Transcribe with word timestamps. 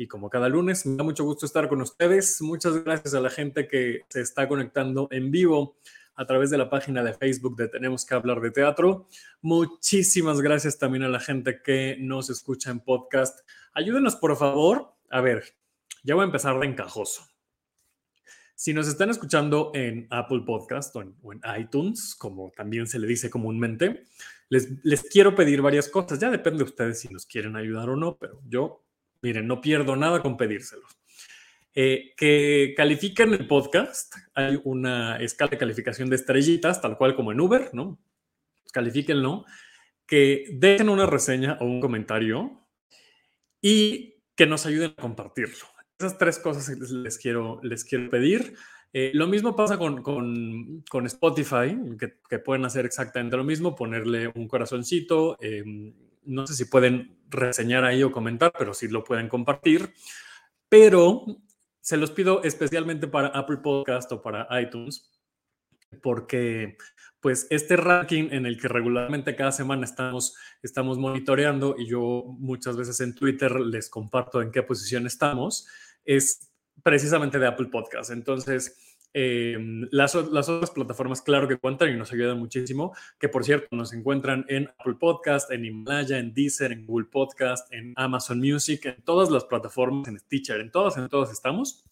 y 0.00 0.06
como 0.06 0.30
cada 0.30 0.48
lunes 0.48 0.86
me 0.86 0.96
da 0.96 1.04
mucho 1.04 1.24
gusto 1.24 1.44
estar 1.44 1.68
con 1.68 1.82
ustedes. 1.82 2.40
Muchas 2.40 2.82
gracias 2.84 3.12
a 3.12 3.20
la 3.20 3.28
gente 3.28 3.68
que 3.68 4.06
se 4.08 4.22
está 4.22 4.48
conectando 4.48 5.08
en 5.10 5.30
vivo 5.30 5.76
a 6.14 6.24
través 6.24 6.48
de 6.48 6.56
la 6.56 6.70
página 6.70 7.04
de 7.04 7.12
Facebook 7.12 7.54
de 7.56 7.68
Tenemos 7.68 8.06
que 8.06 8.14
hablar 8.14 8.40
de 8.40 8.50
teatro. 8.50 9.08
Muchísimas 9.42 10.40
gracias 10.40 10.78
también 10.78 11.02
a 11.02 11.10
la 11.10 11.20
gente 11.20 11.60
que 11.62 11.98
nos 12.00 12.30
escucha 12.30 12.70
en 12.70 12.80
podcast. 12.80 13.40
Ayúdenos 13.74 14.16
por 14.16 14.34
favor. 14.38 14.94
A 15.10 15.20
ver, 15.20 15.44
ya 16.02 16.14
voy 16.14 16.22
a 16.22 16.28
empezar 16.28 16.58
de 16.58 16.66
encajoso. 16.66 17.26
Si 18.54 18.72
nos 18.72 18.88
están 18.88 19.10
escuchando 19.10 19.70
en 19.74 20.06
Apple 20.08 20.44
Podcast 20.46 20.96
o 20.96 21.02
en, 21.02 21.14
iTunes, 21.58 22.14
como 22.14 22.50
también 22.56 22.86
se 22.86 22.98
le 22.98 23.06
dice 23.06 23.28
comúnmente, 23.28 24.04
les, 24.48 24.82
les, 24.82 25.02
quiero 25.02 25.34
pedir 25.34 25.60
varias 25.60 25.90
cosas. 25.90 26.18
Ya 26.18 26.30
depende 26.30 26.64
de 26.64 26.70
ustedes 26.70 27.00
si 27.00 27.08
nos 27.08 27.26
quieren 27.26 27.54
ayudar 27.54 27.90
o 27.90 27.96
no, 27.96 28.16
pero 28.16 28.40
yo, 28.48 28.82
miren, 29.22 29.46
no 29.46 29.60
pierdo 29.60 29.96
nada 29.96 30.22
con 30.22 30.36
pedírselos. 30.36 31.00
Eh, 31.72 32.14
que 32.16 32.74
califiquen 32.76 33.32
el 33.32 33.46
podcast. 33.46 34.14
Hay 34.34 34.60
una 34.64 35.18
escala 35.18 35.50
de 35.50 35.58
calificación 35.58 36.10
de 36.10 36.16
estrellitas, 36.16 36.80
tal 36.80 36.96
cual 36.96 37.14
como 37.14 37.30
en 37.32 37.40
Uber, 37.40 37.70
¿no? 37.72 38.00
Califíquenlo. 38.72 39.44
Que 40.06 40.46
dejen 40.52 40.88
una 40.88 41.06
reseña 41.06 41.56
o 41.60 41.64
un 41.64 41.80
comentario 41.80 42.66
y 43.62 44.16
que 44.34 44.46
nos 44.46 44.66
ayuden 44.66 44.94
a 44.96 45.00
compartirlo. 45.00 45.66
Esas 45.98 46.18
tres 46.18 46.38
cosas 46.38 46.68
les 46.78 47.18
quiero, 47.18 47.60
les 47.62 47.84
quiero 47.84 48.10
pedir. 48.10 48.54
Eh, 48.92 49.12
lo 49.14 49.28
mismo 49.28 49.54
pasa 49.54 49.78
con, 49.78 50.02
con, 50.02 50.82
con 50.90 51.06
Spotify, 51.06 51.78
que, 51.98 52.14
que, 52.28 52.38
pueden 52.40 52.64
hacer 52.64 52.84
exactamente 52.84 53.36
lo 53.36 53.44
mismo, 53.44 53.76
ponerle 53.76 54.32
un 54.34 54.48
corazoncito. 54.48 55.36
Eh, 55.40 55.62
no 56.22 56.46
sé 56.46 56.54
si 56.54 56.64
pueden 56.64 57.18
reseñar 57.28 57.84
ahí 57.84 58.02
o 58.02 58.12
comentar, 58.12 58.52
pero 58.58 58.74
sí 58.74 58.88
lo 58.88 59.04
pueden 59.04 59.28
compartir. 59.28 59.92
Pero 60.68 61.24
se 61.80 61.96
los 61.96 62.10
pido 62.10 62.42
especialmente 62.42 63.08
para 63.08 63.28
Apple 63.28 63.58
Podcast 63.58 64.10
o 64.12 64.22
para 64.22 64.46
iTunes, 64.60 65.10
porque 66.02 66.76
pues 67.20 67.46
este 67.50 67.76
ranking 67.76 68.28
en 68.30 68.46
el 68.46 68.60
que 68.60 68.68
regularmente 68.68 69.36
cada 69.36 69.52
semana 69.52 69.84
estamos, 69.84 70.34
estamos 70.62 70.98
monitoreando 70.98 71.74
y 71.78 71.86
yo 71.86 72.24
muchas 72.38 72.76
veces 72.76 73.00
en 73.00 73.14
Twitter 73.14 73.60
les 73.60 73.90
comparto 73.90 74.40
en 74.40 74.50
qué 74.50 74.62
posición 74.62 75.06
estamos, 75.06 75.66
es 76.04 76.50
precisamente 76.82 77.38
de 77.38 77.46
Apple 77.46 77.66
Podcast. 77.66 78.10
Entonces, 78.10 78.89
eh, 79.12 79.56
las, 79.90 80.14
otras 80.14 80.70
plataformas, 80.70 81.22
claro 81.22 81.48
que 81.48 81.56
cuentan 81.56 81.90
y 81.90 81.96
nos 81.96 82.12
ayudan 82.12 82.38
muchísimo, 82.38 82.94
que 83.18 83.28
por 83.28 83.44
cierto 83.44 83.74
nos 83.74 83.92
encuentran 83.92 84.44
en 84.48 84.68
Apple 84.78 84.94
Podcast, 85.00 85.50
en 85.50 85.64
Himalaya, 85.64 86.18
en 86.18 86.32
Deezer, 86.32 86.72
en 86.72 86.86
Google 86.86 87.08
Podcast, 87.10 87.72
en 87.72 87.92
Amazon 87.96 88.38
Music, 88.38 88.86
en 88.86 89.02
todas 89.02 89.30
las 89.30 89.44
plataformas, 89.44 90.08
en 90.08 90.18
Stitcher, 90.18 90.60
en 90.60 90.70
todas, 90.70 90.96
en 90.96 91.08
todas 91.08 91.32
estamos, 91.32 91.84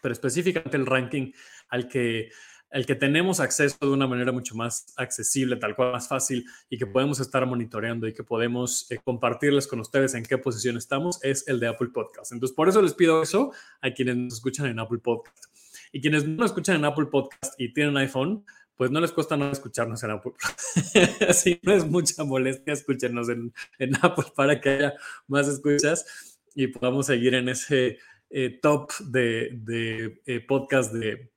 pero 0.00 0.12
específicamente 0.12 0.76
el 0.76 0.86
ranking 0.86 1.32
al 1.68 1.88
que 1.88 2.30
el 2.70 2.84
que 2.84 2.94
tenemos 2.94 3.40
acceso 3.40 3.76
de 3.80 3.88
una 3.88 4.06
manera 4.06 4.32
mucho 4.32 4.54
más 4.54 4.92
accesible, 4.96 5.56
tal 5.56 5.76
cual, 5.76 5.92
más 5.92 6.08
fácil 6.08 6.44
y 6.68 6.76
que 6.76 6.86
podemos 6.86 7.20
estar 7.20 7.46
monitoreando 7.46 8.08
y 8.08 8.12
que 8.12 8.24
podemos 8.24 8.90
eh, 8.90 8.98
compartirles 9.02 9.66
con 9.66 9.80
ustedes 9.80 10.14
en 10.14 10.24
qué 10.24 10.36
posición 10.36 10.76
estamos, 10.76 11.22
es 11.22 11.46
el 11.48 11.60
de 11.60 11.68
Apple 11.68 11.88
Podcast. 11.88 12.32
Entonces, 12.32 12.54
por 12.54 12.68
eso 12.68 12.82
les 12.82 12.94
pido 12.94 13.22
eso 13.22 13.52
a 13.80 13.90
quienes 13.92 14.16
nos 14.16 14.34
escuchan 14.34 14.66
en 14.66 14.78
Apple 14.78 14.98
Podcast. 14.98 15.55
Y 15.92 16.00
quienes 16.00 16.26
no 16.26 16.36
nos 16.36 16.50
escuchan 16.50 16.76
en 16.76 16.84
Apple 16.84 17.06
Podcast 17.06 17.54
y 17.58 17.72
tienen 17.72 17.96
iPhone, 17.96 18.44
pues 18.76 18.90
no 18.90 19.00
les 19.00 19.12
cuesta 19.12 19.36
nada 19.36 19.52
escucharnos 19.52 20.02
en 20.02 20.10
Apple. 20.10 20.32
Así 21.28 21.58
no 21.62 21.72
es 21.72 21.86
mucha 21.86 22.24
molestia, 22.24 22.72
escúchenos 22.72 23.28
en, 23.28 23.52
en, 23.78 23.96
Apple 24.02 24.26
para 24.34 24.60
que 24.60 24.70
haya 24.70 24.94
más 25.26 25.48
escuchas 25.48 26.38
y 26.54 26.66
podamos 26.68 27.06
seguir 27.06 27.34
en 27.34 27.48
ese 27.48 27.98
eh, 28.30 28.58
top 28.60 28.92
de, 29.00 29.50
de 29.52 30.20
eh, 30.26 30.40
podcast 30.40 30.92
de 30.92 31.30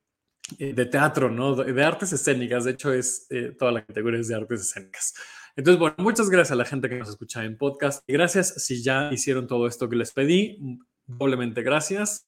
eh, 0.58 0.74
de 0.74 0.86
teatro, 0.86 1.30
¿no? 1.30 1.56
De 1.56 1.84
artes 1.84 2.12
escénicas, 2.12 2.64
de 2.64 2.72
hecho 2.72 2.92
es 2.92 3.28
eh, 3.30 3.56
toda 3.58 3.72
la 3.72 3.86
categoría 3.86 4.20
es 4.20 4.28
de 4.30 4.36
artes 4.36 4.62
escénicas. 4.62 5.14
Entonces, 5.56 5.80
bueno, 5.80 5.96
muchas 6.00 6.30
gracias 6.30 6.52
a 6.52 6.56
la 6.56 6.66
gente 6.66 6.90
que 6.90 6.96
nos 6.96 7.10
escucha 7.10 7.44
en 7.44 7.58
podcast. 7.58 8.04
Gracias 8.08 8.64
si 8.64 8.82
ya 8.82 9.12
hicieron 9.12 9.46
todo 9.46 9.68
esto 9.68 9.90
que 9.90 9.96
les 9.96 10.12
pedí. 10.12 10.58
Doblemente 11.06 11.62
gracias. 11.62 12.26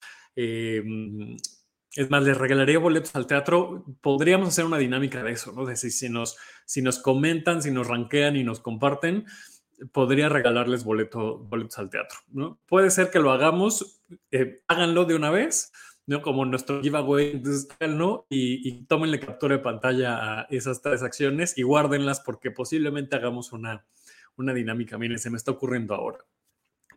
Eh, 1.96 2.02
es 2.02 2.10
más, 2.10 2.22
les 2.22 2.36
regalaría 2.36 2.78
boletos 2.78 3.14
al 3.14 3.26
teatro. 3.26 3.84
Podríamos 4.00 4.48
hacer 4.48 4.64
una 4.64 4.78
dinámica 4.78 5.22
de 5.22 5.32
eso, 5.32 5.52
¿no? 5.52 5.64
De 5.64 5.76
si, 5.76 5.90
si, 5.90 6.08
nos, 6.08 6.36
si 6.64 6.82
nos 6.82 6.98
comentan, 6.98 7.62
si 7.62 7.70
nos 7.70 7.86
ranquean 7.86 8.36
y 8.36 8.44
nos 8.44 8.60
comparten, 8.60 9.26
podría 9.92 10.28
regalarles 10.28 10.84
boleto, 10.84 11.38
boletos 11.38 11.78
al 11.78 11.90
teatro, 11.90 12.18
¿no? 12.28 12.58
Puede 12.66 12.90
ser 12.90 13.10
que 13.10 13.18
lo 13.18 13.32
hagamos, 13.32 14.02
háganlo 14.68 15.04
de 15.04 15.14
una 15.14 15.30
vez 15.30 15.72
¿no? 16.06 16.22
Como 16.22 16.44
nuestro 16.44 16.82
giveaway, 16.82 17.32
entonces 17.32 17.68
¿no? 17.88 18.26
Y, 18.28 18.68
y 18.68 18.84
tómenle 18.84 19.20
captura 19.20 19.56
de 19.56 19.62
pantalla 19.62 20.40
a 20.40 20.46
esas 20.50 20.82
tres 20.82 21.02
acciones 21.02 21.56
y 21.56 21.62
guárdenlas 21.62 22.20
porque 22.20 22.50
posiblemente 22.50 23.16
hagamos 23.16 23.52
una, 23.52 23.84
una 24.36 24.52
dinámica. 24.52 24.98
Miren, 24.98 25.18
se 25.18 25.30
me 25.30 25.36
está 25.36 25.52
ocurriendo 25.52 25.94
ahora 25.94 26.18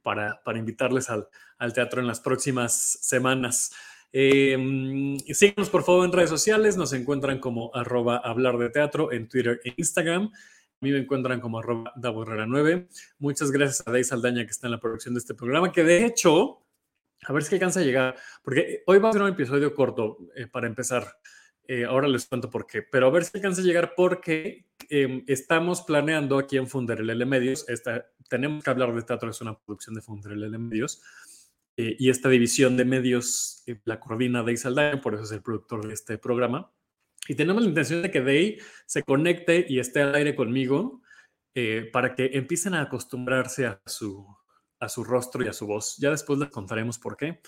para, 0.01 0.41
para 0.44 0.59
invitarles 0.59 1.09
al, 1.09 1.27
al 1.57 1.73
teatro 1.73 2.01
en 2.01 2.07
las 2.07 2.19
próximas 2.19 2.73
semanas. 3.01 3.72
Eh, 4.18 5.18
síganos 5.34 5.70
por 5.70 5.84
favor 5.84 6.06
en 6.06 6.14
redes 6.14 6.30
sociales, 6.30 6.78
nos 6.78 6.94
encuentran 6.94 7.38
como 7.38 7.70
arroba 7.76 8.16
hablar 8.16 8.58
de 8.58 8.70
teatro 8.70 9.12
en 9.12 9.28
Twitter 9.28 9.59
e 9.66 9.74
Instagram. 9.76 10.31
A 10.31 10.78
mí 10.80 10.92
me 10.92 11.00
encuentran 11.00 11.42
como 11.42 11.59
arroba 11.59 11.92
9 11.98 12.88
Muchas 13.20 13.52
gracias 13.52 13.86
a 13.86 13.92
Dave 13.92 14.06
Saldaña 14.06 14.46
que 14.46 14.52
está 14.52 14.68
en 14.68 14.72
la 14.72 14.80
producción 14.80 15.16
de 15.16 15.20
este 15.20 15.34
programa, 15.34 15.74
que 15.74 15.84
de 15.84 16.06
hecho 16.06 16.62
a 17.28 17.34
ver 17.34 17.44
si 17.44 17.56
alcanza 17.56 17.81
a 17.81 17.84
llegar, 17.84 18.16
porque 18.42 18.84
hoy 18.88 19.00
va 19.00 19.09
a 19.09 19.12
ser 19.12 19.22
un 19.22 19.30
episodio 19.30 19.74
corto 19.75 20.18
eh, 20.34 20.48
para 20.48 20.68
empezar. 20.68 21.20
Eh, 21.68 21.84
ahora 21.84 22.08
les 22.08 22.25
cuento 22.25 22.50
por 22.50 22.66
qué, 22.68 22.84
pero 22.84 23.08
a 23.08 23.09
ver 23.09 23.25
si 23.25 23.31
alcanza 23.36 23.62
a 23.62 23.66
llegar 23.66 23.96
porque 23.98 24.68
eh, 24.90 25.24
estamos 25.28 25.81
planeando 25.81 26.38
aquí 26.38 26.56
en 26.56 26.68
Funderelele 26.68 27.25
Medios, 27.25 27.68
esta, 27.68 28.06
tenemos 28.30 28.64
que 28.64 28.70
hablar 28.70 28.94
de 28.94 29.02
teatro, 29.02 29.30
es 29.30 29.42
una 29.42 29.58
producción 29.58 29.96
de 29.96 30.02
Funderelele 30.02 30.58
Medios, 30.58 31.02
y 31.78 32.09
esta 32.09 32.30
división 32.30 32.78
de 32.78 32.86
medios 32.86 33.63
la 33.84 34.00
coordina 34.00 34.44
Day 34.44 34.58
Saldaña, 34.58 35.02
por 35.02 35.16
eso 35.16 35.24
es 35.24 35.31
el 35.31 35.41
productor 35.41 35.88
de 35.88 35.94
este 35.94 36.18
programa. 36.18 36.72
Y 37.28 37.36
tenemos 37.36 37.63
la 37.63 37.69
intención 37.69 38.02
de 38.02 38.12
que 38.12 38.22
Day 38.22 38.59
se 38.86 39.03
conecte 39.03 39.66
y 39.68 39.80
esté 39.80 40.02
al 40.02 40.16
aire 40.16 40.36
conmigo 40.36 41.02
para 41.91 42.16
que 42.16 42.31
empiecen 42.34 42.75
a 42.75 42.81
acostumbrarse 42.81 43.66
a 43.66 43.81
su, 43.86 44.25
a 44.80 44.90
su 44.90 45.03
rostro 45.03 45.44
y 45.44 45.47
a 45.47 45.53
su 45.53 45.68
voz. 45.68 45.97
Ya 45.97 46.12
después 46.12 46.40
les 46.40 46.50
contaremos 46.50 47.00
por 47.00 47.18
qué, 47.18 47.41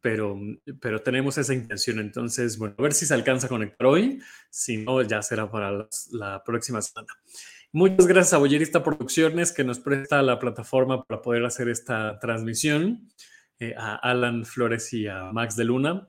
pero, 0.00 0.38
pero 0.80 1.02
tenemos 1.02 1.38
esa 1.38 1.54
intención. 1.54 1.98
Entonces, 1.98 2.58
bueno, 2.58 2.74
a 2.78 2.82
ver 2.82 2.92
si 2.92 3.06
se 3.06 3.14
alcanza 3.14 3.46
a 3.46 3.50
conectar 3.50 3.86
hoy. 3.86 4.20
Si 4.50 4.78
no, 4.78 5.02
ya 5.02 5.22
será 5.22 5.50
para 5.50 5.88
la, 6.10 6.42
próxima 6.44 6.82
semana. 6.82 7.08
Muchas 7.72 8.06
gracias 8.06 8.34
a 8.34 8.38
Boyerista 8.38 8.82
Producciones 8.84 9.52
que 9.52 9.64
nos 9.64 9.80
presta 9.80 10.20
la 10.22 10.38
plataforma 10.38 11.04
para 11.04 11.22
poder 11.22 11.44
hacer 11.44 11.68
esta 11.68 12.18
transmisión. 12.18 13.08
Eh, 13.62 13.74
a 13.78 13.94
Alan 13.94 14.44
Flores 14.44 14.92
y 14.92 15.06
a 15.06 15.30
Max 15.30 15.54
de 15.54 15.64
Luna, 15.64 16.08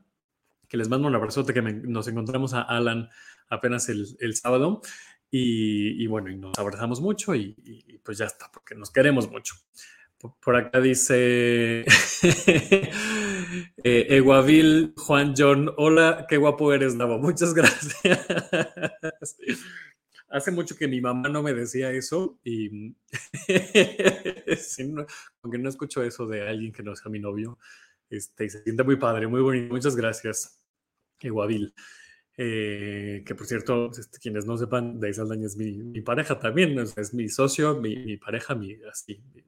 que 0.67 0.75
les 0.75 0.89
mando 0.89 1.07
un 1.07 1.13
abrazote, 1.13 1.53
que 1.53 1.61
nos 1.61 2.07
encontramos 2.07 2.55
a 2.55 2.63
Alan 2.63 3.09
apenas 3.47 3.89
el, 3.89 4.07
el 4.21 4.35
sábado. 4.35 4.81
Y, 5.29 6.07
bueno, 6.07 6.31
y 6.31 6.35
nos 6.35 6.57
abrazamos 6.57 6.99
mucho 6.99 7.35
y, 7.35 8.01
pues 8.03 8.17
ya 8.17 8.25
está, 8.25 8.49
porque 8.51 8.73
nos 8.73 8.89
queremos 8.91 9.29
mucho. 9.29 9.53
Por 10.39 10.55
acá 10.55 10.81
dice 10.81 11.81
eh, 13.83 14.07
Eguavil 14.09 14.95
Juan 14.97 15.35
John, 15.37 15.71
hola, 15.77 16.25
qué 16.27 16.37
guapo 16.37 16.73
eres, 16.73 16.97
Davo. 16.97 17.19
Muchas 17.19 17.53
gracias. 17.55 18.25
Hace 20.29 20.51
mucho 20.51 20.75
que 20.75 20.87
mi 20.87 20.99
mamá 20.99 21.29
no 21.29 21.43
me 21.43 21.53
decía 21.53 21.91
eso 21.91 22.39
y 22.43 22.95
aunque 25.41 25.57
no 25.59 25.69
escucho 25.69 26.03
eso 26.03 26.25
de 26.25 26.47
alguien 26.47 26.71
que 26.71 26.83
no 26.83 26.95
sea 26.95 27.11
mi 27.11 27.19
novio, 27.19 27.59
este, 28.09 28.49
se 28.49 28.63
siente 28.63 28.83
muy 28.83 28.97
padre, 28.97 29.27
muy 29.27 29.41
bonito. 29.41 29.73
Muchas 29.73 29.95
gracias, 29.95 30.59
Eguavil. 31.19 31.73
Eh, 32.35 33.23
que 33.25 33.35
por 33.35 33.45
cierto, 33.45 33.91
este, 33.91 34.17
quienes 34.19 34.45
no 34.45 34.57
sepan, 34.57 34.99
Deis 34.99 35.19
Aldaña 35.19 35.45
es 35.45 35.55
mi, 35.55 35.71
mi, 35.71 36.01
pareja 36.01 36.39
también, 36.39 36.77
es, 36.79 36.97
es 36.97 37.13
mi 37.13 37.29
socio, 37.29 37.79
mi, 37.79 37.95
mi 37.95 38.17
pareja, 38.17 38.55
mi, 38.55 38.75
así, 38.91 39.21
mi 39.35 39.43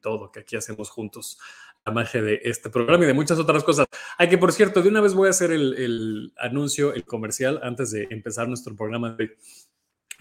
todo 0.00 0.30
que 0.30 0.40
aquí 0.40 0.56
hacemos 0.56 0.90
juntos 0.90 1.38
la 1.84 1.92
magia 1.92 2.22
de 2.22 2.40
este 2.44 2.70
programa 2.70 3.04
y 3.04 3.06
de 3.06 3.14
muchas 3.14 3.38
otras 3.38 3.62
cosas. 3.62 3.86
Hay 4.16 4.28
que, 4.28 4.38
por 4.38 4.52
cierto, 4.52 4.82
de 4.82 4.88
una 4.88 5.00
vez 5.00 5.14
voy 5.14 5.28
a 5.28 5.30
hacer 5.30 5.50
el, 5.50 6.32
anuncio, 6.38 6.94
el 6.94 7.04
comercial, 7.04 7.60
antes 7.62 7.90
de 7.90 8.06
empezar 8.10 8.48
nuestro 8.48 8.74
programa 8.74 9.12
de 9.12 9.24
hoy. 9.24 9.30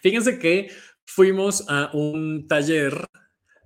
Fíjense 0.01 0.37
que 0.39 0.69
fuimos 1.05 1.65
a 1.69 1.89
un 1.93 2.47
taller 2.47 3.07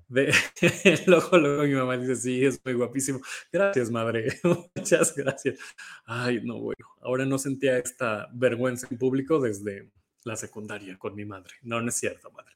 de 0.07 0.33
luego, 1.07 1.37
luego 1.37 1.63
mi 1.63 1.73
mamá 1.73 1.97
dice, 1.97 2.15
sí, 2.15 2.45
es 2.45 2.63
muy 2.63 2.75
guapísimo. 2.75 3.19
Gracias, 3.51 3.89
madre. 3.89 4.27
Muchas 4.75 5.15
gracias. 5.15 5.59
Ay, 6.05 6.41
no, 6.43 6.59
bueno, 6.59 6.85
ahora 7.01 7.25
no 7.25 7.37
sentía 7.37 7.77
esta 7.77 8.27
vergüenza 8.33 8.87
en 8.91 8.97
público 8.97 9.39
desde 9.39 9.89
la 10.23 10.35
secundaria 10.35 10.97
con 10.97 11.15
mi 11.15 11.25
madre. 11.25 11.53
No, 11.63 11.81
no 11.81 11.89
es 11.89 11.95
cierto, 11.95 12.31
madre. 12.31 12.55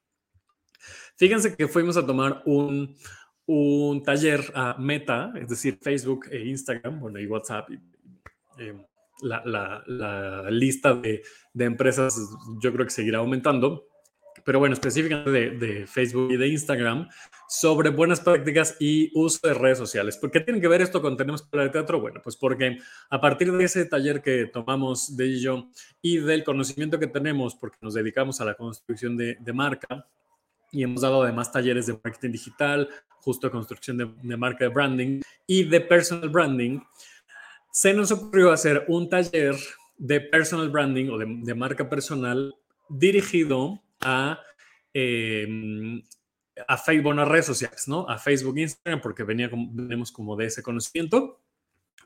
Fíjense 1.15 1.55
que 1.55 1.67
fuimos 1.67 1.97
a 1.97 2.05
tomar 2.05 2.41
un, 2.45 2.95
un 3.53 4.03
taller 4.03 4.51
a 4.53 4.75
Meta, 4.77 5.33
es 5.35 5.49
decir, 5.49 5.77
Facebook 5.81 6.27
e 6.31 6.47
Instagram, 6.47 6.99
bueno, 6.99 7.19
y 7.19 7.25
WhatsApp. 7.25 7.69
Eh, 8.57 8.73
la, 9.23 9.43
la, 9.45 9.83
la, 9.85 10.49
lista 10.49 10.95
de, 10.95 11.21
de 11.53 11.65
empresas 11.65 12.17
yo 12.59 12.73
creo 12.73 12.85
que 12.85 12.91
seguirá 12.91 13.19
aumentando 13.19 13.85
pero 14.43 14.59
bueno, 14.59 14.73
específicamente 14.73 15.31
de, 15.31 15.87
Facebook 15.87 16.31
y 16.31 16.37
de 16.37 16.47
Instagram, 16.47 17.09
sobre 17.47 17.89
buenas 17.89 18.21
prácticas 18.21 18.75
y 18.79 19.11
uso 19.13 19.47
de 19.47 19.53
redes 19.53 19.77
sociales. 19.77 20.17
¿Por 20.17 20.31
qué 20.31 20.39
tiene 20.39 20.61
que 20.61 20.67
ver 20.67 20.81
esto 20.81 21.01
con 21.01 21.17
Tenemos 21.17 21.47
hablar 21.51 21.67
de 21.67 21.73
teatro? 21.73 21.99
Bueno, 21.99 22.21
pues 22.23 22.35
porque 22.37 22.77
a 23.09 23.21
partir 23.21 23.51
de 23.51 23.63
ese 23.63 23.85
taller 23.85 24.21
que 24.21 24.45
tomamos 24.45 25.15
de 25.15 25.27
y 25.27 25.41
yo 25.41 25.69
y 26.01 26.17
del 26.17 26.43
conocimiento 26.43 26.99
que 26.99 27.07
tenemos, 27.07 27.55
porque 27.55 27.77
nos 27.81 27.93
dedicamos 27.93 28.41
a 28.41 28.45
la 28.45 28.55
construcción 28.55 29.17
de, 29.17 29.37
marca 29.53 30.07
y 30.71 30.83
hemos 30.83 31.01
dado 31.01 31.23
además 31.23 31.51
talleres 31.51 31.87
de 31.87 31.93
marketing 31.93 32.31
digital, 32.31 32.89
justo 33.09 33.47
de 33.47 33.51
construcción 33.51 33.97
de, 33.97 34.37
marca 34.37 34.65
de 34.65 34.69
branding 34.69 35.21
y 35.45 35.63
de 35.63 35.81
personal 35.81 36.29
branding, 36.29 36.79
se 37.71 37.93
nos 37.93 38.11
ocurrió 38.11 38.51
hacer 38.51 38.85
un 38.87 39.09
taller 39.09 39.55
de 39.97 40.21
personal 40.21 40.69
branding 40.69 41.09
o 41.09 41.17
de, 41.17 41.25
de 41.27 41.55
marca 41.55 41.87
personal 41.87 42.55
dirigido 42.89 43.81
a, 44.01 44.39
em, 44.93 46.01
a 46.67 46.77
Facebook, 46.77 47.19
a 47.19 47.25
redes 47.25 47.45
sociales, 47.45 47.87
¿no? 47.87 48.07
A 48.09 48.17
Facebook, 48.17 48.57
Instagram, 48.57 49.01
porque 49.01 49.23
venía 49.23 49.49
como, 49.49 49.69
venimos 49.71 50.11
como 50.11 50.35
de 50.35 50.47
ese 50.47 50.63
conocimiento, 50.63 51.39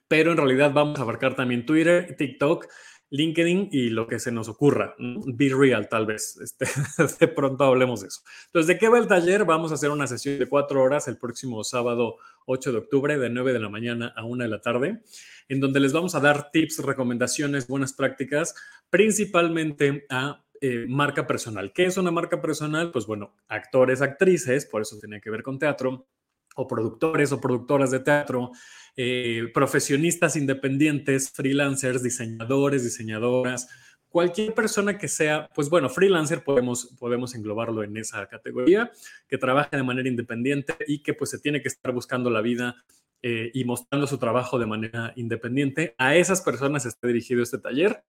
pero 0.08 0.32
en 0.32 0.38
realidad 0.38 0.72
vamos 0.74 1.00
a 1.00 1.02
abarcar 1.02 1.36
también 1.36 1.66
Twitter, 1.66 2.16
TikTok, 2.16 2.68
LinkedIn 3.10 3.70
y 3.72 3.90
lo 3.90 4.08
que 4.08 4.20
se 4.20 4.32
nos 4.32 4.50
ocurra. 4.50 4.96
Be 4.98 5.50
real, 5.50 5.88
tal 5.90 6.06
vez. 6.06 6.38
Este, 6.42 6.66
de 7.20 7.28
pronto 7.28 7.64
hablemos 7.64 8.02
de 8.02 8.08
eso. 8.08 8.22
Entonces, 8.48 8.68
¿de 8.68 8.78
qué 8.78 8.90
va 8.90 8.98
el 8.98 9.08
taller? 9.08 9.46
Vamos 9.46 9.72
a 9.72 9.76
hacer 9.76 9.90
una 9.90 10.08
sesión 10.08 10.40
de 10.40 10.48
cuatro 10.48 10.82
horas 10.82 11.08
el 11.08 11.18
próximo 11.18 11.64
sábado 11.64 12.18
8 12.46 12.72
de 12.72 12.78
octubre, 12.78 13.18
de 13.18 13.30
9 13.30 13.54
de 13.54 13.60
la 13.60 13.70
mañana 13.70 14.14
a 14.16 14.24
1 14.26 14.44
de 14.44 14.50
la 14.50 14.62
tarde, 14.62 15.02
en 15.50 15.60
donde 15.60 15.80
les 15.80 15.94
vamos 15.94 16.16
a 16.16 16.20
dar 16.20 16.52
tips, 16.52 16.80
recomendaciones, 16.80 17.68
buenas 17.68 17.94
prácticas, 17.94 18.56
principalmente 18.90 20.06
a 20.10 20.44
eh, 20.62 20.86
marca 20.88 21.28
personal. 21.28 21.74
¿Qué 21.74 21.86
es 21.86 21.98
una 21.98 22.12
marca 22.12 22.42
personal? 22.42 22.92
Pues 22.92 23.06
bueno, 23.06 23.36
actores, 23.48 24.02
actrices, 24.02 24.66
por 24.66 24.82
eso 24.82 24.98
tiene 25.00 25.20
que 25.22 25.30
ver 25.30 25.44
con 25.44 25.60
teatro, 25.60 26.08
o 26.56 26.68
productores 26.68 27.32
o 27.32 27.40
productoras 27.40 27.92
de 27.92 28.00
teatro, 28.00 28.52
eh, 28.98 29.44
profesionistas 29.54 30.36
independientes, 30.36 31.30
freelancers, 31.30 32.02
diseñadores, 32.02 32.84
diseñadoras, 32.84 33.68
cualquier 34.10 34.54
persona 34.54 34.98
que 34.98 35.10
sea, 35.10 35.50
pues 35.54 35.70
bueno, 35.70 35.90
freelancer 35.90 36.44
podemos, 36.44 36.96
podemos 36.98 37.36
englobarlo 37.36 37.84
en 37.84 37.98
esa 37.98 38.26
categoría, 38.28 38.90
que 39.28 39.38
trabaje 39.38 39.76
de 39.76 39.84
manera 39.84 40.08
independiente 40.08 40.74
y 40.88 41.04
que 41.04 41.14
pues 41.14 41.30
se 41.32 41.40
tiene 41.40 41.62
que 41.62 41.68
estar 41.68 41.92
buscando 41.92 42.30
la 42.30 42.40
vida 42.40 42.78
eh, 43.22 43.52
y 43.54 43.66
mostrando 43.66 44.08
su 44.08 44.18
trabajo 44.18 44.58
de 44.58 44.68
manera 44.68 45.12
independiente. 45.18 45.96
A 45.98 46.16
esas 46.16 46.42
personas 46.42 46.86
está 46.86 47.08
dirigido 47.08 47.44
este 47.44 47.58
taller. 47.58 48.04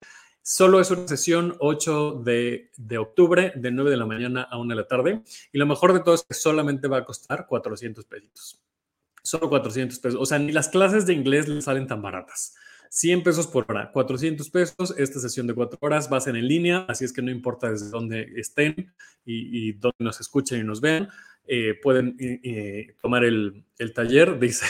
Solo 0.49 0.79
es 0.79 0.89
una 0.91 1.05
sesión 1.09 1.57
8 1.59 2.21
de, 2.23 2.69
octubre, 2.97 3.51
de 3.53 3.69
9 3.69 3.91
de 3.91 3.97
la 3.97 4.05
mañana 4.05 4.43
a 4.43 4.57
1 4.57 4.69
de 4.69 4.75
la 4.81 4.87
tarde. 4.87 5.21
Y 5.51 5.57
lo 5.57 5.65
mejor 5.65 5.91
de 5.91 5.99
todo 5.99 6.15
es 6.15 6.23
que 6.23 6.33
solamente 6.33 6.87
va 6.87 6.99
a 6.99 7.03
costar 7.03 7.47
400 7.47 8.05
pesitos. 8.05 8.63
Solo 9.21 9.49
400 9.49 9.99
pesos. 9.99 10.17
O 10.21 10.25
sea, 10.25 10.39
ni 10.39 10.53
las 10.53 10.69
clases 10.69 11.05
de 11.05 11.11
inglés 11.11 11.49
le 11.49 11.61
salen 11.61 11.85
tan 11.85 12.01
baratas. 12.01 12.55
100 12.91 13.23
pesos 13.23 13.45
por 13.45 13.65
hora, 13.67 13.91
400 13.91 14.49
pesos. 14.49 14.95
Esta 14.97 15.19
sesión 15.19 15.47
de 15.47 15.53
4 15.53 15.79
horas 15.81 16.09
va 16.09 16.15
a 16.15 16.21
ser 16.21 16.37
en 16.37 16.47
línea, 16.47 16.85
así 16.87 17.03
es 17.03 17.11
que 17.11 17.21
no 17.21 17.29
importa 17.29 17.69
desde 17.69 17.89
dónde 17.89 18.31
estén 18.37 18.93
y, 19.25 19.73
dónde 19.73 19.97
nos 19.99 20.21
escuchen 20.21 20.61
y 20.61 20.63
nos 20.63 20.79
vean. 20.79 21.09
Eh, 21.45 21.75
pueden 21.81 22.15
eh, 22.19 22.39
eh, 22.43 22.95
tomar 23.01 23.25
el, 23.25 23.65
el, 23.77 23.93
taller, 23.93 24.39
dice, 24.39 24.65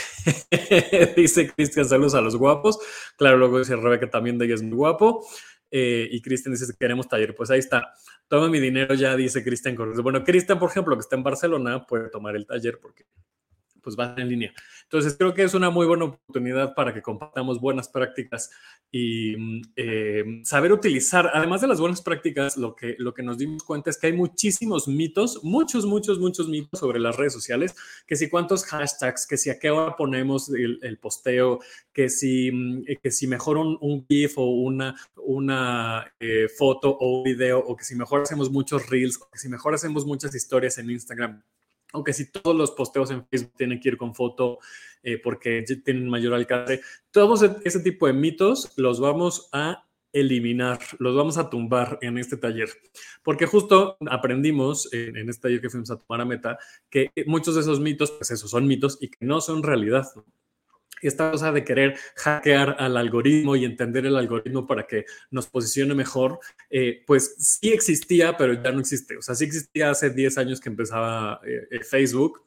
dice 1.16 1.52
Cristian, 1.52 1.88
saludos 1.88 2.16
a 2.16 2.20
los 2.20 2.34
guapos. 2.34 2.80
Claro, 3.16 3.36
luego 3.36 3.60
dice 3.60 3.76
Rebeca 3.76 4.10
también 4.10 4.38
de 4.38 4.46
ella 4.46 4.56
es 4.56 4.62
muy 4.62 4.76
guapo. 4.76 5.24
Eh, 5.70 6.08
y 6.10 6.20
Cristian 6.22 6.52
dice, 6.52 6.72
queremos 6.78 7.08
taller. 7.08 7.34
Pues 7.34 7.50
ahí 7.50 7.58
está. 7.58 7.92
Toma 8.28 8.48
mi 8.48 8.60
dinero 8.60 8.94
ya, 8.94 9.16
dice 9.16 9.42
Cristian 9.42 9.76
Bueno, 10.02 10.24
Cristian, 10.24 10.58
por 10.58 10.70
ejemplo, 10.70 10.96
que 10.96 11.00
está 11.00 11.16
en 11.16 11.22
Barcelona, 11.22 11.86
puede 11.86 12.08
tomar 12.10 12.36
el 12.36 12.46
taller 12.46 12.78
porque 12.80 13.04
pues 13.88 13.98
va 13.98 14.14
en 14.18 14.28
línea. 14.28 14.52
Entonces 14.82 15.16
creo 15.16 15.32
que 15.32 15.42
es 15.42 15.54
una 15.54 15.70
muy 15.70 15.86
buena 15.86 16.04
oportunidad 16.04 16.74
para 16.74 16.92
que 16.92 17.00
compartamos 17.00 17.58
buenas 17.58 17.88
prácticas 17.88 18.50
y 18.92 19.62
eh, 19.76 20.42
saber 20.44 20.72
utilizar, 20.72 21.30
además 21.32 21.62
de 21.62 21.68
las 21.68 21.80
buenas 21.80 22.02
prácticas, 22.02 22.58
lo 22.58 22.74
que, 22.76 22.96
lo 22.98 23.14
que 23.14 23.22
nos 23.22 23.38
dimos 23.38 23.62
cuenta 23.62 23.88
es 23.88 23.96
que 23.96 24.08
hay 24.08 24.12
muchísimos 24.12 24.86
mitos, 24.86 25.42
muchos, 25.42 25.86
muchos, 25.86 26.18
muchos 26.18 26.48
mitos 26.50 26.80
sobre 26.80 27.00
las 27.00 27.16
redes 27.16 27.32
sociales, 27.32 27.74
que 28.06 28.16
si 28.16 28.28
cuántos 28.28 28.64
hashtags, 28.66 29.26
que 29.26 29.38
si 29.38 29.48
a 29.48 29.58
qué 29.58 29.70
hora 29.70 29.96
ponemos 29.96 30.50
el, 30.50 30.98
posteo, 30.98 31.60
que 31.92 32.10
si, 32.10 32.50
que 33.02 33.10
si 33.10 33.26
mejor 33.26 33.56
un, 33.56 34.06
GIF 34.06 34.36
o 34.36 34.50
una, 34.50 34.94
una 35.16 36.12
eh, 36.20 36.48
foto 36.48 36.90
o 36.90 37.18
un 37.18 37.24
video, 37.24 37.58
o 37.58 37.74
que 37.74 37.84
si 37.84 37.94
mejor 37.94 38.20
hacemos 38.20 38.50
muchos 38.50 38.86
reels, 38.90 39.18
o 39.20 39.30
que 39.30 39.38
si 39.38 39.48
mejor 39.48 39.74
hacemos 39.74 40.04
muchas 40.04 40.34
historias 40.34 40.76
en 40.76 40.90
Instagram 40.90 41.42
aunque 41.92 42.12
si 42.12 42.30
todos 42.30 42.56
los 42.56 42.70
posteos 42.72 43.10
en 43.10 43.26
Facebook 43.26 43.54
tienen 43.56 43.80
que 43.80 43.90
ir 43.90 43.96
con 43.96 44.14
foto 44.14 44.58
eh, 45.02 45.18
porque 45.18 45.64
tienen 45.84 46.08
mayor 46.08 46.34
alcance, 46.34 46.80
todos 47.10 47.42
e-, 47.42 47.56
ese 47.64 47.80
tipo 47.80 48.06
de 48.06 48.12
mitos 48.12 48.72
los 48.76 49.00
vamos 49.00 49.48
a 49.52 49.84
eliminar, 50.12 50.78
los 50.98 51.14
vamos 51.14 51.36
a 51.36 51.50
tumbar 51.50 51.98
en 52.00 52.18
este 52.18 52.36
taller, 52.36 52.70
porque 53.22 53.46
justo 53.46 53.96
aprendimos 54.10 54.92
en, 54.92 55.16
en 55.16 55.28
este 55.28 55.42
taller 55.42 55.60
que 55.60 55.70
fuimos 55.70 55.90
a 55.90 55.98
tomar 55.98 56.22
a 56.22 56.24
meta 56.24 56.58
que 56.88 57.10
muchos 57.26 57.54
de 57.54 57.60
esos 57.60 57.78
mitos, 57.78 58.10
pues 58.12 58.30
esos 58.30 58.50
son 58.50 58.66
mitos 58.66 58.98
y 59.00 59.08
que 59.08 59.18
no 59.20 59.40
son 59.40 59.62
realidad 59.62 60.06
esta 61.02 61.30
cosa 61.30 61.52
de 61.52 61.64
querer 61.64 61.98
hackear 62.16 62.76
al 62.78 62.96
algoritmo 62.96 63.56
y 63.56 63.64
entender 63.64 64.06
el 64.06 64.16
algoritmo 64.16 64.66
para 64.66 64.86
que 64.86 65.04
nos 65.30 65.46
posicione 65.46 65.94
mejor, 65.94 66.40
eh, 66.70 67.02
pues 67.06 67.34
sí 67.38 67.70
existía, 67.70 68.36
pero 68.36 68.54
ya 68.62 68.72
no 68.72 68.80
existe. 68.80 69.16
O 69.16 69.22
sea, 69.22 69.34
sí 69.34 69.44
existía 69.44 69.90
hace 69.90 70.10
10 70.10 70.38
años 70.38 70.60
que 70.60 70.68
empezaba 70.68 71.40
eh, 71.46 71.68
eh, 71.70 71.84
Facebook 71.84 72.46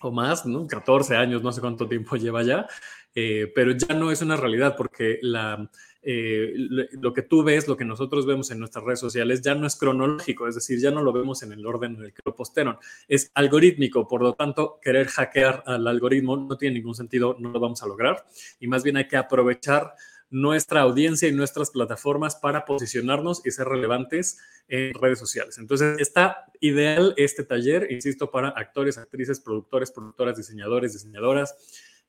o 0.00 0.10
más, 0.10 0.46
¿no? 0.46 0.66
14 0.66 1.16
años, 1.16 1.42
no 1.42 1.52
sé 1.52 1.60
cuánto 1.60 1.88
tiempo 1.88 2.16
lleva 2.16 2.42
ya, 2.42 2.66
pero 3.12 3.72
ya 3.72 3.94
no 3.94 4.10
es 4.10 4.20
una 4.22 4.36
realidad 4.36 4.74
porque 4.76 5.18
la 5.22 5.70
eh, 6.02 6.52
lo 6.56 7.12
que 7.12 7.22
tú 7.22 7.44
ves, 7.44 7.68
lo 7.68 7.76
que 7.76 7.84
nosotros 7.84 8.26
vemos 8.26 8.50
en 8.50 8.58
nuestras 8.58 8.84
redes 8.84 9.00
sociales, 9.00 9.40
ya 9.40 9.54
no 9.54 9.66
es 9.66 9.76
cronológico, 9.76 10.48
es 10.48 10.56
decir, 10.56 10.80
ya 10.80 10.90
no 10.90 11.02
lo 11.02 11.12
vemos 11.12 11.42
en 11.42 11.52
el 11.52 11.64
orden 11.64 11.94
en 11.96 12.04
el 12.04 12.12
que 12.12 12.22
lo 12.24 12.34
postearon, 12.34 12.78
es 13.06 13.30
algorítmico, 13.34 14.08
por 14.08 14.22
lo 14.22 14.34
tanto, 14.34 14.80
querer 14.82 15.06
hackear 15.06 15.62
al 15.66 15.86
algoritmo 15.86 16.36
no 16.36 16.56
tiene 16.56 16.76
ningún 16.76 16.94
sentido, 16.94 17.36
no 17.38 17.50
lo 17.50 17.60
vamos 17.60 17.82
a 17.82 17.86
lograr, 17.86 18.26
y 18.58 18.66
más 18.66 18.82
bien 18.82 18.96
hay 18.96 19.06
que 19.06 19.16
aprovechar 19.16 19.94
nuestra 20.32 20.80
audiencia 20.80 21.28
y 21.28 21.32
nuestras 21.32 21.70
plataformas 21.70 22.36
para 22.36 22.64
posicionarnos 22.64 23.44
y 23.44 23.50
ser 23.50 23.68
relevantes 23.68 24.38
en 24.66 24.94
redes 24.94 25.18
sociales. 25.18 25.58
Entonces, 25.58 25.98
está 25.98 26.46
ideal 26.58 27.12
este 27.18 27.44
taller, 27.44 27.92
insisto, 27.92 28.30
para 28.30 28.48
actores, 28.48 28.96
actrices, 28.96 29.40
productores, 29.40 29.92
productoras, 29.92 30.38
diseñadores, 30.38 30.94
diseñadoras, 30.94 31.54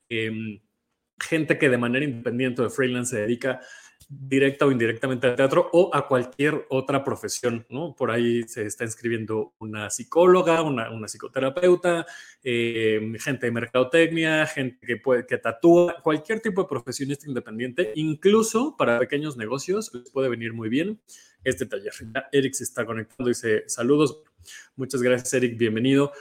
em, 0.08 0.62
gente 1.20 1.58
que 1.58 1.70
de 1.70 1.78
manera 1.78 2.06
independiente 2.06 2.62
de 2.62 2.70
freelance 2.70 3.16
se 3.16 3.22
dedica 3.22 3.60
directa 4.10 4.66
o 4.66 4.72
indirectamente 4.72 5.28
al 5.28 5.36
teatro 5.36 5.70
o 5.72 5.90
a 5.94 6.08
cualquier 6.08 6.66
otra 6.70 7.04
profesión, 7.04 7.66
¿no? 7.70 7.96
Por 7.96 8.12
ahí 8.12 8.44
se 8.44 8.66
está 8.66 8.84
inscribiendo 8.84 9.54
una 9.60 9.90
psicóloga, 9.90 10.62
una, 10.62 11.08
psicoterapeuta, 11.08 12.06
eh, 12.44 13.14
gente 13.20 13.48
de 13.48 13.52
mercadotecnia, 13.52 14.46
gente 14.46 14.86
que, 14.86 14.98
puede, 14.98 15.26
que 15.26 15.38
tatúa, 15.38 16.02
cualquier 16.02 16.42
tipo 16.42 16.62
de 16.64 16.68
profesionista 16.68 17.28
independiente, 17.28 17.92
incluso 17.96 18.76
para 18.78 19.00
pequeños 19.00 19.38
negocios, 19.38 19.92
les 19.94 20.10
puede 20.12 20.30
venir 20.30 20.54
muy 20.54 20.70
bien 20.70 21.00
este 21.44 21.66
taller. 21.66 21.94
Eric 22.32 22.54
se 22.54 22.64
está 22.64 22.86
conectando 22.86 23.30
y 23.30 23.34
dice 23.34 23.64
saludos. 23.68 24.22
Muchas 24.76 25.02
gracias, 25.02 25.34
Eric, 25.34 25.58
bienvenido. 25.58 26.12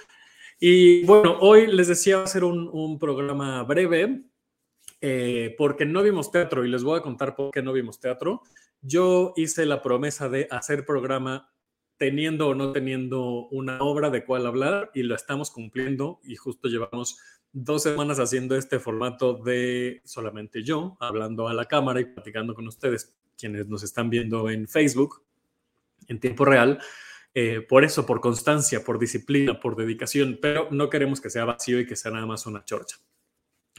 Y 0.58 1.04
bueno, 1.04 1.38
hoy 1.40 1.66
les 1.66 1.88
decía 1.88 2.22
hacer 2.22 2.44
un, 2.44 2.68
un 2.72 2.98
programa 2.98 3.64
breve, 3.64 4.22
eh, 5.02 5.54
porque 5.58 5.84
no 5.84 6.02
vimos 6.02 6.30
teatro 6.30 6.64
y 6.64 6.70
les 6.70 6.82
voy 6.84 6.98
a 6.98 7.02
contar 7.02 7.36
por 7.36 7.50
qué 7.50 7.60
no 7.60 7.72
vimos 7.72 8.00
teatro. 8.00 8.42
Yo 8.80 9.34
hice 9.36 9.66
la 9.66 9.82
promesa 9.82 10.28
de 10.28 10.48
hacer 10.50 10.86
programa 10.86 11.52
teniendo 11.98 12.48
o 12.48 12.54
no 12.54 12.72
teniendo 12.72 13.48
una 13.50 13.78
obra 13.80 14.10
de 14.10 14.24
cual 14.24 14.46
hablar 14.46 14.90
y 14.94 15.02
lo 15.02 15.14
estamos 15.14 15.50
cumpliendo 15.50 16.20
y 16.24 16.36
justo 16.36 16.68
llevamos 16.68 17.18
dos 17.52 17.82
semanas 17.82 18.18
haciendo 18.18 18.56
este 18.56 18.78
formato 18.78 19.34
de 19.34 20.00
solamente 20.04 20.62
yo, 20.62 20.96
hablando 21.00 21.48
a 21.48 21.54
la 21.54 21.66
cámara 21.66 22.00
y 22.00 22.06
platicando 22.06 22.54
con 22.54 22.66
ustedes, 22.66 23.14
quienes 23.36 23.68
nos 23.68 23.82
están 23.82 24.08
viendo 24.08 24.48
en 24.50 24.66
Facebook 24.66 25.22
en 26.08 26.18
tiempo 26.18 26.44
real. 26.44 26.80
Eh, 27.34 27.60
por 27.60 27.84
eso, 27.84 28.04
por 28.04 28.20
constancia, 28.20 28.84
por 28.84 28.98
disciplina, 28.98 29.58
por 29.58 29.76
dedicación, 29.76 30.38
pero 30.40 30.68
no 30.70 30.90
queremos 30.90 31.20
que 31.20 31.30
sea 31.30 31.44
vacío 31.44 31.80
y 31.80 31.86
que 31.86 31.96
sea 31.96 32.10
nada 32.10 32.26
más 32.26 32.46
una 32.46 32.64
chorcha, 32.64 32.96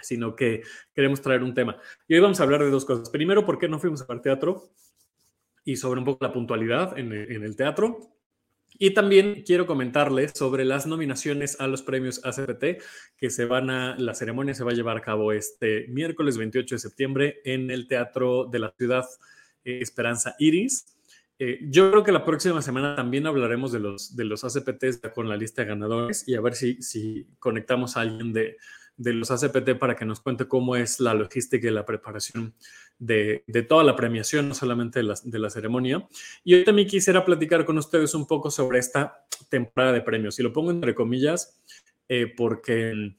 sino 0.04 0.36
que 0.36 0.62
queremos 0.94 1.22
traer 1.22 1.44
un 1.44 1.54
tema. 1.54 1.78
Y 2.08 2.16
hoy 2.16 2.20
vamos 2.20 2.40
a 2.40 2.44
hablar 2.44 2.64
de 2.64 2.70
dos 2.70 2.86
cosas. 2.86 3.10
Primero, 3.10 3.46
¿por 3.46 3.58
qué 3.58 3.68
no 3.68 3.80
fuimos 3.80 4.02
a 4.02 4.06
ver 4.06 4.22
teatro? 4.22 4.70
Y 5.66 5.78
sobre 5.78 6.00
un 6.00 6.06
poco 6.06 6.26
la 6.26 6.34
puntualidad 6.34 6.98
en 7.00 7.12
el 7.14 7.56
teatro. 7.56 8.14
Y 8.80 8.92
también 8.92 9.44
quiero 9.46 9.66
comentarles 9.68 10.32
sobre 10.36 10.66
las 10.66 10.88
nominaciones 10.88 11.60
a 11.60 11.68
los 11.68 11.84
premios 11.84 12.22
ACPT 12.24 12.82
que 13.18 13.30
se 13.30 13.46
van 13.46 13.70
a, 13.70 13.96
la 13.98 14.16
ceremonia 14.16 14.54
se 14.54 14.64
va 14.64 14.72
a 14.72 14.76
llevar 14.76 14.98
a 14.98 15.02
cabo 15.02 15.32
este 15.32 15.88
miércoles 15.90 16.38
28 16.38 16.76
de 16.76 16.80
septiembre 16.80 17.42
en 17.46 17.70
el 17.70 17.88
Teatro 17.88 18.46
de 18.46 18.60
la 18.60 18.74
Ciudad 18.78 19.06
eh, 19.64 19.80
Esperanza 19.82 20.36
Iris. 20.40 20.88
Eh, 21.40 21.60
yo 21.64 21.92
creo 21.92 22.04
que 22.04 22.12
la 22.12 22.26
próxima 22.26 22.62
semana 22.62 22.96
también 22.96 23.28
hablaremos 23.28 23.72
de 23.72 23.80
los, 23.80 24.16
de 24.16 24.26
los 24.26 24.44
ACPTs 24.44 25.02
con 25.14 25.30
la 25.30 25.38
lista 25.38 25.62
de 25.62 25.70
ganadores 25.70 26.28
y 26.28 26.36
a 26.36 26.42
ver 26.42 26.56
si, 26.56 26.82
si 26.82 27.28
conectamos 27.40 27.98
a 27.98 28.02
alguien 28.02 28.34
de, 28.34 28.58
de 28.98 29.14
los 29.14 29.32
ACPT 29.32 29.78
para 29.80 29.96
que 29.96 30.06
nos 30.06 30.20
cuente 30.22 30.48
cómo 30.48 30.76
es 30.76 31.00
la 31.00 31.14
logística 31.14 31.68
y 31.68 31.72
la 31.72 31.86
preparación 31.86 32.54
de, 33.00 33.44
toda 33.68 33.84
la 33.84 33.96
premiación, 33.96 34.50
no 34.50 34.56
solamente 34.56 35.00
de 35.00 35.04
la, 35.04 35.16
de 35.24 35.40
la, 35.40 35.50
ceremonia. 35.50 36.08
Y 36.44 36.54
hoy 36.54 36.64
también 36.64 36.88
quisiera 36.88 37.26
platicar 37.26 37.66
con 37.66 37.78
ustedes 37.78 38.14
un 38.14 38.28
poco 38.28 38.52
sobre 38.52 38.80
esta 38.80 39.26
temporada 39.50 39.94
de 39.94 40.02
premios. 40.02 40.40
Y 40.40 40.44
lo 40.44 40.54
pongo 40.54 40.72
entre 40.72 40.96
comillas 40.96 41.60
eh, 42.10 42.32
porque 42.36 43.16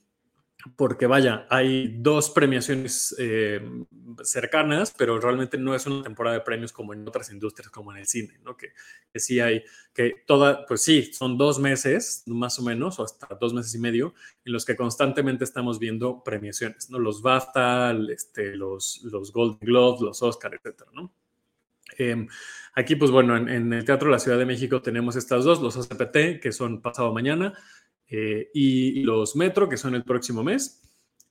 porque 0.76 1.06
vaya, 1.06 1.46
hay 1.50 1.88
dos 1.98 2.30
premiaciones 2.30 3.14
eh, 3.18 3.60
cercanas, 4.22 4.94
pero 4.96 5.20
realmente 5.20 5.58
no 5.58 5.74
es 5.74 5.86
una 5.86 6.02
temporada 6.02 6.36
de 6.36 6.42
premios 6.42 6.72
como 6.72 6.94
en 6.94 7.06
otras 7.06 7.30
industrias, 7.30 7.70
como 7.70 7.92
en 7.92 7.98
el 7.98 8.06
cine, 8.06 8.38
¿no? 8.42 8.56
Que, 8.56 8.72
sí 9.14 9.40
hay, 9.40 9.62
que 9.92 10.22
toda, 10.26 10.64
pues 10.66 10.82
sí, 10.82 11.12
son 11.12 11.36
dos 11.36 11.58
meses, 11.58 12.22
más 12.26 12.58
o 12.58 12.62
menos, 12.62 12.98
o 12.98 13.04
hasta 13.04 13.28
dos 13.38 13.52
meses 13.52 13.74
y 13.74 13.78
medio, 13.78 14.14
en 14.44 14.52
los 14.52 14.64
que 14.64 14.74
constantemente 14.74 15.44
estamos 15.44 15.78
viendo 15.78 16.24
premiaciones, 16.24 16.88
¿no? 16.88 16.98
Los 16.98 17.20
BAFTA, 17.20 17.92
este, 18.10 18.56
los, 18.56 19.02
los 19.04 19.32
Golden 19.32 19.60
Globes, 19.60 20.00
los 20.00 20.22
Oscar, 20.22 20.54
etcétera, 20.54 20.90
¿no? 20.94 21.12
Em, 21.98 22.26
aquí, 22.74 22.96
pues 22.96 23.10
bueno, 23.10 23.36
en, 23.36 23.48
en, 23.48 23.72
el 23.72 23.84
Teatro 23.84 24.08
de 24.08 24.12
la 24.12 24.18
Ciudad 24.18 24.38
de 24.38 24.46
México 24.46 24.80
tenemos 24.80 25.14
estas 25.14 25.44
dos, 25.44 25.60
los 25.60 25.76
ACPT, 25.76 26.40
que 26.40 26.52
son 26.52 26.80
pasado 26.80 27.12
mañana, 27.12 27.52
eh, 28.16 28.50
y 28.54 29.02
los 29.02 29.34
Metro, 29.34 29.68
que 29.68 29.76
son 29.76 29.96
el 29.96 30.04
próximo 30.04 30.44
mes. 30.44 30.80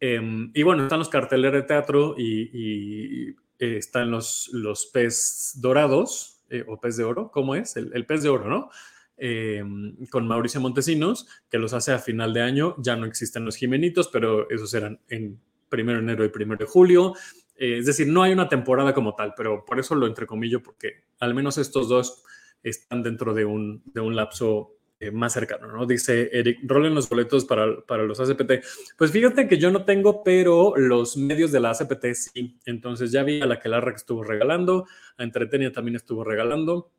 Em, 0.01 0.51
y 0.53 0.63
bueno, 0.63 0.83
están 0.83 0.99
los 0.99 1.07
carteles 1.07 1.53
de 1.53 1.61
teatro 1.61 2.15
y, 2.17 3.29
eh, 3.29 3.35
están 3.77 4.11
los, 4.11 4.49
los 4.51 4.87
pez 4.87 5.53
dorados 5.61 6.43
eh, 6.49 6.65
o 6.67 6.81
pez 6.81 6.97
de 6.97 7.05
oro, 7.05 7.31
¿cómo 7.31 7.55
es? 7.55 7.77
El, 7.77 8.05
pez 8.05 8.23
de 8.23 8.27
oro, 8.29 8.49
¿no? 8.49 8.69
Em, 9.15 9.95
con 10.07 10.27
Mauricio 10.27 10.59
Montesinos, 10.59 11.25
que 11.49 11.57
los 11.57 11.71
hace 11.73 11.93
a 11.93 11.99
final 11.99 12.33
de 12.33 12.41
año. 12.41 12.75
Ya 12.79 12.97
no 12.97 13.05
existen 13.05 13.45
los 13.45 13.55
Jimenitos, 13.55 14.09
pero 14.09 14.49
esos 14.49 14.73
eran 14.73 14.99
en 15.07 15.39
primero 15.69 15.99
de 15.99 16.03
enero 16.03 16.25
y 16.25 16.29
primero 16.29 16.59
de 16.59 16.69
julio. 16.69 17.13
es 17.55 17.85
decir, 17.85 18.07
no 18.07 18.23
hay 18.23 18.33
una 18.33 18.49
temporada 18.49 18.93
como 18.93 19.15
tal, 19.15 19.33
pero 19.37 19.63
por 19.63 19.79
eso 19.79 19.95
lo 19.95 20.07
entrecomillo, 20.07 20.61
porque 20.61 21.05
al 21.19 21.33
menos 21.33 21.57
estos 21.57 21.87
dos 21.87 22.25
están 22.61 23.03
dentro 23.03 23.33
de 23.33 23.45
un, 23.45 23.83
de 23.85 24.01
un 24.01 24.15
lapso 24.15 24.72
eh, 25.03 25.11
más 25.11 25.33
cercano, 25.33 25.67
¿no? 25.67 25.85
Dice 25.85 26.29
Eric, 26.31 26.59
rolen 26.63 26.95
los 26.95 27.09
boletos 27.09 27.43
para, 27.43 27.81
para, 27.81 28.03
los 28.03 28.19
ACPT. 28.21 28.63
Pues 28.97 29.11
fíjate 29.11 29.49
que 29.49 29.57
yo 29.57 29.69
no 29.69 29.83
tengo, 29.83 30.23
pero 30.23 30.75
los 30.77 31.17
medios 31.17 31.51
de 31.51 31.59
la 31.59 31.71
ACPT 31.71 32.13
sí. 32.13 32.57
Entonces 32.65 33.11
ya 33.11 33.23
vi 33.23 33.41
a 33.41 33.45
la 33.45 33.59
que 33.59 33.67
Larra 33.67 33.91
que 33.91 33.97
estuvo 33.97 34.23
regalando, 34.23 34.87
a 35.17 35.23
Entretenia 35.23 35.73
también 35.73 35.97
estuvo 35.97 36.23
regalando. 36.23 36.89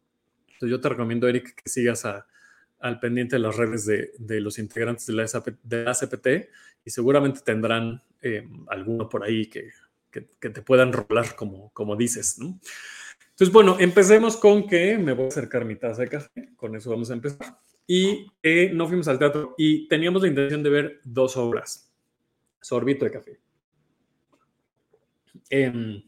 Entonces 0.48 0.70
yo 0.70 0.80
te 0.80 0.88
recomiendo, 0.90 1.26
Eric, 1.28 1.54
que 1.54 1.68
sigas 1.70 2.04
al 2.04 3.00
pendiente 3.00 3.36
de 3.36 3.40
las 3.40 3.56
redes 3.56 3.86
de, 3.86 4.12
de 4.18 4.40
los 4.42 4.58
integrantes 4.58 5.06
de 5.06 5.14
la, 5.14 5.24
de 5.62 5.84
la, 5.84 5.90
ACPT 5.92 6.26
y 6.84 6.90
seguramente 6.90 7.40
tendrán 7.40 8.02
eh, 8.20 8.46
alguno 8.68 9.08
por 9.08 9.24
ahí 9.24 9.46
que, 9.46 9.70
que, 10.10 10.26
que, 10.38 10.50
te 10.50 10.60
puedan 10.60 10.92
rolar, 10.92 11.34
como, 11.36 11.72
como 11.72 11.96
dices, 11.96 12.38
¿no? 12.38 12.60
Entonces, 13.30 13.52
bueno, 13.52 13.76
empecemos 13.80 14.36
con 14.36 14.66
que 14.66 14.98
me 14.98 15.12
voy 15.12 15.24
a 15.24 15.28
acercar 15.28 15.64
mi 15.64 15.74
taza 15.74 16.02
de 16.02 16.08
café. 16.08 16.50
Con 16.54 16.76
eso 16.76 16.90
vamos 16.90 17.10
a 17.10 17.14
empezar 17.14 17.58
y 17.86 18.26
eh, 18.42 18.70
no 18.72 18.86
fuimos 18.86 19.08
al 19.08 19.18
teatro 19.18 19.54
y 19.58 19.88
teníamos 19.88 20.22
la 20.22 20.28
intención 20.28 20.62
de 20.62 20.70
ver 20.70 21.00
dos 21.04 21.36
obras. 21.36 21.92
Sorbito 22.60 23.04
de 23.04 23.10
café. 23.10 23.40
Em, 25.50 26.02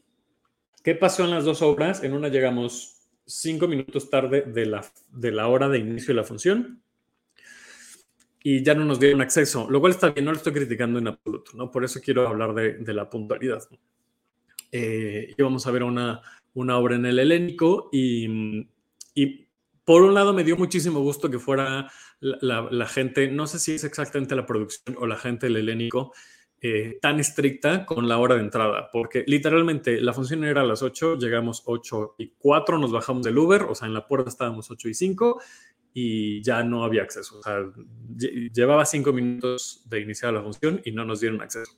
¿Qué 0.83 0.95
pasó 0.95 1.25
en 1.25 1.30
las 1.30 1.45
dos 1.45 1.62
obras? 1.62 2.02
En 2.02 2.14
una 2.14 2.28
llegamos 2.28 3.09
cinco 3.26 3.68
minutos 3.68 4.09
tarde 4.09 4.42
de 4.42 4.66
la, 4.66 4.85
de 5.11 5.33
la 5.33 5.49
hora 5.49 5.68
de 5.68 5.78
inicio 5.78 6.09
de 6.09 6.21
la 6.21 6.25
función 6.25 6.80
y 8.42 8.62
ya 8.62 8.75
no 8.76 8.85
nos 8.85 9.00
dieron 9.00 9.21
acceso, 9.21 9.68
lo 9.68 9.80
cual 9.80 9.92
está 9.92 10.11
bien, 10.11 10.25
no 10.25 10.30
lo 10.30 10.37
estoy 10.37 10.52
criticando 10.52 11.00
en 11.00 11.09
absoluto, 11.09 11.50
¿no? 11.54 11.68
Por 11.73 11.85
eso 11.85 12.00
quiero 12.00 12.28
hablar 12.28 12.54
de, 12.54 12.75
de 12.75 12.95
la 12.95 13.11
puntualidad. 13.11 13.61
Eh, 14.71 15.35
íbamos 15.37 15.66
a 15.66 15.73
ver 15.73 15.83
una, 15.83 16.23
una 16.54 16.78
obra 16.78 16.95
en 16.95 17.06
el 17.06 17.18
helénico 17.18 17.88
y, 17.90 18.68
y 19.14 19.46
por 19.87 20.02
un 20.02 20.14
lado 20.14 20.35
me 20.35 20.45
dio 20.45 20.57
muchísimo 20.57 21.00
gusto 21.00 21.31
que 21.31 21.38
fuera 21.38 21.90
la, 22.21 22.87
gente, 22.87 23.31
no 23.31 23.47
sé 23.47 23.61
si 23.61 23.75
es 23.75 23.85
exactamente 23.85 24.35
la 24.35 24.45
producción 24.45 24.97
o 24.99 25.07
la 25.07 25.16
gente 25.16 25.47
del 25.47 25.59
helénico, 25.59 26.12
eh, 26.61 26.99
tan 27.00 27.21
estricta 27.21 27.87
con 27.87 28.09
la 28.09 28.19
hora 28.19 28.35
de 28.35 28.40
entrada, 28.40 28.90
porque 28.93 29.23
literalmente 29.28 30.00
la 30.00 30.12
función 30.12 30.43
era 30.43 30.62
a 30.62 30.64
las 30.64 30.83
8, 30.83 31.19
llegamos 31.19 31.62
8 31.66 32.16
y 32.19 32.33
4, 32.37 32.78
nos 32.78 32.90
bajamos 32.90 33.23
del 33.23 33.38
Uber, 33.38 33.62
o 33.62 33.76
sea, 33.76 33.87
en 33.87 33.95
la 33.95 34.09
puerta 34.09 34.28
estábamos 34.28 34.71
8 34.73 34.88
y 34.88 34.95
5 34.95 35.40
y 35.95 36.43
ya 36.43 36.64
no 36.64 36.83
había 36.83 37.02
acceso. 37.02 37.38
O 37.38 37.43
sea, 37.43 37.61
llevaba 38.52 38.85
5 38.85 39.12
minutos 39.12 39.85
de 39.87 40.00
iniciar 40.00 40.33
la 40.33 40.43
función 40.43 40.81
y 40.85 40.90
no 40.90 41.05
nos 41.05 41.21
dieron 41.21 41.40
acceso. 41.40 41.73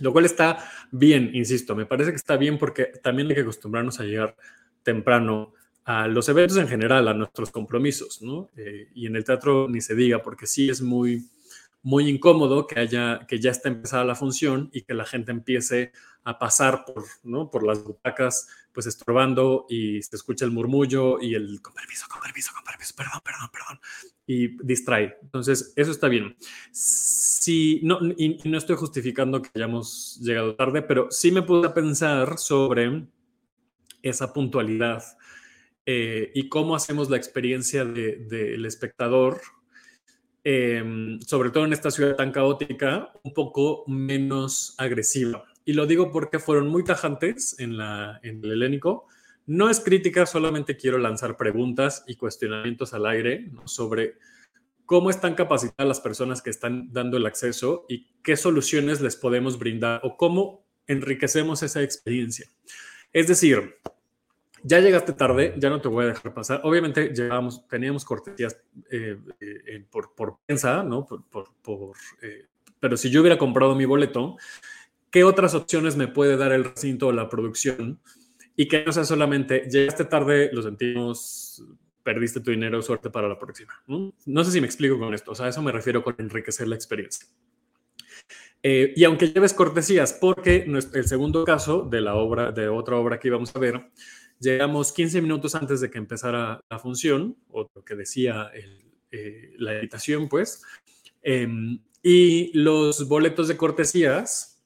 Lo 0.00 0.10
cual 0.10 0.24
está 0.24 0.64
bien, 0.90 1.32
insisto, 1.34 1.76
me 1.76 1.84
parece 1.84 2.12
que 2.12 2.16
está 2.16 2.38
bien 2.38 2.56
porque 2.56 2.86
también 3.02 3.28
hay 3.28 3.34
que 3.34 3.42
acostumbrarnos 3.42 4.00
a 4.00 4.04
llegar 4.04 4.36
temprano 4.82 5.52
a 5.86 6.08
los 6.08 6.28
eventos 6.28 6.58
en 6.58 6.66
general, 6.66 7.06
a 7.06 7.14
nuestros 7.14 7.52
compromisos, 7.52 8.20
¿no? 8.20 8.50
Eh, 8.56 8.88
y 8.92 9.06
en 9.06 9.14
el 9.14 9.24
teatro 9.24 9.68
ni 9.68 9.80
se 9.80 9.94
diga, 9.94 10.20
porque 10.20 10.48
sí 10.48 10.68
es 10.68 10.82
muy, 10.82 11.30
muy 11.80 12.08
incómodo 12.08 12.66
que 12.66 12.80
haya, 12.80 13.20
que 13.28 13.38
ya 13.38 13.52
está 13.52 13.68
empezada 13.68 14.04
la 14.04 14.16
función 14.16 14.68
y 14.72 14.82
que 14.82 14.94
la 14.94 15.04
gente 15.04 15.30
empiece 15.30 15.92
a 16.24 16.40
pasar 16.40 16.84
por, 16.84 17.04
¿no? 17.22 17.52
por 17.52 17.64
las 17.64 17.84
butacas, 17.84 18.48
pues 18.72 18.86
estorbando 18.86 19.64
y 19.68 20.02
se 20.02 20.16
escucha 20.16 20.44
el 20.44 20.50
murmullo 20.50 21.20
y 21.22 21.36
el 21.36 21.62
con 21.62 21.72
permiso, 21.72 22.06
con 22.10 22.20
permiso, 22.20 22.50
con 22.52 22.64
permiso, 22.64 22.92
perdón, 22.96 23.20
perdón, 23.24 23.48
perdón, 23.52 23.80
y 24.26 24.66
distrae. 24.66 25.16
Entonces, 25.22 25.72
eso 25.76 25.92
está 25.92 26.08
bien. 26.08 26.36
Sí, 26.72 27.78
no, 27.84 28.00
y, 28.16 28.40
y 28.42 28.48
no 28.48 28.58
estoy 28.58 28.74
justificando 28.74 29.40
que 29.40 29.50
hayamos 29.54 30.18
llegado 30.20 30.56
tarde, 30.56 30.82
pero 30.82 31.12
sí 31.12 31.30
me 31.30 31.42
puse 31.42 31.68
a 31.68 31.74
pensar 31.74 32.38
sobre 32.38 33.06
esa 34.02 34.32
puntualidad 34.32 35.04
eh, 35.88 36.32
y 36.34 36.48
cómo 36.48 36.74
hacemos 36.74 37.08
la 37.08 37.16
experiencia 37.16 37.84
del 37.84 38.66
espectador, 38.66 39.40
em, 40.42 41.20
sobre 41.20 41.50
todo 41.50 41.64
en 41.64 41.72
esta 41.72 41.92
ciudad 41.92 42.16
tan 42.16 42.32
caótica, 42.32 43.12
un 43.22 43.32
poco 43.32 43.84
menos 43.86 44.74
agresiva. 44.78 45.44
Y 45.64 45.74
lo 45.74 45.86
digo 45.86 46.10
porque 46.10 46.40
fueron 46.40 46.68
muy 46.68 46.82
tajantes 46.82 47.56
en, 47.60 47.74
el 48.22 48.52
helénico. 48.52 49.06
No 49.46 49.70
es 49.70 49.78
crítica, 49.78 50.26
solamente 50.26 50.76
quiero 50.76 50.98
lanzar 50.98 51.36
preguntas 51.36 52.04
y 52.08 52.16
cuestionamientos 52.16 52.92
al 52.92 53.06
aire 53.06 53.50
sobre 53.64 54.16
cómo 54.86 55.10
están 55.10 55.34
capacitadas 55.34 55.86
las 55.86 56.00
personas 56.00 56.42
que 56.42 56.50
están 56.50 56.92
dando 56.92 57.16
el 57.16 57.26
acceso 57.26 57.84
y 57.88 58.06
qué 58.24 58.36
soluciones 58.36 59.00
les 59.00 59.16
podemos 59.16 59.58
brindar 59.58 60.00
o 60.02 60.16
cómo 60.16 60.66
enriquecemos 60.88 61.62
esa 61.62 61.82
experiencia. 61.82 62.48
Es 63.12 63.28
decir, 63.28 63.76
ya 64.66 64.80
llegaste 64.80 65.12
tarde, 65.12 65.54
ya 65.58 65.70
no 65.70 65.80
te 65.80 65.86
voy 65.86 66.06
a 66.06 66.08
dejar 66.08 66.34
pasar. 66.34 66.60
Obviamente 66.64 67.12
llegábamos, 67.14 67.68
teníamos 67.68 68.04
cortesías 68.04 68.60
eh, 68.90 69.16
eh, 69.40 69.84
por, 69.88 70.12
por 70.16 70.38
prensa, 70.44 70.82
¿no? 70.82 71.06
Por, 71.06 71.22
por, 71.62 71.92
eh, 72.20 72.46
pero 72.80 72.96
si 72.96 73.08
yo 73.08 73.20
hubiera 73.20 73.38
comprado 73.38 73.76
mi 73.76 73.84
boleto, 73.84 74.36
¿qué 75.10 75.22
otras 75.22 75.54
opciones 75.54 75.96
me 75.96 76.08
puede 76.08 76.36
dar 76.36 76.50
el 76.52 76.64
recinto 76.64 77.06
o 77.06 77.12
la 77.12 77.28
producción? 77.28 78.00
Y 78.56 78.66
que 78.66 78.84
no 78.84 78.90
sea 78.90 79.04
solamente, 79.04 79.68
llegaste 79.70 80.04
tarde, 80.04 80.50
lo 80.52 80.62
sentimos, 80.62 81.64
perdiste 82.02 82.40
tu 82.40 82.50
dinero, 82.50 82.82
suerte 82.82 83.08
para 83.08 83.28
la 83.28 83.38
próxima. 83.38 83.72
¿no? 83.86 84.14
no 84.26 84.44
sé 84.44 84.50
si 84.50 84.60
me 84.60 84.66
explico 84.66 84.98
con 84.98 85.14
esto, 85.14 85.30
o 85.30 85.34
sea, 85.36 85.46
a 85.46 85.50
eso 85.50 85.62
me 85.62 85.70
refiero 85.70 86.02
con 86.02 86.16
enriquecer 86.18 86.66
la 86.66 86.74
experiencia. 86.74 87.24
y 88.64 89.04
aunque 89.04 89.28
lleves 89.28 89.54
cortesías, 89.54 90.12
porque 90.12 90.66
el 90.66 91.06
segundo 91.06 91.44
caso 91.44 91.82
de 91.82 92.00
la 92.00 92.16
obra, 92.16 92.50
de 92.50 92.66
otra 92.66 92.96
obra 92.96 93.20
que 93.20 93.28
íbamos 93.28 93.54
a 93.54 93.60
ver, 93.60 93.92
Llegamos 94.38 94.92
15 94.92 95.22
minutos 95.22 95.54
antes 95.54 95.80
de 95.80 95.90
que 95.90 95.98
empezara 95.98 96.60
la 96.68 96.78
función, 96.78 97.36
o 97.48 97.70
lo 97.74 97.84
que 97.84 97.94
decía 97.94 98.50
eh, 99.10 99.54
la 99.58 99.74
editación, 99.74 100.28
pues. 100.28 100.62
Em, 101.22 101.80
y 102.02 102.56
los 102.56 103.08
boletos 103.08 103.48
de 103.48 103.56
cortesías, 103.56 104.56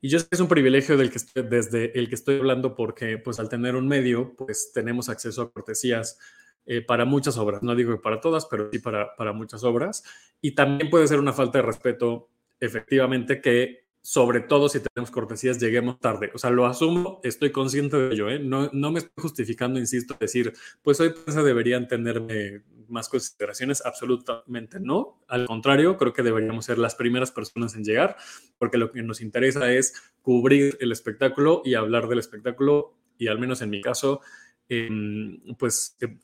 y 0.00 0.08
yo 0.08 0.18
sé 0.18 0.26
que 0.28 0.34
es 0.34 0.40
un 0.40 0.48
privilegio 0.48 0.98
del 0.98 1.10
que 1.10 1.18
desde 1.42 1.98
el 1.98 2.10
que 2.10 2.14
estoy 2.14 2.36
hablando 2.36 2.74
porque 2.74 3.16
pues 3.16 3.40
al 3.40 3.48
tener 3.48 3.74
un 3.74 3.88
medio, 3.88 4.34
pues 4.36 4.70
tenemos 4.74 5.08
acceso 5.08 5.40
a 5.40 5.50
cortesías 5.50 6.18
eh, 6.66 6.82
para 6.82 7.06
muchas 7.06 7.38
obras. 7.38 7.62
No 7.62 7.74
digo 7.74 7.92
que 7.92 8.02
para 8.02 8.20
todas, 8.20 8.44
pero 8.44 8.68
sí 8.70 8.80
para, 8.80 9.16
para 9.16 9.32
muchas 9.32 9.64
obras. 9.64 10.04
Y 10.42 10.52
también 10.52 10.90
puede 10.90 11.08
ser 11.08 11.20
una 11.20 11.32
falta 11.32 11.58
de 11.58 11.62
respeto, 11.62 12.28
efectivamente, 12.60 13.40
que 13.40 13.83
sobre 14.04 14.40
todo 14.40 14.68
si 14.68 14.80
tenemos 14.80 15.10
cortesías, 15.10 15.58
lleguemos 15.58 15.98
tarde. 15.98 16.30
O 16.34 16.38
sea, 16.38 16.50
lo 16.50 16.66
asumo, 16.66 17.20
estoy 17.24 17.52
consciente 17.52 17.96
de 17.96 18.12
ello, 18.12 18.28
¿eh? 18.28 18.38
no, 18.38 18.68
no, 18.70 18.92
me 18.92 18.98
estoy 18.98 19.14
justificando, 19.16 19.80
insisto, 19.80 20.14
decir, 20.20 20.52
pues 20.82 21.00
hoy 21.00 21.08
prensa 21.08 21.42
deberían 21.42 21.88
tenerme 21.88 22.64
más 22.90 23.08
consideraciones, 23.08 23.82
absolutamente 23.86 24.78
no. 24.78 25.24
Al 25.26 25.46
contrario, 25.46 25.96
creo 25.96 26.12
que 26.12 26.22
deberíamos 26.22 26.66
ser 26.66 26.76
las 26.76 26.96
primeras 26.96 27.30
personas 27.30 27.76
en 27.76 27.84
llegar, 27.84 28.16
porque 28.58 28.76
lo 28.76 28.92
que 28.92 29.02
nos 29.02 29.22
interesa 29.22 29.72
es 29.72 29.94
cubrir 30.20 30.76
el 30.80 30.92
espectáculo 30.92 31.62
y 31.64 31.72
hablar 31.72 32.06
del 32.06 32.18
espectáculo, 32.18 32.98
y 33.16 33.28
al 33.28 33.38
menos 33.38 33.62
en 33.62 33.70
mi 33.70 33.80
caso, 33.80 34.20
em, 34.68 35.40
pues 35.58 35.96
eh, 36.02 36.18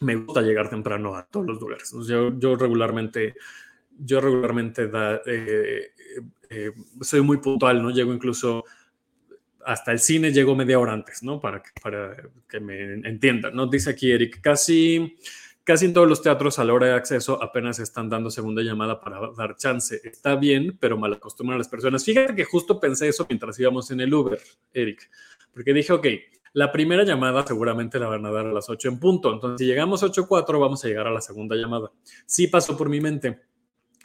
me 0.00 0.16
gusta 0.16 0.42
llegar 0.42 0.68
temprano 0.68 1.14
a 1.14 1.28
todos 1.28 1.46
los 1.46 1.60
lugares. 1.60 1.94
Yo 2.08 2.56
regularmente, 2.56 3.36
yo 4.04 4.20
regularmente 4.20 4.88
da, 4.88 5.20
eh, 5.26 5.92
eh, 6.48 6.72
soy 7.00 7.20
muy 7.20 7.38
puntual, 7.38 7.82
¿no? 7.82 7.90
Llego 7.90 8.12
incluso 8.12 8.64
hasta 9.64 9.92
el 9.92 9.98
cine, 9.98 10.32
llego 10.32 10.56
media 10.56 10.78
hora 10.78 10.92
antes, 10.92 11.22
¿no? 11.22 11.40
Para 11.40 11.62
que, 11.62 11.70
para 11.82 12.16
que 12.48 12.60
me 12.60 12.94
entiendan, 13.08 13.54
¿no? 13.54 13.66
Dice 13.66 13.90
aquí 13.90 14.10
Eric, 14.10 14.40
casi, 14.40 15.16
casi 15.64 15.86
en 15.86 15.92
todos 15.92 16.08
los 16.08 16.22
teatros 16.22 16.58
a 16.58 16.64
la 16.64 16.72
hora 16.72 16.86
de 16.86 16.94
acceso 16.94 17.42
apenas 17.42 17.78
están 17.78 18.08
dando 18.08 18.30
segunda 18.30 18.62
llamada 18.62 19.00
para 19.00 19.20
dar 19.36 19.56
chance. 19.56 20.00
Está 20.02 20.36
bien, 20.36 20.76
pero 20.80 20.96
mal 20.96 21.12
acostumbran 21.12 21.56
a 21.56 21.58
las 21.58 21.68
personas. 21.68 22.04
Fíjate 22.04 22.34
que 22.34 22.44
justo 22.44 22.80
pensé 22.80 23.08
eso 23.08 23.26
mientras 23.28 23.58
íbamos 23.58 23.90
en 23.90 24.00
el 24.00 24.12
Uber, 24.12 24.40
Eric, 24.72 25.10
porque 25.52 25.74
dije, 25.74 25.92
ok, 25.92 26.06
la 26.52 26.72
primera 26.72 27.04
llamada 27.04 27.46
seguramente 27.46 27.98
la 27.98 28.08
van 28.08 28.26
a 28.26 28.30
dar 28.30 28.46
a 28.46 28.52
las 28.52 28.68
8 28.68 28.88
en 28.88 28.98
punto. 28.98 29.32
Entonces, 29.32 29.58
si 29.58 29.66
llegamos 29.66 30.02
a 30.02 30.06
8.4, 30.06 30.58
vamos 30.58 30.84
a 30.84 30.88
llegar 30.88 31.06
a 31.06 31.12
la 31.12 31.20
segunda 31.20 31.54
llamada. 31.54 31.92
Sí 32.26 32.48
pasó 32.48 32.76
por 32.76 32.88
mi 32.88 33.00
mente. 33.00 33.38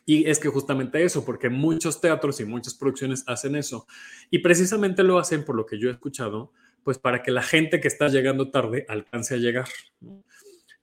Y 0.06 0.30
es 0.30 0.40
que 0.40 0.50
justamente 0.50 1.04
eso, 1.04 1.26
porque 1.26 1.50
muchos 1.50 2.00
teatros 2.00 2.40
y 2.40 2.46
muchas 2.46 2.76
producciones 2.76 3.24
hacen 3.28 3.56
eso. 3.56 3.88
Y 4.30 4.40
precisamente 4.40 5.04
lo 5.04 5.18
hacen, 5.18 5.44
por 5.44 5.56
lo 5.56 5.66
que 5.66 5.80
yo 5.80 5.90
he 5.90 5.92
escuchado, 5.92 6.52
pues 6.84 7.00
para 7.00 7.24
que 7.24 7.32
la 7.32 7.42
gente 7.42 7.80
que 7.80 7.88
está 7.88 8.08
llegando 8.08 8.52
tarde 8.52 8.86
alcance 8.88 9.34
a 9.34 9.38
llegar. 9.38 9.68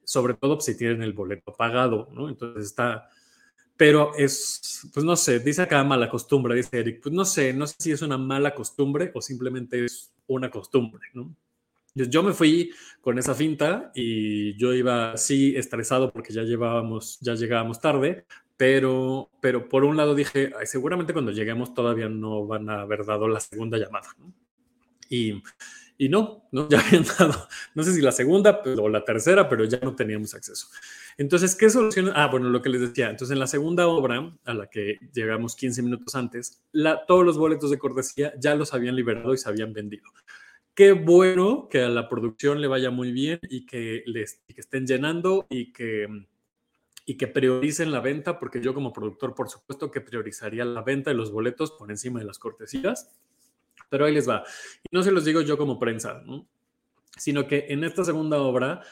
Sobre 0.04 0.34
todo 0.34 0.60
si 0.60 0.76
tienen 0.76 1.02
el 1.02 1.12
boleto 1.12 1.52
pagado, 1.52 2.08
¿no? 2.12 2.28
Entonces 2.28 2.64
está... 2.66 3.08
Pero 3.76 4.12
es, 4.16 4.88
pues 4.92 5.04
no 5.04 5.16
sé, 5.16 5.38
dice 5.40 5.62
acá 5.62 5.82
mala 5.82 6.08
costumbre, 6.08 6.54
dice 6.54 6.78
Eric, 6.78 7.00
pues 7.02 7.14
no 7.14 7.24
sé, 7.24 7.52
no 7.52 7.66
sé 7.66 7.74
si 7.78 7.92
es 7.92 8.02
una 8.02 8.18
mala 8.18 8.54
costumbre 8.54 9.10
o 9.14 9.22
simplemente 9.22 9.84
es 9.84 10.12
una 10.26 10.50
costumbre, 10.50 11.08
¿no? 11.14 11.34
Yo 11.94 12.22
me 12.22 12.32
fui 12.32 12.72
con 13.00 13.18
esa 13.18 13.34
finta 13.34 13.92
y 13.94 14.56
yo 14.56 14.72
iba 14.72 15.12
así 15.12 15.54
estresado 15.56 16.10
porque 16.10 16.32
ya 16.32 16.42
llevábamos, 16.42 17.18
ya 17.20 17.34
llegábamos 17.34 17.80
tarde, 17.80 18.24
pero, 18.62 19.28
pero 19.40 19.68
por 19.68 19.82
un 19.82 19.96
lado 19.96 20.14
dije, 20.14 20.52
seguramente 20.66 21.12
cuando 21.12 21.32
lleguemos 21.32 21.74
todavía 21.74 22.08
no 22.08 22.46
van 22.46 22.70
a 22.70 22.82
haber 22.82 23.04
dado 23.04 23.26
la 23.26 23.40
segunda 23.40 23.76
llamada. 23.76 24.14
Y, 25.10 25.42
y 25.98 26.08
no, 26.08 26.46
no, 26.52 26.68
ya 26.70 26.78
habían 26.78 27.04
dado, 27.18 27.48
no 27.74 27.82
sé 27.82 27.92
si 27.92 28.00
la 28.00 28.12
segunda 28.12 28.62
o 28.64 28.88
la 28.88 29.04
tercera, 29.04 29.48
pero 29.48 29.64
ya 29.64 29.80
no 29.82 29.96
teníamos 29.96 30.32
acceso. 30.34 30.68
Entonces, 31.18 31.56
¿qué 31.56 31.70
solución? 31.70 32.12
Ah, 32.14 32.28
bueno, 32.28 32.50
lo 32.50 32.62
que 32.62 32.68
les 32.68 32.82
decía. 32.82 33.10
Entonces, 33.10 33.32
en 33.32 33.40
la 33.40 33.48
segunda 33.48 33.88
obra, 33.88 34.32
a 34.44 34.54
la 34.54 34.68
que 34.68 35.00
llegamos 35.12 35.56
15 35.56 35.82
minutos 35.82 36.14
antes, 36.14 36.62
la, 36.70 37.04
todos 37.04 37.26
los 37.26 37.38
boletos 37.38 37.68
de 37.68 37.80
cortesía 37.80 38.32
ya 38.38 38.54
los 38.54 38.72
habían 38.72 38.94
liberado 38.94 39.34
y 39.34 39.38
se 39.38 39.48
habían 39.48 39.72
vendido 39.72 40.04
qué 40.74 40.92
bueno 40.92 41.68
que 41.68 41.82
a 41.82 41.88
la 41.88 42.08
producción 42.08 42.60
le 42.60 42.66
vaya 42.66 42.90
muy 42.90 43.12
bien 43.12 43.38
y 43.42 43.66
que, 43.66 44.02
les, 44.06 44.40
que 44.48 44.60
estén 44.60 44.86
llenando 44.86 45.46
y 45.50 45.72
que, 45.72 46.06
y 47.04 47.16
que 47.16 47.26
prioricen 47.26 47.90
la 47.90 48.00
venta, 48.00 48.38
porque 48.38 48.60
yo 48.60 48.74
como 48.74 48.92
productor, 48.92 49.34
por 49.34 49.48
supuesto 49.48 49.90
que 49.90 50.00
priorizaría 50.00 50.64
la 50.64 50.82
venta 50.82 51.10
de 51.10 51.16
los 51.16 51.32
boletos 51.32 51.72
por 51.72 51.90
encima 51.90 52.20
de 52.20 52.26
las 52.26 52.38
cortesías, 52.38 53.10
pero 53.88 54.04
ahí 54.04 54.14
les 54.14 54.28
va. 54.28 54.44
Y 54.84 54.94
no 54.94 55.02
se 55.02 55.12
los 55.12 55.24
digo 55.24 55.40
yo 55.40 55.58
como 55.58 55.78
prensa, 55.78 56.22
sino 57.18 57.46
que 57.46 57.66
en 57.68 57.84
esta 57.84 58.04
segunda 58.04 58.40
obra, 58.40 58.82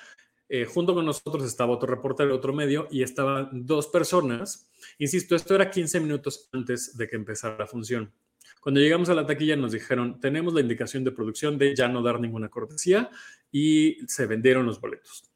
eh, 0.48 0.64
junto 0.64 0.94
con 0.94 1.06
nosotros 1.06 1.44
estaba 1.44 1.72
otro 1.72 1.88
reportero 1.88 2.30
de 2.30 2.34
otro 2.34 2.52
medio 2.52 2.88
y 2.90 3.02
estaban 3.02 3.48
dos 3.52 3.86
personas. 3.86 4.68
Insisto, 4.98 5.36
esto 5.36 5.54
era 5.54 5.70
15 5.70 6.00
minutos 6.00 6.48
antes 6.52 6.96
de 6.96 7.08
que 7.08 7.16
empezara 7.16 7.56
la 7.56 7.66
función. 7.66 8.12
Cuando 8.60 8.80
llegamos 8.80 9.08
a 9.08 9.14
la 9.14 9.24
taquilla 9.24 9.56
nos 9.56 9.72
dijeron, 9.72 10.20
tenemos 10.20 10.52
la 10.52 10.60
indicación 10.60 11.02
de 11.02 11.12
producción 11.12 11.56
de 11.56 11.74
ya 11.74 11.88
no 11.88 12.02
dar 12.02 12.20
ninguna 12.20 12.50
cortesía 12.50 13.08
y 13.50 13.98
se 14.06 14.26
vendieron 14.26 14.66
los 14.66 14.80
boletos. 14.80 15.29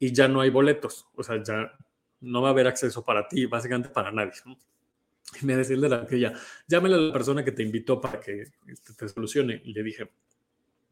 Y 0.00 0.12
ya 0.12 0.26
no 0.26 0.40
hay 0.40 0.50
boletos, 0.50 1.06
o 1.14 1.22
sea, 1.22 1.40
ya 1.42 1.72
no 2.22 2.42
va 2.42 2.48
a 2.48 2.50
haber 2.50 2.66
acceso 2.66 3.04
para 3.04 3.28
ti, 3.28 3.46
básicamente 3.46 3.90
para 3.90 4.10
nadie. 4.10 4.32
Y 5.40 5.46
me 5.46 5.54
decía 5.54 5.76
el 5.76 5.82
de 5.82 5.88
la 5.88 6.00
taquilla, 6.00 6.32
llámale 6.66 6.96
a 6.96 6.98
la 6.98 7.12
persona 7.12 7.44
que 7.44 7.52
te 7.52 7.62
invitó 7.62 8.00
para 8.00 8.18
que 8.18 8.46
este, 8.66 8.94
te, 8.94 9.08
solucione. 9.08 9.62
Y 9.64 9.72
le 9.72 9.84
dije, 9.84 10.10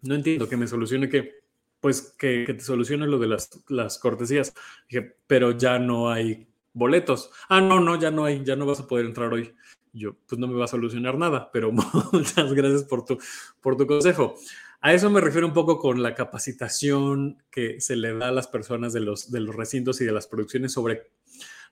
no 0.02 0.14
entiendo 0.14 0.48
que 0.48 0.56
me 0.56 0.68
solucione 0.68 1.08
que, 1.08 1.40
pues 1.80 2.14
que, 2.16 2.44
te 2.46 2.60
solucione 2.60 3.08
lo 3.08 3.18
de 3.18 3.26
las, 3.26 3.50
las 3.68 3.98
cortesías. 3.98 4.54
Dije, 4.88 5.16
pero 5.26 5.50
ya 5.50 5.80
no 5.80 6.10
hay 6.10 6.46
boletos. 6.72 7.30
Ah, 7.48 7.60
no, 7.60 7.80
no, 7.80 7.98
ya 7.98 8.12
no 8.12 8.24
hay, 8.24 8.44
ya 8.44 8.54
no 8.54 8.66
vas 8.66 8.80
a 8.80 8.86
poder 8.86 9.06
entrar 9.06 9.32
hoy 9.32 9.54
yo, 9.92 10.14
pues 10.26 10.38
no 10.38 10.46
me 10.46 10.54
va 10.54 10.64
a 10.64 10.68
solucionar 10.68 11.16
nada, 11.18 11.50
pero 11.52 11.72
muchas 12.12 12.52
gracias 12.52 12.84
por 12.84 13.04
tu, 13.04 13.18
por 13.60 13.76
tu 13.76 13.86
consejo. 13.86 14.36
A 14.80 14.92
eso 14.92 15.10
me 15.10 15.20
refiero 15.20 15.46
un 15.46 15.52
poco 15.52 15.78
con 15.78 16.02
la 16.02 16.14
capacitación 16.14 17.42
que 17.50 17.80
se 17.80 17.96
le 17.96 18.14
da 18.14 18.28
a 18.28 18.32
las 18.32 18.46
personas 18.46 18.92
de 18.92 19.00
los, 19.00 19.30
de 19.30 19.40
los 19.40 19.54
recintos 19.54 20.00
y 20.00 20.04
de 20.04 20.12
las 20.12 20.26
producciones 20.26 20.72
sobre 20.72 21.10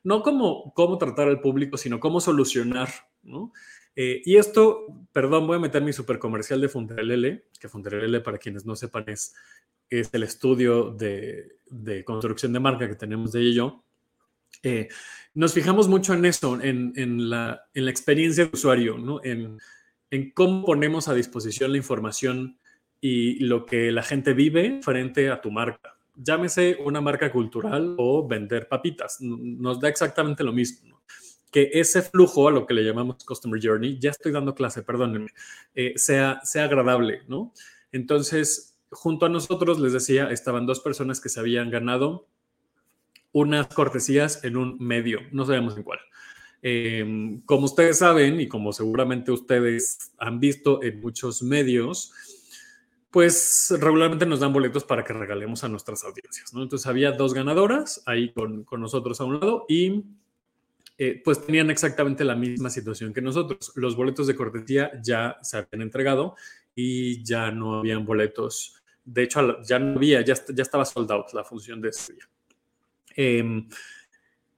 no 0.02 0.22
cómo, 0.22 0.72
cómo 0.74 0.98
tratar 0.98 1.28
al 1.28 1.40
público, 1.40 1.76
sino 1.76 2.00
cómo 2.00 2.20
solucionar, 2.20 2.88
¿no? 3.22 3.52
Eh, 3.94 4.20
y 4.24 4.36
esto, 4.36 4.86
perdón, 5.12 5.46
voy 5.46 5.56
a 5.56 5.60
meter 5.60 5.82
mi 5.82 5.92
super 5.92 6.18
comercial 6.18 6.60
de 6.60 6.68
Funderelele, 6.68 7.46
que 7.58 7.68
Funderelele, 7.68 8.20
para 8.20 8.38
quienes 8.38 8.66
no 8.66 8.76
sepan, 8.76 9.04
es, 9.08 9.34
es 9.88 10.12
el 10.12 10.22
estudio 10.22 10.90
de, 10.90 11.56
de 11.70 12.04
construcción 12.04 12.52
de 12.52 12.60
marca 12.60 12.88
que 12.88 12.94
tenemos 12.94 13.32
de 13.32 13.40
ello. 13.40 13.82
Eh, 14.62 14.88
nos 15.34 15.54
fijamos 15.54 15.88
mucho 15.88 16.12
en 16.12 16.24
eso, 16.24 16.60
en, 16.60 17.30
la, 17.30 17.62
experiencia 17.74 18.44
de 18.44 18.50
usuario, 18.52 18.98
¿no? 18.98 19.20
en, 19.22 19.58
cómo 20.34 20.64
ponemos 20.64 21.08
a 21.08 21.14
disposición 21.14 21.72
la 21.72 21.78
información 21.78 22.58
y 23.08 23.38
lo 23.38 23.64
que 23.66 23.92
la 23.92 24.02
gente 24.02 24.32
vive 24.32 24.80
frente 24.82 25.30
a 25.30 25.40
tu 25.40 25.52
marca. 25.52 25.96
Llámese 26.16 26.76
una 26.84 27.00
marca 27.00 27.30
cultural 27.30 27.94
o 27.98 28.26
vender 28.26 28.66
papitas, 28.66 29.18
nos 29.20 29.78
da 29.78 29.88
exactamente 29.88 30.42
lo 30.42 30.52
mismo. 30.52 31.00
Que 31.52 31.70
ese 31.74 32.02
flujo, 32.02 32.48
a 32.48 32.50
lo 32.50 32.66
que 32.66 32.74
le 32.74 32.82
llamamos 32.82 33.24
Customer 33.24 33.60
Journey, 33.62 34.00
ya 34.00 34.10
estoy 34.10 34.32
dando 34.32 34.56
clase, 34.56 34.82
perdónenme, 34.82 35.28
eh, 35.76 35.92
sea, 35.94 36.40
sea 36.42 36.64
agradable, 36.64 37.22
¿no? 37.28 37.52
Entonces, 37.92 38.76
junto 38.90 39.26
a 39.26 39.28
nosotros, 39.28 39.78
les 39.78 39.92
decía, 39.92 40.28
estaban 40.30 40.66
dos 40.66 40.80
personas 40.80 41.20
que 41.20 41.28
se 41.28 41.38
habían 41.38 41.70
ganado 41.70 42.26
unas 43.30 43.68
cortesías 43.68 44.42
en 44.42 44.56
un 44.56 44.78
medio, 44.80 45.20
no 45.30 45.46
sabemos 45.46 45.76
en 45.76 45.84
cuál. 45.84 46.00
Em, 46.60 47.40
como 47.42 47.66
ustedes 47.66 47.98
saben 47.98 48.40
y 48.40 48.48
como 48.48 48.72
seguramente 48.72 49.30
ustedes 49.30 50.10
han 50.18 50.40
visto 50.40 50.82
en 50.82 51.00
muchos 51.00 51.40
medios, 51.42 52.12
pues 53.16 53.72
regularmente 53.80 54.26
nos 54.26 54.40
dan 54.40 54.52
boletos 54.52 54.84
para 54.84 55.02
que 55.02 55.14
regalemos 55.14 55.64
a 55.64 55.70
nuestras 55.70 56.04
audiencias. 56.04 56.52
¿no? 56.52 56.62
Entonces 56.62 56.86
había 56.86 57.12
dos 57.12 57.32
ganadoras 57.32 58.02
ahí 58.04 58.30
con, 58.30 58.64
con 58.64 58.82
nosotros 58.82 59.18
a 59.22 59.24
un 59.24 59.40
lado 59.40 59.64
y 59.70 60.04
eh, 60.98 61.22
pues 61.24 61.46
tenían 61.46 61.70
exactamente 61.70 62.24
la 62.24 62.34
misma 62.34 62.68
situación 62.68 63.14
que 63.14 63.22
nosotros. 63.22 63.72
Los 63.74 63.96
boletos 63.96 64.26
de 64.26 64.36
cortesía 64.36 65.00
ya 65.02 65.38
se 65.40 65.56
habían 65.56 65.80
entregado 65.80 66.36
y 66.74 67.24
ya 67.24 67.50
no 67.50 67.78
habían 67.78 68.04
boletos. 68.04 68.82
De 69.02 69.22
hecho, 69.22 69.62
ya 69.62 69.78
no 69.78 69.96
había, 69.96 70.20
ya, 70.20 70.34
ya 70.52 70.62
estaba 70.62 70.84
sold 70.84 71.10
out 71.10 71.32
la 71.32 71.42
función 71.42 71.80
de 71.80 71.88
ese 71.88 72.12
día. 72.12 73.66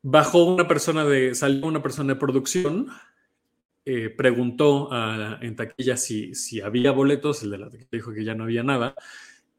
Bajó 0.03 0.43
una 0.47 0.67
persona 0.67 1.05
de, 1.05 1.33
salió 1.37 1.65
una 1.65 1.81
persona 1.81 2.15
de 2.15 2.19
producción, 2.19 2.89
eh, 3.91 4.11
preguntó 4.11 4.91
en 5.41 5.57
taquilla 5.57 5.97
si, 5.97 6.35
si 6.35 6.61
había 6.61 6.91
boletos, 6.93 7.43
el 7.43 7.53
de 7.53 7.57
la 7.57 7.71
taquilla 7.71 7.89
dijo 7.91 8.13
que 8.13 8.23
ya 8.23 8.35
no 8.35 8.45
había 8.45 8.63
nada, 8.63 8.95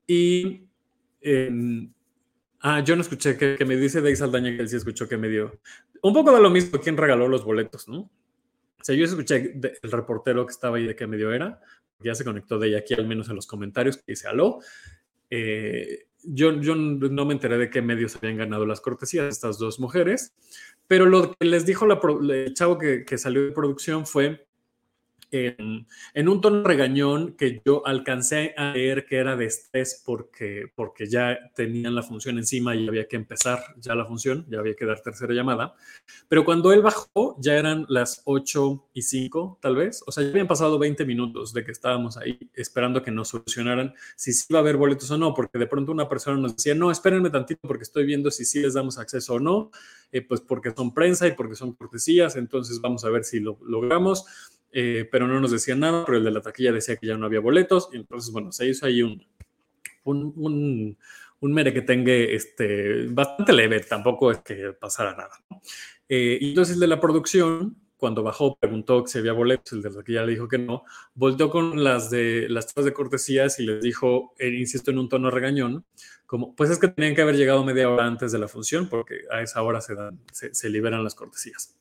y 0.06 0.68
em, 1.20 1.92
ah, 2.60 2.84
yo 2.84 2.96
no 2.96 3.02
escuché, 3.02 3.36
que, 3.38 3.66
me 3.66 3.76
dice 3.76 4.02
Dave 4.02 4.16
Saldaña 4.16 4.56
que 4.56 4.62
él 4.62 4.70
sí 4.70 4.76
escuchó 4.76 5.10
que 5.10 5.18
me 5.18 5.30
dio, 5.30 5.60
un 6.04 6.14
poco 6.14 6.32
de 6.32 6.44
lo 6.44 6.52
mismo, 6.52 6.80
quién 6.80 6.96
regaló 6.96 7.28
los 7.28 7.44
boletos, 7.44 7.88
¿no? 7.88 8.02
O 8.02 8.84
sea, 8.84 8.94
yo 8.96 9.04
escuché 9.04 9.60
el 9.82 9.92
reportero 9.92 10.46
que 10.46 10.52
estaba 10.52 10.78
ahí 10.78 10.86
de 10.86 10.96
qué 10.96 11.08
medio 11.08 11.34
era, 11.34 11.60
ya 11.98 12.14
se 12.14 12.24
conectó 12.24 12.60
de 12.60 12.68
ella 12.68 12.78
aquí 12.78 12.94
al 12.94 13.08
menos 13.08 13.30
en 13.30 13.36
los 13.36 13.48
comentarios 13.48 13.98
que 13.98 14.04
dice 14.06 14.28
aló, 14.28 14.60
Eh, 15.32 16.06
yo, 16.24 16.60
yo 16.62 16.76
no 16.76 17.26
me 17.26 17.34
enteré 17.34 17.58
de 17.58 17.70
qué 17.72 17.82
medios 17.82 18.16
habían 18.16 18.38
ganado 18.38 18.68
las 18.68 18.82
cortesías 18.82 19.28
estas 19.28 19.58
dos 19.58 19.80
mujeres, 19.80 20.34
pero 20.90 21.06
lo 21.06 21.36
que 21.36 21.46
les 21.46 21.68
dijo 21.68 21.86
la, 21.86 22.02
el 22.34 22.54
chavo 22.56 22.80
que, 22.80 23.06
salió 23.20 23.46
de 23.46 23.52
producción 23.52 24.08
fue 24.08 24.48
en, 25.30 25.86
un 26.28 26.42
tono 26.42 26.64
regañón 26.64 27.34
que 27.34 27.62
yo 27.64 27.86
alcancé 27.86 28.56
a 28.58 28.74
leer 28.74 29.06
que 29.06 29.18
era 29.18 29.36
de 29.36 29.46
estrés 29.46 30.02
porque, 30.04 30.66
porque 30.74 31.06
ya 31.06 31.38
tenían 31.54 31.94
la 31.94 32.02
función 32.02 32.40
encima 32.40 32.76
y 32.76 32.88
había 32.88 33.08
que 33.08 33.18
empezar 33.18 33.60
ya 33.78 33.94
la 33.94 34.04
función, 34.04 34.48
ya 34.50 34.58
había 34.58 34.74
que 34.74 34.88
dar 34.88 35.00
tercera 35.02 35.32
llamada. 35.32 35.76
Pero 36.28 36.44
cuando 36.44 36.74
él 36.74 36.82
bajó, 36.82 37.38
ya 37.40 37.54
eran 37.54 37.86
las 37.88 38.24
8 38.26 38.90
y 38.96 39.04
5, 39.04 39.60
tal 39.62 39.76
vez. 39.76 40.04
O 40.08 40.12
sea, 40.12 40.24
ya 40.24 40.32
habían 40.32 40.48
pasado 40.48 40.80
20 40.80 41.06
minutos 41.06 41.54
de 41.54 41.64
que 41.64 41.72
estábamos 41.72 42.18
ahí 42.18 42.40
esperando 42.56 43.04
que 43.04 43.12
nos 43.12 43.28
solucionaran 43.28 43.94
si 44.16 44.34
sí 44.34 44.48
iba 44.50 44.58
a 44.58 44.64
haber 44.64 44.78
boletos 44.78 45.12
o 45.12 45.20
no, 45.20 45.36
porque 45.36 45.60
de 45.60 45.68
pronto 45.68 45.92
una 45.92 46.10
persona 46.10 46.40
nos 46.40 46.56
decía, 46.56 46.74
no, 46.74 46.90
espérenme 46.90 47.30
tantito 47.30 47.62
porque 47.68 47.84
estoy 47.84 48.06
viendo 48.08 48.32
si 48.32 48.44
sí 48.44 48.60
les 48.60 48.74
damos 48.74 48.98
acceso 48.98 49.36
o 49.36 49.40
no, 49.40 49.70
eh, 50.12 50.22
pues 50.22 50.42
porque 50.42 50.72
son 50.72 50.94
prensa 50.94 51.28
y 51.28 51.34
porque 51.34 51.56
son 51.56 51.74
cortesías, 51.74 52.36
entonces 52.36 52.80
vamos 52.82 53.06
a 53.06 53.10
ver 53.10 53.24
si 53.24 53.40
lo 53.40 53.58
logramos 53.66 54.26
eh, 54.72 55.08
pero 55.12 55.28
no 55.28 55.40
nos 55.40 55.52
decía 55.52 55.76
nada, 55.76 56.06
pero 56.06 56.20
el 56.20 56.24
de 56.24 56.32
la 56.32 56.42
taquilla 56.42 56.72
decía 56.72 56.96
que 56.98 57.08
ya 57.08 57.18
no 57.18 57.26
había 57.26 57.40
boletos, 57.40 57.90
y 57.92 57.98
entonces, 57.98 58.32
bueno, 58.32 58.52
se 58.52 58.68
hizo 58.68 58.86
ahí 58.86 59.02
un, 59.02 59.26
un, 60.04 60.34
un, 60.36 60.98
un 61.40 61.54
mere 61.54 61.74
que 61.74 61.82
tenga 61.82 62.14
este, 62.14 63.08
bastante 63.08 63.54
leve, 63.54 63.80
tampoco 63.82 64.32
es 64.32 64.40
que 64.40 64.74
pasara 64.74 65.16
nada. 65.16 65.32
Eh, 66.08 66.38
y 66.40 66.50
entonces 66.50 66.76
el 66.76 66.82
de 66.82 66.88
la 66.88 67.00
producción, 67.00 67.76
cuando 68.00 68.24
bajó, 68.24 68.56
preguntó 68.56 69.06
si 69.06 69.20
había 69.20 69.34
boletos, 69.34 69.74
el 69.74 69.82
de 69.82 69.92
la 69.92 70.26
le 70.26 70.32
dijo 70.32 70.48
que 70.48 70.58
no, 70.58 70.84
volteó 71.14 71.50
con 71.50 71.84
las 71.84 72.10
de 72.10 72.48
las 72.50 72.68
chavas 72.68 72.86
de 72.86 72.94
cortesías 72.94 73.60
y 73.60 73.66
les 73.66 73.82
dijo, 73.82 74.34
eh, 74.40 74.48
insisto, 74.48 74.90
en 74.90 75.00
un 75.00 75.10
tono 75.10 75.30
regañón, 75.30 75.86
como, 76.26 76.56
pues 76.56 76.70
es 76.70 76.80
que 76.80 76.88
tenían 76.88 77.14
que 77.14 77.22
haber 77.22 77.36
llegado 77.36 77.64
media 77.64 77.90
hora 77.90 78.06
antes 78.06 78.32
de 78.32 78.40
la 78.40 78.48
función, 78.48 78.88
porque 78.88 79.22
a 79.32 79.42
esa 79.42 79.62
hora 79.62 79.82
se, 79.82 79.96
dan, 79.96 80.20
se, 80.32 80.54
se 80.56 80.70
liberan 80.70 81.04
las 81.04 81.14
cortesías. 81.14 81.76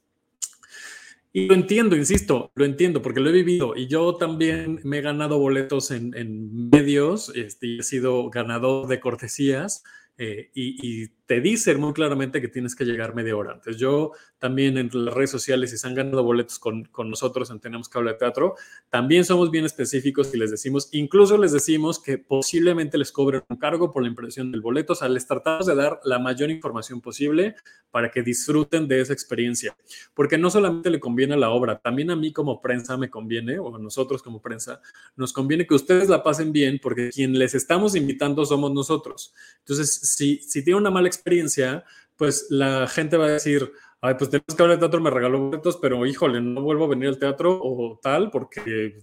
Y 1.33 1.46
lo 1.46 1.54
entiendo, 1.54 1.94
insisto, 1.94 2.50
lo 2.54 2.64
entiendo 2.64 3.02
porque 3.02 3.20
lo 3.20 3.28
he 3.28 3.33
vivido 3.33 3.76
y 3.76 3.87
yo 3.87 4.16
también 4.16 4.81
me 4.83 4.98
he 4.98 5.02
ganado 5.02 5.38
boletos 5.38 5.90
en, 5.90 6.16
en 6.16 6.70
medios 6.70 7.31
este, 7.35 7.66
y 7.66 7.78
he 7.81 7.83
sido 7.83 8.31
ganador 8.31 8.88
de 8.88 8.98
cortesías 8.98 9.85
eh, 10.16 10.50
y, 10.54 11.04
y, 11.04 11.11
te 11.29 11.43
dicen 11.43 11.79
muy 11.79 11.93
claramente 11.93 12.41
que 12.41 12.49
tienes 12.49 12.75
que 12.75 12.87
llegar 12.87 13.14
media 13.14 13.37
hora 13.37 13.53
antes. 13.53 13.77
Yo 13.77 14.12
también 14.38 14.79
en 14.79 14.88
las 14.93 15.12
redes 15.12 15.31
sociales, 15.31 15.71
si 15.71 15.77
se 15.77 15.87
han 15.87 15.95
ganado 15.95 16.25
boletos 16.25 16.59
con, 16.59 16.87
con 16.87 17.11
nosotros 17.11 17.51
en 17.51 17.61
Tenemos 17.61 17.91
que 17.91 17.99
hablar 17.99 18.14
de 18.14 18.21
teatro, 18.21 18.55
también 18.88 19.27
somos 19.27 19.51
bien 19.51 19.67
específicos 19.67 20.35
y 20.35 20.38
les 20.38 20.51
decimos, 20.51 20.88
incluso 20.93 21.37
les 21.37 21.53
decimos 21.53 22.03
que 22.03 22.17
posiblemente 22.17 22.97
les 22.97 23.12
cobren 23.12 23.43
un 23.51 23.59
cargo 23.59 23.93
por 23.93 24.03
la 24.03 24.09
impresión 24.09 24.51
del 24.51 24.62
boleto. 24.62 24.95
O 24.95 24.97
sea, 24.97 25.11
les 25.11 25.27
tratamos 25.27 25.67
de 25.67 25.75
dar 25.75 26.01
la 26.03 26.19
mayor 26.19 26.51
información 26.51 27.03
posible 27.03 27.57
para 27.91 28.11
que 28.11 28.23
disfruten 28.23 28.88
de 28.88 29.03
esa 29.03 29.12
experiencia. 29.12 29.77
Porque 30.14 30.38
no 30.38 30.49
solamente 30.49 30.88
le 30.88 30.99
conviene 30.99 31.35
a 31.35 31.38
la 31.38 31.51
obra, 31.51 31.79
también 31.79 32.11
a 32.11 32.17
mí 32.17 32.33
como 32.33 32.62
prensa 32.62 32.97
me 32.97 33.11
conviene, 33.11 33.59
o 33.59 33.77
a 33.77 33.79
nosotros 33.79 34.23
como 34.23 34.41
prensa, 34.41 34.81
nos 35.14 35.35
conviene 35.35 35.67
que 35.67 35.75
ustedes 35.75 36.09
la 36.09 36.23
pasen 36.23 36.53
bien 36.53 36.79
porque 36.83 37.11
quien 37.11 37.38
les 37.38 37.55
estamos 37.55 37.95
invitando 37.95 38.47
somos 38.47 38.73
nosotros. 38.73 39.35
Entonces, 39.59 39.93
si, 39.95 40.38
si 40.38 40.64
tiene 40.64 40.81
una 40.81 40.91
mala 40.91 41.07
experiencia, 41.07 41.17
experiencia, 41.18 41.85
pues 42.16 42.46
la 42.50 42.87
gente 42.87 43.16
va 43.16 43.26
a 43.26 43.31
decir, 43.31 43.72
ay, 44.00 44.14
pues 44.14 44.31
tenemos 44.31 44.54
que 44.54 44.62
hablar 44.62 44.76
de 44.76 44.81
teatro, 44.81 45.00
me 45.00 45.11
regaló 45.11 45.38
boletos, 45.40 45.76
pero 45.76 46.04
híjole, 46.07 46.40
no 46.40 46.62
vuelvo 46.62 46.85
a 46.85 46.88
venir 46.88 47.09
al 47.09 47.18
teatro 47.18 47.59
o 47.62 47.98
tal, 48.02 48.31
porque 48.31 48.98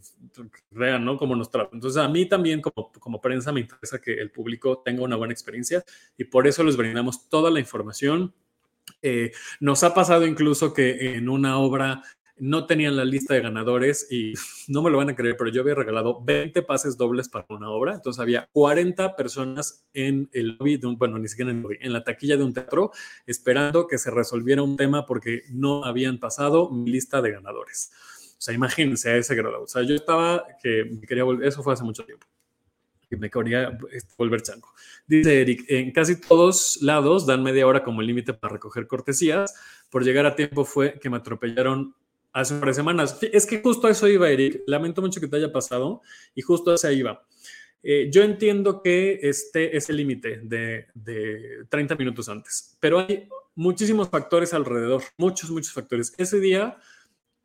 vean, 0.72 1.04
¿no? 1.04 1.18
Cómo 1.18 1.36
nos 1.36 1.50
tratan. 1.50 1.76
Entonces, 1.76 2.02
a 2.02 2.08
mí 2.08 2.26
también 2.28 2.62
como, 2.62 2.92
como 2.94 3.22
prensa 3.22 3.52
me 3.52 3.62
interesa 3.62 4.00
que 4.00 4.14
el 4.14 4.32
público 4.32 4.82
tenga 4.84 5.04
una 5.04 5.16
buena 5.16 5.34
experiencia 5.34 5.84
y 6.18 6.26
por 6.26 6.48
eso 6.48 6.64
les 6.64 6.78
brindamos 6.78 7.30
toda 7.30 7.52
la 7.52 7.60
información. 7.60 8.34
Eh, 9.02 9.32
nos 9.60 9.84
ha 9.84 9.94
pasado 9.94 10.26
incluso 10.26 10.74
que 10.74 11.16
en 11.16 11.30
una 11.30 11.58
obra 11.58 12.04
no 12.38 12.66
tenían 12.66 12.96
la 12.96 13.06
lista 13.06 13.34
de 13.34 13.42
ganadores 13.42 14.12
y 14.12 14.34
no 14.68 14.82
me 14.82 14.90
lo 14.90 14.98
van 14.98 15.10
a 15.10 15.16
creer, 15.16 15.36
pero 15.38 15.50
yo 15.50 15.62
había 15.62 15.76
regalado 15.76 16.22
20 16.24 16.62
pases 16.64 16.98
dobles 16.98 17.30
para 17.30 17.46
una 17.50 17.70
obra, 17.70 17.94
entonces 17.96 18.20
había 18.20 18.50
40 18.52 19.16
personas 19.16 19.86
en 19.94 20.30
el 20.34 20.58
lobby 20.58 20.78
de 20.78 20.88
un, 20.88 20.98
bueno, 20.98 21.18
ni 21.18 21.28
siquiera 21.28 21.52
en 21.52 21.58
el 21.58 21.64
lobby, 21.64 21.78
en 21.82 21.94
la 21.94 22.04
taquilla 22.04 22.38
de 22.38 22.44
un 22.44 22.54
teatro 22.54 22.92
esperando 23.26 23.88
que 23.88 23.98
se 23.98 24.12
resolviera 24.12 24.62
un 24.64 24.78
tema 24.78 25.06
porque 25.06 25.44
no 25.50 25.86
habían 25.86 26.20
pasado 26.20 26.70
mi 26.70 26.92
lista 26.92 27.22
de 27.22 27.32
ganadores. 27.32 27.92
O 28.38 28.42
sea, 28.42 28.54
imagínense 28.54 29.10
a 29.10 29.16
ese 29.18 29.34
grado. 29.34 29.64
O 29.64 29.68
sea, 29.68 29.82
yo 29.84 29.96
estaba 29.96 30.46
que 30.62 30.86
me 30.86 31.08
quería 31.08 31.24
volver, 31.24 31.48
eso 31.48 31.64
fue 31.64 31.74
hace 31.74 31.84
mucho 31.84 32.04
tiempo 32.04 32.28
que 33.10 33.18
me 33.18 33.30
quería 33.30 33.78
este, 33.92 34.14
volver 34.18 34.42
chango. 34.42 34.70
Dice 35.08 35.42
Eric, 35.42 35.66
en 35.68 35.92
casi 35.92 36.20
todos 36.20 36.80
lados 36.82 37.26
dan 37.26 37.44
media 37.44 37.68
hora 37.68 37.84
como 37.84 38.02
límite 38.02 38.34
para 38.34 38.54
recoger 38.54 38.88
cortesías. 38.88 39.54
Por 39.90 40.04
llegar 40.04 40.26
a 40.26 40.36
tiempo 40.36 40.66
fue 40.66 41.00
que 41.00 41.10
me 41.10 41.18
atropellaron 41.18 41.96
hace 42.36 42.60
de 42.60 42.74
semanas. 42.74 43.18
Es 43.32 43.46
que 43.46 43.62
justo 43.62 43.88
a 43.88 43.92
eso 43.92 44.08
iba, 44.08 44.30
Eric. 44.30 44.64
Lamento 44.68 45.02
mucho 45.02 45.22
que 45.22 45.28
te 45.28 45.38
haya 45.38 45.52
pasado 45.52 46.02
y 46.36 46.42
justo 46.42 46.72
a 46.72 46.76
eso 46.76 46.92
iba. 46.92 47.26
Eh, 47.82 48.10
yo 48.12 48.24
entiendo 48.24 48.82
que 48.82 49.20
este 49.24 49.78
es 49.78 49.90
el 49.90 49.98
límite 49.98 50.42
de, 50.44 50.88
de 50.94 51.66
30 51.70 51.96
minutos 51.96 52.28
antes, 52.28 52.78
pero 52.80 53.00
hay 53.00 53.30
muchísimos 53.56 54.10
factores 54.10 54.54
alrededor, 54.54 55.04
muchos, 55.18 55.50
muchos 55.50 55.72
factores. 55.72 56.14
Ese 56.18 56.40
día, 56.40 56.78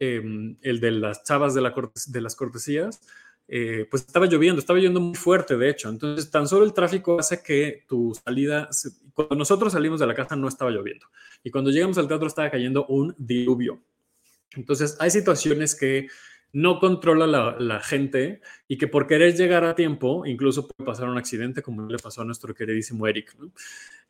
em, 0.01 0.57
el 0.63 0.81
de 0.81 0.91
las 0.91 1.23
chavas 1.23 1.55
de, 1.55 1.61
la 1.61 1.75
de 2.07 2.21
las 2.21 2.35
cortesías, 2.35 3.01
eh, 3.47 3.87
pues 3.91 4.07
estaba 4.07 4.27
lloviendo, 4.27 4.61
estaba 4.61 4.79
lloviendo 4.79 5.01
muy 5.01 5.15
fuerte, 5.15 5.57
de 5.57 5.69
hecho. 5.69 5.89
Entonces, 5.89 6.31
tan 6.31 6.49
solo 6.49 6.65
el 6.65 6.73
tráfico 6.73 7.19
hace 7.21 7.43
que 7.43 7.85
tu 7.87 8.13
salida, 8.25 8.69
cuando 9.15 9.37
nosotros 9.37 9.73
salimos 9.73 10.01
de 10.01 10.07
la 10.07 10.15
casa 10.15 10.37
no 10.37 10.49
estaba 10.49 10.71
lloviendo. 10.71 11.07
Y 11.45 11.51
cuando 11.51 11.71
llegamos 11.71 11.99
al 11.99 12.09
teatro 12.09 12.27
estaba 12.27 12.51
cayendo 12.51 12.87
un 12.87 13.15
diluvio. 13.19 13.81
Entonces, 14.57 14.97
hay 15.01 15.11
situaciones 15.11 15.75
que 15.75 16.09
no 16.53 16.81
controla 16.81 17.27
la, 17.59 17.81
gente 17.81 18.41
y 18.67 18.77
que 18.77 18.89
por 18.89 19.07
querer 19.07 19.37
llegar 19.37 19.65
a 19.65 19.75
tiempo, 19.75 20.27
incluso 20.27 20.67
puede 20.67 20.85
pasar 20.85 21.09
un 21.09 21.17
accidente 21.17 21.63
como 21.63 21.87
le 21.87 21.99
pasó 21.99 22.23
a 22.23 22.25
nuestro 22.25 22.55
queridísimo 22.55 23.07
Eric. 23.07 23.37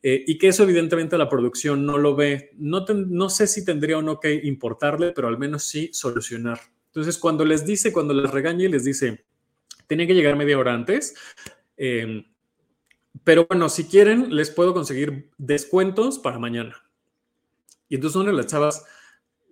Eh, 0.03 0.24
y 0.26 0.38
que 0.38 0.48
eso 0.48 0.62
evidentemente 0.62 1.18
la 1.18 1.29
producción 1.29 1.85
no 1.85 1.98
lo 1.98 2.16
ve. 2.16 2.50
No, 2.57 2.87
no 2.87 3.29
sé 3.29 3.46
si 3.46 3.64
tendría 3.64 3.98
o 3.98 4.03
no 4.03 4.18
que 4.18 4.33
importarle, 4.33 5.12
pero 5.12 5.29
al 5.29 5.38
menos 5.38 5.64
sí 5.64 5.90
solucionar. 5.92 6.61
Entonces, 6.87 7.18
cuando 7.18 7.44
les 7.44 7.66
dice, 7.66 7.92
cuando 7.92 8.14
les 8.14 8.31
regaña 8.31 8.64
y 8.64 8.68
les 8.68 8.85
dice, 8.85 9.24
tenía 9.87 10.07
que 10.07 10.14
llegar 10.14 10.37
media 10.37 10.59
hora 10.59 10.72
antes, 10.72 11.14
em, 11.76 12.24
pero 13.22 13.46
bueno, 13.46 13.68
si 13.68 13.85
quieren, 13.85 14.35
les 14.35 14.50
puedo 14.50 14.72
conseguir 14.72 15.31
descuentos 15.37 16.18
para 16.18 16.38
mañana. 16.38 16.74
Y 17.88 17.96
entonces 17.96 18.16
una 18.16 18.31
de 18.31 18.37
las 18.37 18.46
chavas 18.46 18.85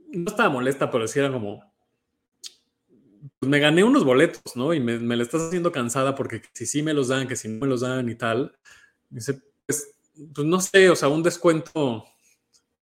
no 0.08 0.30
estaba 0.30 0.48
molesta, 0.48 0.90
pero 0.90 1.06
sí 1.06 1.18
era 1.18 1.32
como, 1.32 1.62
pues 3.38 3.50
me 3.50 3.58
gané 3.58 3.84
unos 3.84 4.04
boletos, 4.04 4.56
¿no? 4.56 4.74
Y 4.74 4.80
me, 4.80 4.98
me 4.98 5.16
le 5.16 5.22
estás 5.22 5.42
haciendo 5.42 5.72
cansada 5.72 6.14
porque 6.14 6.42
si 6.52 6.66
sí 6.66 6.82
me 6.82 6.94
los 6.94 7.08
dan, 7.08 7.28
que 7.28 7.36
si 7.36 7.48
no 7.48 7.60
me 7.60 7.66
los 7.66 7.80
dan 7.80 8.08
y 8.08 8.14
tal. 8.14 8.56
Dice, 9.10 9.40
pues, 9.66 9.94
pues 10.34 10.46
no 10.46 10.60
sé, 10.60 10.90
o 10.90 10.96
sea, 10.96 11.08
un 11.08 11.22
descuento. 11.22 12.04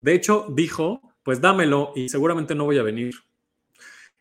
De 0.01 0.13
hecho, 0.13 0.47
dijo, 0.49 1.01
pues 1.23 1.41
dámelo 1.41 1.93
y 1.95 2.09
seguramente 2.09 2.55
no 2.55 2.65
voy 2.65 2.77
a 2.77 2.83
venir. 2.83 3.15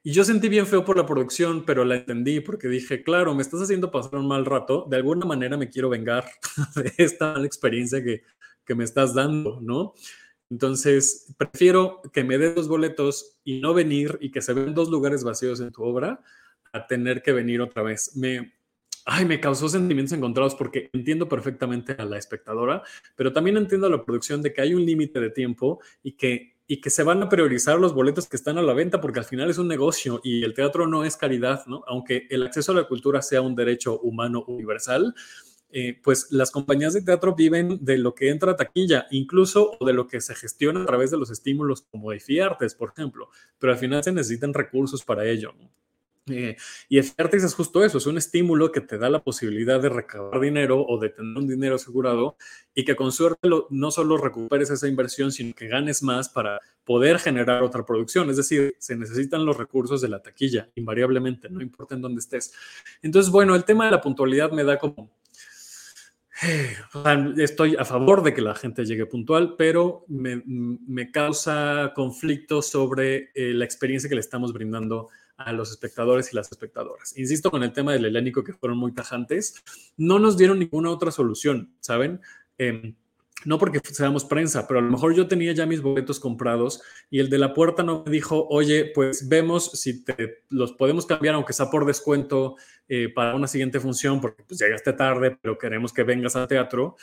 Y 0.05 0.13
yo 0.13 0.25
sentí 0.25 0.49
bien 0.49 0.67
feo 0.67 0.85
por 0.85 0.97
la 0.97 1.07
producción, 1.07 1.65
pero 1.65 1.85
la 1.85 1.97
entendí 1.97 2.41
porque 2.41 2.67
dije, 2.69 3.05
claro, 3.05 3.35
me 3.35 3.43
estás 3.43 3.63
haciendo 3.63 3.91
pasar 3.91 4.17
un 4.17 4.27
mal 4.27 4.45
rato, 4.45 4.87
de 4.91 4.97
alguna 4.97 5.27
manera 5.27 5.57
me 5.57 5.69
quiero 5.69 5.89
vengar 5.89 6.29
de 6.75 6.93
esta 6.99 7.35
mala 7.35 7.47
experiencia 7.47 8.03
que, 8.03 8.23
que 8.65 8.75
me 8.75 8.85
estás 8.85 9.15
dando, 9.15 9.61
¿no? 9.61 9.95
Entonces, 10.53 11.35
prefiero 11.39 12.03
que 12.13 12.25
me 12.25 12.37
des 12.37 12.55
los 12.55 12.69
boletos 12.69 13.39
y 13.43 13.61
no 13.61 13.73
venir 13.73 14.19
y 14.21 14.31
que 14.31 14.43
se 14.43 14.53
vean 14.53 14.75
dos 14.75 14.91
lugares 14.91 15.25
vacíos 15.25 15.61
en 15.61 15.73
tu 15.73 15.83
obra 15.83 16.21
a 16.75 16.87
tener 16.87 17.23
que 17.23 17.33
venir 17.33 17.63
otra 17.63 17.83
vez. 17.83 18.15
Me, 18.17 18.53
ay, 19.07 19.25
me 19.25 19.41
causó 19.41 19.71
sentimientos 19.71 20.13
encontrados 20.13 20.55
porque 20.55 20.91
entiendo 20.93 21.27
perfectamente 21.27 21.97
a 21.99 22.05
la 22.05 22.19
espectadora, 22.19 22.83
pero 23.17 23.33
también 23.33 23.57
entiendo 23.57 23.87
a 23.87 23.91
la 23.91 24.05
producción 24.05 24.43
de 24.43 24.53
que 24.53 24.61
hay 24.61 24.75
un 24.75 24.85
límite 24.85 25.21
de 25.21 25.31
tiempo 25.31 25.81
y 26.03 26.19
que, 26.19 26.59
y 26.67 26.83
que 26.83 26.91
se 26.91 27.03
van 27.03 27.23
a 27.23 27.31
priorizar 27.31 27.79
los 27.81 27.95
boletos 27.95 28.29
que 28.29 28.37
están 28.37 28.59
a 28.59 28.63
la 28.63 28.75
venta 28.75 29.01
porque 29.01 29.21
al 29.21 29.25
final 29.25 29.49
es 29.49 29.57
un 29.57 29.69
negocio 29.69 30.21
y 30.23 30.45
el 30.45 30.53
teatro 30.53 30.87
no 30.87 31.03
es 31.07 31.17
caridad, 31.17 31.65
¿no? 31.65 31.83
Aunque 31.87 32.27
el 32.29 32.43
acceso 32.43 32.73
a 32.73 32.75
la 32.75 32.85
cultura 32.85 33.23
sea 33.23 33.41
un 33.41 33.55
derecho 33.55 33.99
humano 34.01 34.45
universal, 34.47 35.15
eh, 35.75 35.99
pues 36.03 36.29
las 36.31 36.51
compañías 36.51 36.93
de 36.93 37.01
teatro 37.01 37.35
viven 37.35 37.79
de 37.81 37.97
lo 37.97 38.15
que 38.15 38.29
entra 38.29 38.53
a 38.53 38.57
taquilla, 38.57 39.07
incluso 39.11 39.79
de 39.81 39.95
lo 39.95 40.07
que 40.07 40.21
se 40.21 40.35
gestiona 40.35 40.83
a 40.83 40.87
través 40.87 41.11
de 41.11 41.17
los 41.17 41.31
estímulos 41.31 41.83
como 41.91 42.11
de 42.11 42.21
FIARTES, 42.21 42.75
por 42.75 42.91
ejemplo, 42.91 43.31
pero 43.59 43.73
al 43.73 43.79
final 43.79 44.05
se 44.05 44.13
necesitan 44.13 44.53
recursos 44.53 45.03
para 45.03 45.25
ello. 45.25 45.55
Eh, 46.27 46.57
y 46.91 47.03
FIARTES 47.03 47.45
es 47.45 47.55
justo 47.55 47.83
eso, 47.83 47.97
es 47.99 48.07
un 48.07 48.19
estímulo 48.19 48.71
que 48.71 48.83
te 48.83 48.99
da 48.99 49.09
la 49.09 49.25
posibilidad 49.25 49.81
de 49.81 49.89
recabar 49.89 50.39
dinero 50.41 50.85
o 50.87 50.99
de 51.01 51.09
tener 51.09 51.37
un 51.37 51.49
dinero 51.49 51.77
asegurado 51.77 52.37
y 52.75 52.85
que 52.85 52.95
con 52.95 53.11
suerte 53.11 53.49
no 53.71 53.91
solo 53.91 54.19
recuperes 54.19 54.71
esa 54.71 54.87
inversión, 54.87 55.33
sino 55.33 55.55
que 55.55 55.69
ganes 55.69 56.03
más 56.03 56.29
para 56.29 56.61
poder 56.85 57.19
generar 57.19 57.63
otra 57.63 57.85
producción. 57.87 58.29
Es 58.29 58.37
decir, 58.37 58.77
se 58.79 58.95
necesitan 58.95 59.47
los 59.47 59.57
recursos 59.57 60.01
de 60.03 60.09
la 60.09 60.23
taquilla, 60.23 60.69
invariablemente, 60.75 61.49
no 61.49 61.63
importa 61.63 61.95
en 61.95 62.03
dónde 62.03 62.21
estés. 62.21 62.53
Entonces, 63.01 63.33
bueno, 63.33 63.57
el 63.57 63.65
tema 63.65 63.87
de 63.87 63.93
la 63.93 64.01
puntualidad 64.01 64.53
me 64.53 64.65
da 64.65 64.79
como 64.79 65.11
estoy 67.37 67.77
a 67.77 67.85
favor 67.85 68.23
de 68.23 68.35
que 68.35 68.43
la 68.43 68.55
gente 68.55 68.85
llegue 68.85 69.07
puntual, 69.07 69.55
pero 69.57 70.05
me, 70.09 71.11
causa 71.11 71.93
conflicto 71.95 72.63
sobre 72.63 73.31
eh, 73.35 73.53
la 73.55 73.65
experiencia 73.65 74.09
que 74.09 74.15
le 74.15 74.21
estamos 74.21 74.53
brindando 74.53 75.09
a 75.37 75.53
los 75.53 75.71
espectadores 75.71 76.33
y 76.33 76.37
las 76.37 76.51
espectadoras. 76.51 77.17
Insisto 77.19 77.51
con 77.51 77.63
el 77.63 77.73
tema 77.73 77.93
del 77.93 78.05
helénico 78.05 78.45
que 78.45 78.53
fueron 78.53 78.79
muy 78.79 78.93
tajantes, 78.93 79.63
no 79.97 80.19
nos 80.19 80.37
dieron 80.37 80.59
ninguna 80.59 80.91
otra 80.91 81.11
solución, 81.11 81.75
¿saben? 81.81 82.21
Em, 82.59 82.95
no 83.45 83.59
porque 83.59 83.81
seamos 83.83 84.25
prensa, 84.25 84.67
pero 84.67 84.81
a 84.81 84.83
lo 84.83 84.91
mejor 84.91 85.15
yo 85.15 85.29
tenía 85.29 85.53
ya 85.53 85.67
mis 85.67 85.83
boletos 85.83 86.21
comprados 86.21 86.83
y 87.11 87.19
el 87.19 87.29
de 87.31 87.39
la 87.39 87.55
puerta 87.55 87.83
no 87.83 88.03
me 88.05 88.13
dijo, 88.13 88.47
oye, 88.49 88.91
pues 88.95 89.29
vemos 89.29 89.71
si 89.73 90.05
te, 90.05 90.45
los 90.51 90.73
podemos 90.73 91.07
cambiar, 91.07 91.35
aunque 91.35 91.53
sea 91.53 91.71
por 91.71 91.87
descuento, 91.87 92.57
eh, 92.89 93.09
para 93.09 93.35
una 93.35 93.47
siguiente 93.47 93.81
función, 93.81 94.21
porque 94.21 94.43
pues 94.45 94.61
llegaste 94.61 94.93
tarde, 94.93 95.37
pero 95.41 95.59
queremos 95.59 95.93
que 95.93 96.03
vengas 96.03 96.37
al 96.37 96.49
teatro. 96.49 96.97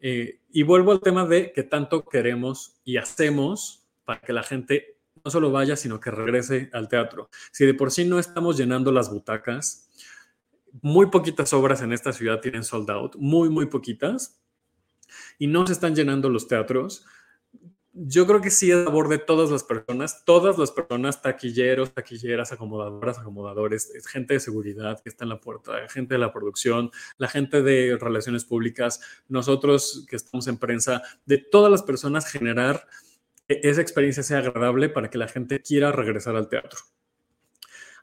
Eh, 0.00 0.40
y 0.50 0.62
vuelvo 0.62 0.92
al 0.92 1.00
tema 1.00 1.26
de 1.26 1.52
que 1.52 1.62
tanto 1.62 2.04
queremos 2.04 2.80
y 2.84 2.96
hacemos 2.96 3.86
para 4.04 4.20
que 4.20 4.32
la 4.32 4.42
gente 4.42 4.96
no 5.24 5.30
solo 5.30 5.50
vaya, 5.52 5.76
sino 5.76 6.00
que 6.00 6.10
regrese 6.10 6.70
al 6.72 6.88
teatro. 6.88 7.28
Si 7.52 7.66
de 7.66 7.74
por 7.74 7.90
sí 7.90 8.04
no 8.04 8.18
estamos 8.18 8.56
llenando 8.56 8.92
las 8.92 9.10
butacas, 9.10 9.90
muy 10.82 11.06
poquitas 11.06 11.52
obras 11.52 11.82
en 11.82 11.92
esta 11.92 12.12
ciudad 12.12 12.40
tienen 12.40 12.64
sold 12.64 12.90
out, 12.90 13.16
muy, 13.16 13.50
muy 13.50 13.66
poquitas 13.66 14.40
y 15.40 15.46
no 15.46 15.66
se 15.66 15.72
están 15.72 15.96
llenando 15.96 16.28
los 16.28 16.46
teatros, 16.46 17.04
yo 17.92 18.26
creo 18.26 18.42
que 18.42 18.50
sí 18.50 18.70
es 18.70 18.84
labor 18.84 19.08
de 19.08 19.18
todas 19.18 19.50
las 19.50 19.64
personas, 19.64 20.22
todas 20.24 20.58
las 20.58 20.70
personas, 20.70 21.22
taquilleros, 21.22 21.92
taquilleras, 21.92 22.52
acomodadoras, 22.52 23.18
acomodadores, 23.18 23.90
gente 24.06 24.34
de 24.34 24.40
seguridad 24.40 25.00
que 25.00 25.08
está 25.08 25.24
en 25.24 25.30
la 25.30 25.40
puerta, 25.40 25.72
gente 25.88 26.14
de 26.14 26.18
la 26.18 26.30
producción, 26.32 26.90
la 27.16 27.26
gente 27.26 27.62
de 27.62 27.96
relaciones 27.98 28.44
públicas, 28.44 29.00
nosotros 29.28 30.04
que 30.08 30.16
estamos 30.16 30.46
en 30.46 30.58
prensa, 30.58 31.02
de 31.24 31.38
todas 31.38 31.72
las 31.72 31.82
personas 31.82 32.30
generar 32.30 32.86
que 33.48 33.60
esa 33.62 33.80
experiencia 33.80 34.22
sea 34.22 34.38
agradable 34.38 34.90
para 34.90 35.08
que 35.08 35.18
la 35.18 35.26
gente 35.26 35.62
quiera 35.62 35.90
regresar 35.90 36.36
al 36.36 36.50
teatro. 36.50 36.80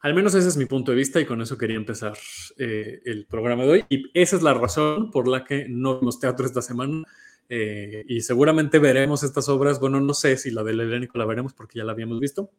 Al 0.02 0.16
menos 0.16 0.34
ese 0.34 0.48
es 0.48 0.58
mi 0.58 0.66
punto 0.66 0.92
de 0.92 0.98
vista 0.98 1.20
y 1.20 1.26
con 1.26 1.42
eso 1.42 1.58
quería 1.58 1.78
empezar 1.78 2.18
eh, 2.58 3.02
el 3.06 3.26
programa 3.26 3.64
de 3.64 3.70
hoy. 3.70 3.86
Y 3.90 4.12
esa 4.14 4.36
es 4.36 4.42
la 4.42 4.54
razón 4.54 5.12
por 5.12 5.28
la 5.28 5.44
que 5.44 5.68
no 5.70 6.00
vimos 6.00 6.20
teatro 6.20 6.46
esta 6.46 6.62
semana 6.62 7.04
eh, 7.50 8.04
y 8.08 8.22
seguramente 8.22 8.80
veremos 8.80 9.24
estas 9.24 9.48
obras. 9.50 9.80
Bueno, 9.80 10.00
no 10.02 10.14
sé 10.14 10.38
si 10.38 10.52
la 10.52 10.64
del 10.64 10.82
Helénico 10.82 11.18
la 11.18 11.26
veremos 11.26 11.54
porque 11.54 11.80
ya 11.80 11.86
la 11.86 11.94
habíamos 11.94 12.20
visto. 12.20 12.52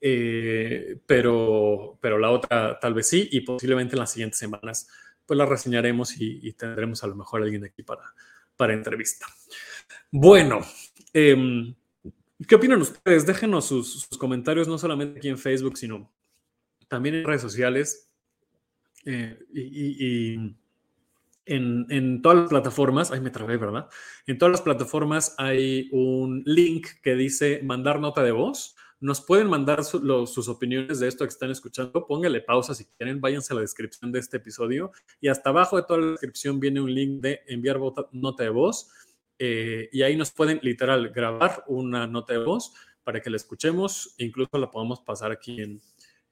Eh, 0.00 0.98
pero, 1.06 1.98
pero 2.00 2.18
la 2.18 2.30
otra 2.30 2.78
tal 2.78 2.94
vez 2.94 3.08
sí, 3.08 3.28
y 3.32 3.40
posiblemente 3.40 3.94
en 3.94 4.00
las 4.00 4.12
siguientes 4.12 4.38
semanas 4.38 4.88
pues 5.24 5.36
la 5.36 5.46
reseñaremos 5.46 6.20
y, 6.20 6.52
tendremos 6.52 7.02
a 7.02 7.08
lo 7.08 7.16
mejor 7.16 7.42
alguien 7.42 7.64
aquí 7.64 7.82
para, 7.82 8.04
para 8.56 8.74
entrevista. 8.74 9.26
Bueno, 10.12 10.60
em, 11.12 11.74
¿qué 12.46 12.54
opinan 12.54 12.80
ustedes? 12.80 13.26
Déjenos 13.26 13.66
sus, 13.66 14.06
comentarios 14.18 14.68
no 14.68 14.78
solamente 14.78 15.18
aquí 15.18 15.28
en 15.28 15.38
Facebook, 15.38 15.76
sino 15.76 16.12
también 16.86 17.16
en 17.16 17.24
redes 17.24 17.42
sociales. 17.42 18.08
Eh, 19.04 19.36
y 19.52 20.56
en, 21.46 22.22
todas 22.22 22.38
las 22.38 22.48
plataformas, 22.48 23.12
ahí 23.12 23.20
me 23.20 23.30
trabé, 23.30 23.56
¿verdad? 23.56 23.88
En 24.26 24.36
todas 24.36 24.52
las 24.52 24.62
plataformas 24.62 25.34
hay 25.38 25.88
un 25.92 26.42
link 26.44 26.88
que 27.02 27.14
dice 27.14 27.60
mandar 27.62 28.00
nota 28.00 28.22
de 28.22 28.32
voz. 28.32 28.74
Nos 28.98 29.20
pueden 29.20 29.48
mandar 29.48 29.84
sus 29.84 30.48
opiniones 30.48 31.00
de 31.00 31.08
esto 31.08 31.24
que 31.24 31.28
están 31.28 31.50
escuchando. 31.50 32.06
Póngale 32.06 32.40
pausa 32.40 32.74
si 32.74 32.86
quieren, 32.86 33.20
váyanse 33.20 33.52
a 33.52 33.56
la 33.56 33.60
descripción 33.60 34.10
de 34.10 34.18
este 34.18 34.38
episodio. 34.38 34.90
Y 35.20 35.28
hasta 35.28 35.50
abajo 35.50 35.76
de 35.76 35.82
toda 35.82 36.00
la 36.00 36.06
descripción 36.12 36.58
viene 36.58 36.80
un 36.80 36.92
link 36.92 37.20
de 37.20 37.42
enviar 37.46 37.78
nota 38.12 38.42
de 38.42 38.50
voz. 38.50 38.90
Eh, 39.38 39.88
y 39.92 40.02
ahí 40.02 40.16
nos 40.16 40.30
pueden 40.30 40.58
literal 40.62 41.10
grabar 41.10 41.62
una 41.68 42.06
nota 42.06 42.32
de 42.32 42.40
voz 42.40 42.72
para 43.04 43.20
que 43.20 43.30
la 43.30 43.36
escuchemos. 43.36 44.14
E 44.18 44.24
incluso 44.24 44.58
la 44.58 44.70
podamos 44.70 45.00
pasar 45.00 45.30
aquí 45.30 45.60
en, 45.60 45.80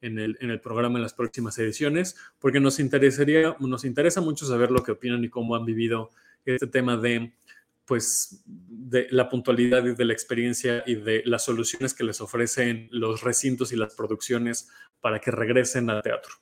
en 0.01 0.19
el, 0.19 0.61
programa 0.61 0.97
en 0.97 1.03
las 1.03 1.13
próximas 1.13 1.57
ediciones, 1.57 2.15
porque 2.39 2.59
nos 2.59 2.79
interesaría, 2.79 3.55
nos 3.59 3.85
interesa 3.85 4.21
mucho 4.21 4.45
saber 4.45 4.71
lo 4.71 4.83
que 4.83 4.91
opinan 4.91 5.23
y 5.23 5.29
cómo 5.29 5.55
han 5.55 5.65
vivido 5.65 6.11
este 6.45 6.67
tema 6.67 6.97
de 6.97 7.33
pues 7.85 8.43
de 8.45 9.07
la 9.11 9.29
puntualidad 9.29 9.85
y 9.85 9.93
de 9.93 10.05
la 10.05 10.13
experiencia 10.13 10.83
y 10.87 10.95
de 10.95 11.21
las 11.25 11.45
soluciones 11.45 11.93
que 11.93 12.03
les 12.03 12.19
ofrecen 12.19 12.87
los 12.91 13.21
recintos 13.21 13.71
y 13.71 13.75
las 13.75 13.93
producciones 13.93 14.69
para 15.01 15.19
que 15.19 15.29
regresen 15.29 15.89
al 15.91 16.01
teatro. 16.01 16.33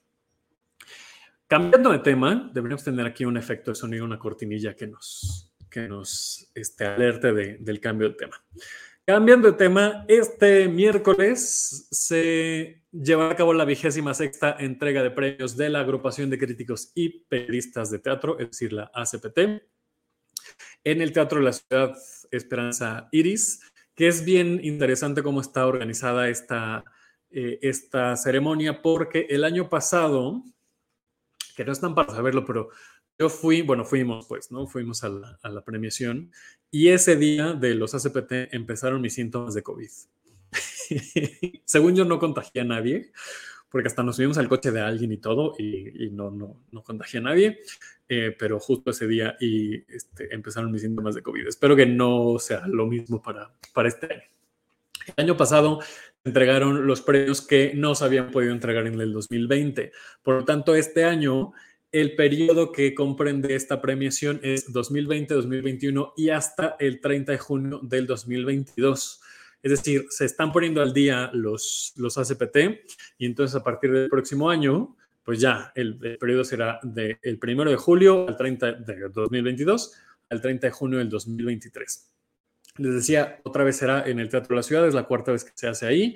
Cambiando 1.47 1.91
de 1.91 1.99
tema, 1.99 2.49
deberíamos 2.53 2.83
tener 2.83 3.05
aquí 3.05 3.25
un 3.25 3.37
efecto 3.37 3.71
de 3.71 3.75
sonido, 3.75 4.05
una 4.05 4.17
cortinilla 4.17 4.73
que 4.73 4.87
nos, 4.87 5.53
que 5.69 5.87
nos 5.87 6.49
este, 6.55 6.85
alerte 6.85 7.33
del 7.33 7.79
cambio 7.81 8.09
de 8.09 8.15
tema. 8.15 8.41
Cambiando 9.05 9.51
de 9.51 9.57
tema, 9.57 10.05
este 10.07 10.69
miércoles 10.69 11.89
se 11.91 12.85
llevará 12.89 13.33
a 13.33 13.35
cabo 13.35 13.53
la 13.53 13.65
vigésima 13.65 14.13
sexta 14.13 14.55
entrega 14.57 15.03
de 15.03 15.11
premios 15.11 15.57
de 15.57 15.69
la 15.69 15.81
Agrupación 15.81 16.29
de 16.29 16.37
Críticos 16.37 16.93
y 16.95 17.09
Periodistas 17.25 17.91
de 17.91 17.99
Teatro, 17.99 18.39
es 18.39 18.51
decir, 18.51 18.71
la 18.71 18.89
ACPT, 18.93 19.39
en 20.85 21.01
el 21.01 21.11
Teatro 21.11 21.39
de 21.39 21.43
la 21.43 21.51
Ciudad 21.51 21.97
Esperanza 22.31 23.09
Iris, 23.11 23.59
que 23.93 24.07
es 24.07 24.23
bien 24.23 24.61
interesante 24.63 25.21
cómo 25.21 25.41
está 25.41 25.67
organizada 25.67 26.29
esta, 26.29 26.85
eh, 27.29 27.59
esta 27.61 28.15
ceremonia, 28.15 28.81
porque 28.81 29.27
el 29.29 29.43
año 29.43 29.67
pasado, 29.67 30.45
que 31.57 31.65
no 31.65 31.73
están 31.73 31.93
para 31.93 32.13
saberlo, 32.13 32.45
pero 32.45 32.69
yo 33.19 33.29
fui, 33.29 33.61
bueno, 33.61 33.85
fuimos 33.85 34.25
pues, 34.27 34.51
¿no? 34.51 34.67
Fuimos 34.67 35.03
a 35.03 35.09
la, 35.09 35.63
premiación 35.65 36.31
y 36.71 36.89
ese 36.89 37.15
día 37.15 37.53
de 37.53 37.75
los 37.75 37.93
ACPT 37.93 38.53
empezaron 38.53 39.01
mis 39.01 39.13
síntomas 39.13 39.53
de 39.53 39.63
COVID. 39.63 39.89
Según 41.65 41.95
yo 41.95 42.05
no 42.05 42.19
contagié 42.19 42.61
a 42.61 42.65
nadie, 42.65 43.11
porque 43.69 43.87
hasta 43.87 44.03
nos 44.03 44.15
subimos 44.15 44.37
al 44.37 44.49
coche 44.49 44.71
de 44.71 44.81
alguien 44.81 45.11
y 45.11 45.17
todo 45.17 45.55
y, 45.57 46.09
no, 46.11 46.31
no, 46.31 46.61
no 46.71 46.83
contagié 46.83 47.19
a 47.19 47.23
nadie, 47.23 47.59
eh, 48.07 48.35
pero 48.37 48.59
justo 48.59 48.91
ese 48.91 49.07
día 49.07 49.35
y 49.39 49.83
este, 49.91 50.33
empezaron 50.33 50.71
mis 50.71 50.81
síntomas 50.81 51.15
de 51.15 51.23
COVID. 51.23 51.47
Espero 51.47 51.75
que 51.75 51.85
no 51.85 52.37
sea 52.39 52.67
lo 52.67 52.87
mismo 52.87 53.21
para, 53.21 53.51
para 53.73 53.89
este 53.89 54.13
año. 54.13 54.23
El 55.07 55.23
año 55.25 55.37
pasado 55.37 55.79
entregaron 56.23 56.87
los 56.87 57.01
premios 57.01 57.45
que 57.45 57.73
no 57.75 57.95
se 57.95 58.05
habían 58.05 58.31
podido 58.31 58.53
entregar 58.53 58.87
en 58.87 58.99
el 58.99 59.11
2020. 59.11 59.91
Por 60.21 60.35
lo 60.35 60.45
tanto, 60.45 60.75
este 60.75 61.03
año 61.03 61.53
el 61.93 62.15
periodo 62.15 62.71
que 62.71 62.95
comprende 62.95 63.53
esta 63.55 63.79
premiación 63.79 64.39
es 64.43 64.73
2020, 64.73 65.35
2021 65.35 66.13
y 66.17 66.29
hasta 66.29 66.75
el 66.79 66.99
30 66.99 67.31
de 67.31 67.37
junio 67.37 67.79
del 67.83 68.07
2022. 68.07 69.21
Es 69.61 69.71
decir, 69.71 70.07
se 70.09 70.25
están 70.25 70.51
poniendo 70.51 70.81
al 70.81 70.91
día 70.91 71.29
los, 71.33 71.93
los 71.95 72.17
ACPT 72.17 72.57
y 73.19 73.27
entonces 73.27 73.55
a 73.55 73.63
partir 73.63 73.91
del 73.91 74.09
próximo 74.09 74.49
año, 74.49 74.97
pues 75.23 75.39
ya 75.39 75.71
el, 75.75 76.17
periodo 76.19 76.43
será 76.43 76.79
del 76.81 77.19
el 77.21 77.39
1 77.41 77.69
de 77.69 77.77
julio 77.77 78.27
al 78.27 78.35
30 78.37 78.71
de 78.73 79.09
2022 79.09 79.93
al 80.31 80.41
30 80.41 80.67
de 80.67 80.71
junio 80.71 80.97
del 80.97 81.09
2023. 81.09 82.11
Les 82.77 82.93
decía, 82.95 83.39
otra 83.43 83.63
vez 83.63 83.77
será 83.77 84.03
en 84.07 84.19
el 84.19 84.29
Teatro 84.29 84.49
de 84.49 84.55
la 84.55 84.63
Ciudad, 84.63 84.87
es 84.87 84.95
la 84.95 85.03
cuarta 85.03 85.31
vez 85.31 85.43
que 85.43 85.51
se 85.53 85.67
hace 85.67 85.85
ahí. 85.85 86.15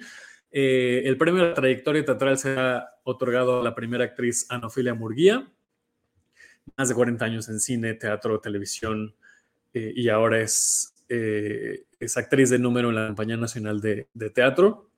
Eh, 0.50 1.04
el 1.06 1.18
premio 1.18 1.44
de 1.44 1.50
la 1.50 1.54
trayectoria 1.54 2.04
teatral 2.04 2.40
será 2.40 3.00
otorgado 3.04 3.62
a 3.62 3.64
la 3.64 3.76
primera 3.76 4.06
actriz 4.06 4.48
Anofilia 4.50 4.96
Murguía, 4.96 5.48
más 6.78 6.90
de 6.90 6.96
40 6.96 7.26
años 7.26 7.50
en 7.50 7.60
cine, 7.60 7.96
teatro, 7.96 8.40
televisión 8.40 9.16
eh, 9.74 9.94
y 9.96 10.10
ahora 10.10 10.40
es, 10.42 10.94
eh, 11.10 11.86
es, 12.00 12.18
actriz 12.18 12.50
de 12.50 12.60
número 12.60 12.90
en 12.90 12.96
la 12.96 13.08
Compañía 13.08 13.38
Nacional 13.38 13.82
de, 13.82 14.08
Teatro. 14.34 14.90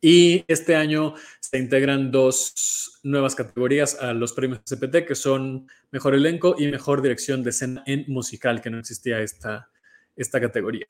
Y 0.00 0.44
este 0.46 0.76
año 0.76 1.14
se 1.40 1.58
integran 1.58 2.10
dos 2.10 3.00
nuevas 3.02 3.34
categorías 3.34 3.96
a 4.00 4.12
los 4.12 4.32
premios 4.32 4.60
CPT, 4.64 5.06
que 5.06 5.14
son 5.14 5.68
Mejor 5.90 6.14
Elenco 6.14 6.54
y 6.58 6.68
Mejor 6.68 7.02
Dirección 7.02 7.42
de 7.42 7.50
Escena 7.50 7.82
en 7.86 8.04
Musical, 8.06 8.60
que 8.60 8.70
no 8.70 8.78
existía 8.78 9.20
esta, 9.20 9.70
esta 10.14 10.40
categoría. 10.40 10.86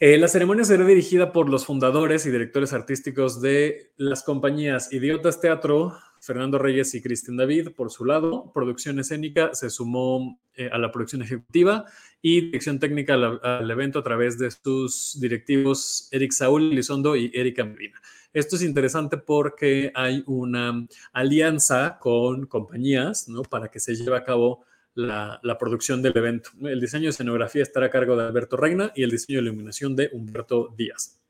Eh, 0.00 0.16
la 0.16 0.28
ceremonia 0.28 0.64
será 0.64 0.84
dirigida 0.84 1.32
por 1.32 1.48
los 1.48 1.66
fundadores 1.66 2.24
y 2.24 2.30
directores 2.30 2.72
artísticos 2.72 3.40
de 3.40 3.90
las 3.96 4.22
compañías 4.22 4.92
Idiotas 4.92 5.40
Teatro, 5.40 5.98
Fernando 6.20 6.56
Reyes 6.56 6.94
y 6.94 7.02
Cristian 7.02 7.36
David, 7.36 7.70
por 7.74 7.90
su 7.90 8.04
lado, 8.04 8.52
producción 8.54 9.00
escénica 9.00 9.54
se 9.54 9.70
sumó 9.70 10.38
eh, 10.54 10.70
a 10.70 10.78
la 10.78 10.92
producción 10.92 11.22
ejecutiva 11.22 11.84
y 12.22 12.42
dirección 12.42 12.78
técnica 12.78 13.14
al, 13.14 13.68
evento 13.68 13.98
a 13.98 14.04
través 14.04 14.38
de 14.38 14.52
sus 14.52 15.18
directivos 15.20 16.08
Eric 16.12 16.30
Saúl 16.30 16.70
Lizondo 16.70 17.16
y 17.16 17.32
Erika 17.34 17.64
Medina. 17.64 18.00
Esto 18.32 18.54
es 18.54 18.62
interesante 18.62 19.16
porque 19.16 19.90
hay 19.96 20.22
una 20.28 20.86
alianza 21.12 21.98
con 21.98 22.46
compañías 22.46 23.28
¿no? 23.28 23.42
para 23.42 23.68
que 23.68 23.80
se 23.80 23.96
lleve 23.96 24.16
a 24.16 24.22
cabo 24.22 24.64
la, 24.98 25.58
producción 25.58 26.02
del 26.02 26.16
evento. 26.16 26.50
El 26.62 26.80
diseño 26.80 27.04
de 27.04 27.10
escenografía 27.10 27.62
estará 27.62 27.86
a 27.86 27.90
cargo 27.90 28.16
de 28.16 28.24
Alberto 28.24 28.56
Reina 28.56 28.92
y 28.94 29.04
el 29.04 29.10
diseño 29.10 29.38
de 29.38 29.44
iluminación 29.44 29.94
de 29.94 30.10
Humberto 30.12 30.74
Díaz. 30.76 31.20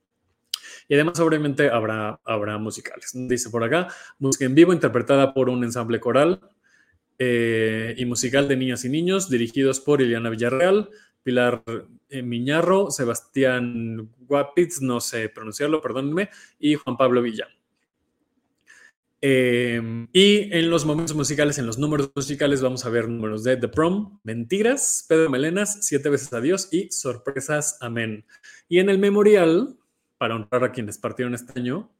Y 0.88 0.94
además, 0.94 1.20
obviamente, 1.20 1.68
habrá, 1.68 2.18
habrá 2.24 2.56
musicales. 2.56 3.10
Dice 3.12 3.50
por 3.50 3.62
acá, 3.62 3.88
música 4.18 4.46
en 4.46 4.54
vivo 4.54 4.72
interpretada 4.72 5.34
por 5.34 5.50
un 5.50 5.64
ensamble 5.64 6.00
coral 6.00 6.40
eh, 7.18 7.94
y 7.98 8.06
musical 8.06 8.48
de 8.48 8.56
niñas 8.56 8.86
y 8.86 8.88
niños, 8.88 9.28
dirigidos 9.28 9.80
por 9.80 10.00
Iliana 10.00 10.30
Villarreal, 10.30 10.88
Pilar 11.22 11.62
eh, 12.08 12.22
Miñarro, 12.22 12.90
Sebastián 12.90 14.10
Guapitz, 14.20 14.80
no 14.80 14.98
sé 15.00 15.28
pronunciarlo, 15.28 15.82
perdónenme, 15.82 16.30
y 16.58 16.74
Juan 16.74 16.96
Pablo 16.96 17.20
Villa. 17.20 17.48
Em, 19.20 20.08
y 20.12 20.48
en 20.56 20.70
los 20.70 20.84
momentos 20.84 21.16
musicales, 21.16 21.58
en 21.58 21.66
los 21.66 21.78
números 21.78 22.12
musicales, 22.14 22.62
vamos 22.62 22.84
a 22.84 22.90
ver 22.90 23.08
números 23.08 23.42
de 23.42 23.56
The 23.56 23.68
Prom, 23.68 24.20
Mentiras, 24.22 25.04
Pedro 25.08 25.28
Melenas, 25.28 25.78
Siete 25.82 26.08
veces 26.08 26.32
Adiós 26.32 26.68
y 26.70 26.90
Sorpresas, 26.92 27.78
Amén. 27.80 28.24
Y 28.68 28.78
en 28.78 28.90
el 28.90 28.98
memorial, 28.98 29.76
para 30.18 30.36
honrar 30.36 30.64
a 30.64 30.72
quienes 30.72 30.98
partieron 30.98 31.34
este 31.34 31.58
año, 31.58 31.90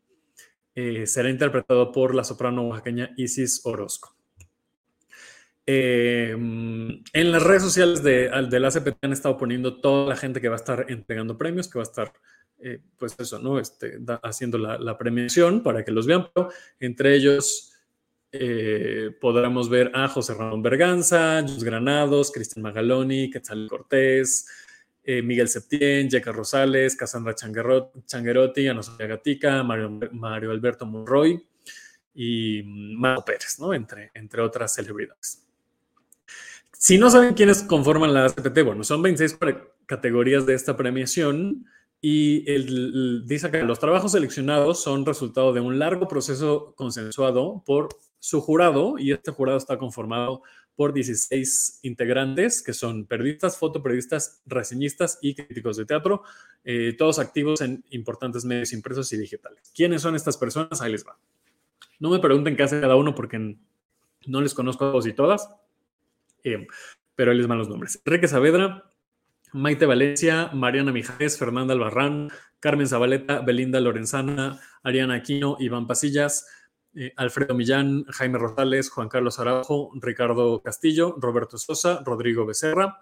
eh, 0.76 1.06
será 1.08 1.28
interpretado 1.28 1.90
por 1.90 2.14
la 2.14 2.22
soprano 2.22 2.62
oaxaqueña 2.68 3.10
Isis 3.16 3.62
Orozco. 3.64 4.14
Em, 5.66 7.02
en 7.12 7.32
las 7.32 7.42
redes 7.42 7.62
sociales 7.62 8.02
de, 8.02 8.30
de 8.48 8.60
la 8.60 8.70
CPT 8.70 9.04
han 9.04 9.12
estado 9.12 9.36
poniendo 9.36 9.80
toda 9.80 10.08
la 10.08 10.16
gente 10.16 10.40
que 10.40 10.48
va 10.48 10.54
a 10.54 10.56
estar 10.56 10.86
entregando 10.88 11.36
premios, 11.36 11.68
que 11.68 11.78
va 11.78 11.82
a 11.82 11.90
estar 11.90 12.12
eh, 12.60 12.80
pues 12.96 13.14
eso, 13.18 13.38
¿no? 13.38 13.58
Este, 13.58 13.98
haciendo 14.22 14.58
la, 14.58 14.98
premiación 14.98 15.62
para 15.62 15.84
que 15.84 15.92
los 15.92 16.06
vean, 16.06 16.28
pero 16.34 16.50
entre 16.80 17.14
ellos 17.14 17.72
eh, 18.32 19.10
podremos 19.20 19.68
ver 19.68 19.92
a 19.94 20.08
José 20.08 20.34
Ramón 20.34 20.62
Berganza, 20.62 21.42
Jus 21.42 21.62
Granados, 21.62 22.32
Cristian 22.32 22.62
Magaloni, 22.62 23.30
Quetzal 23.30 23.68
Cortés, 23.68 24.48
eh, 25.04 25.22
Miguel 25.22 25.48
Septién, 25.48 26.10
Jeca 26.10 26.32
Rosales, 26.32 26.96
Cassandra 26.96 27.34
Changuerotti, 27.34 28.68
Ana 28.68 28.82
Gatica, 28.98 29.62
Mario, 29.62 29.98
Mario 30.12 30.50
Alberto 30.50 30.84
Monroy 30.84 31.42
y 32.12 32.62
Mario 32.64 33.24
Pérez, 33.24 33.58
¿no? 33.60 33.72
Entre, 33.72 34.10
entre 34.14 34.42
otras 34.42 34.74
celebridades. 34.74 35.46
Si 36.72 36.98
no 36.98 37.08
saben 37.08 37.34
quiénes 37.34 37.62
conforman 37.62 38.12
la 38.12 38.28
CPT, 38.28 38.62
bueno, 38.64 38.84
son 38.84 39.00
26 39.00 39.38
categorías 39.86 40.44
de 40.44 40.54
esta 40.54 40.76
premiación. 40.76 41.64
Y 42.00 42.48
él 42.50 43.24
dice 43.26 43.50
que 43.50 43.62
los 43.62 43.78
trabajos 43.78 44.12
seleccionados 44.12 44.82
son 44.82 45.04
resultado 45.04 45.52
de 45.52 45.60
un 45.60 45.78
largo 45.78 46.06
proceso 46.06 46.74
consensuado 46.76 47.62
por 47.66 47.88
su 48.20 48.40
jurado, 48.40 48.98
y 48.98 49.12
este 49.12 49.30
jurado 49.30 49.58
está 49.58 49.78
conformado 49.78 50.42
por 50.78 50.92
16 50.92 51.80
integrantes, 51.82 52.62
que 52.62 52.72
son 52.72 53.04
periodistas, 53.04 53.58
fotoperiodistas, 53.58 54.42
reseñistas 54.46 55.18
y 55.20 55.34
críticos 55.34 55.76
de 55.76 55.86
teatro, 55.86 56.22
eh, 56.62 56.94
todos 56.96 57.18
activos 57.18 57.60
en 57.62 57.84
importantes 57.90 58.44
medios 58.44 58.72
impresos 58.72 59.12
y 59.12 59.16
digitales. 59.16 59.72
¿Quiénes 59.74 60.02
son 60.02 60.14
estas 60.14 60.36
personas? 60.36 60.80
Ahí 60.80 60.92
les 60.92 61.04
va. 61.04 61.18
No 61.98 62.10
me 62.10 62.20
pregunten 62.20 62.56
qué 62.56 62.62
hace 62.62 62.80
cada 62.80 62.94
uno 62.94 63.12
porque 63.12 63.56
no 64.26 64.40
les 64.40 64.54
conozco 64.54 64.86
a 64.86 64.92
todos 64.92 65.06
y 65.08 65.12
todas, 65.12 65.48
eh, 66.44 66.64
pero 67.16 67.32
ahí 67.32 67.38
les 67.38 67.48
van 67.48 67.58
los 67.58 67.68
nombres. 67.68 68.00
Enrique 68.04 68.28
Saavedra, 68.28 68.87
Maite 69.52 69.86
Valencia, 69.86 70.50
Mariana 70.52 70.92
Mijares, 70.92 71.38
Fernanda 71.38 71.74
Albarrán, 71.74 72.30
Carmen 72.60 72.86
Zabaleta, 72.86 73.40
Belinda 73.40 73.80
Lorenzana, 73.80 74.60
Ariana 74.82 75.14
Aquino, 75.14 75.56
Iván 75.60 75.86
Pasillas, 75.86 76.46
eh, 76.94 77.12
Alfredo 77.16 77.54
Millán, 77.54 78.04
Jaime 78.04 78.38
Rosales, 78.38 78.90
Juan 78.90 79.08
Carlos 79.08 79.38
Araujo, 79.38 79.90
Ricardo 80.00 80.62
Castillo, 80.62 81.16
Roberto 81.18 81.58
Sosa, 81.58 82.02
Rodrigo 82.04 82.46
Becerra. 82.46 83.00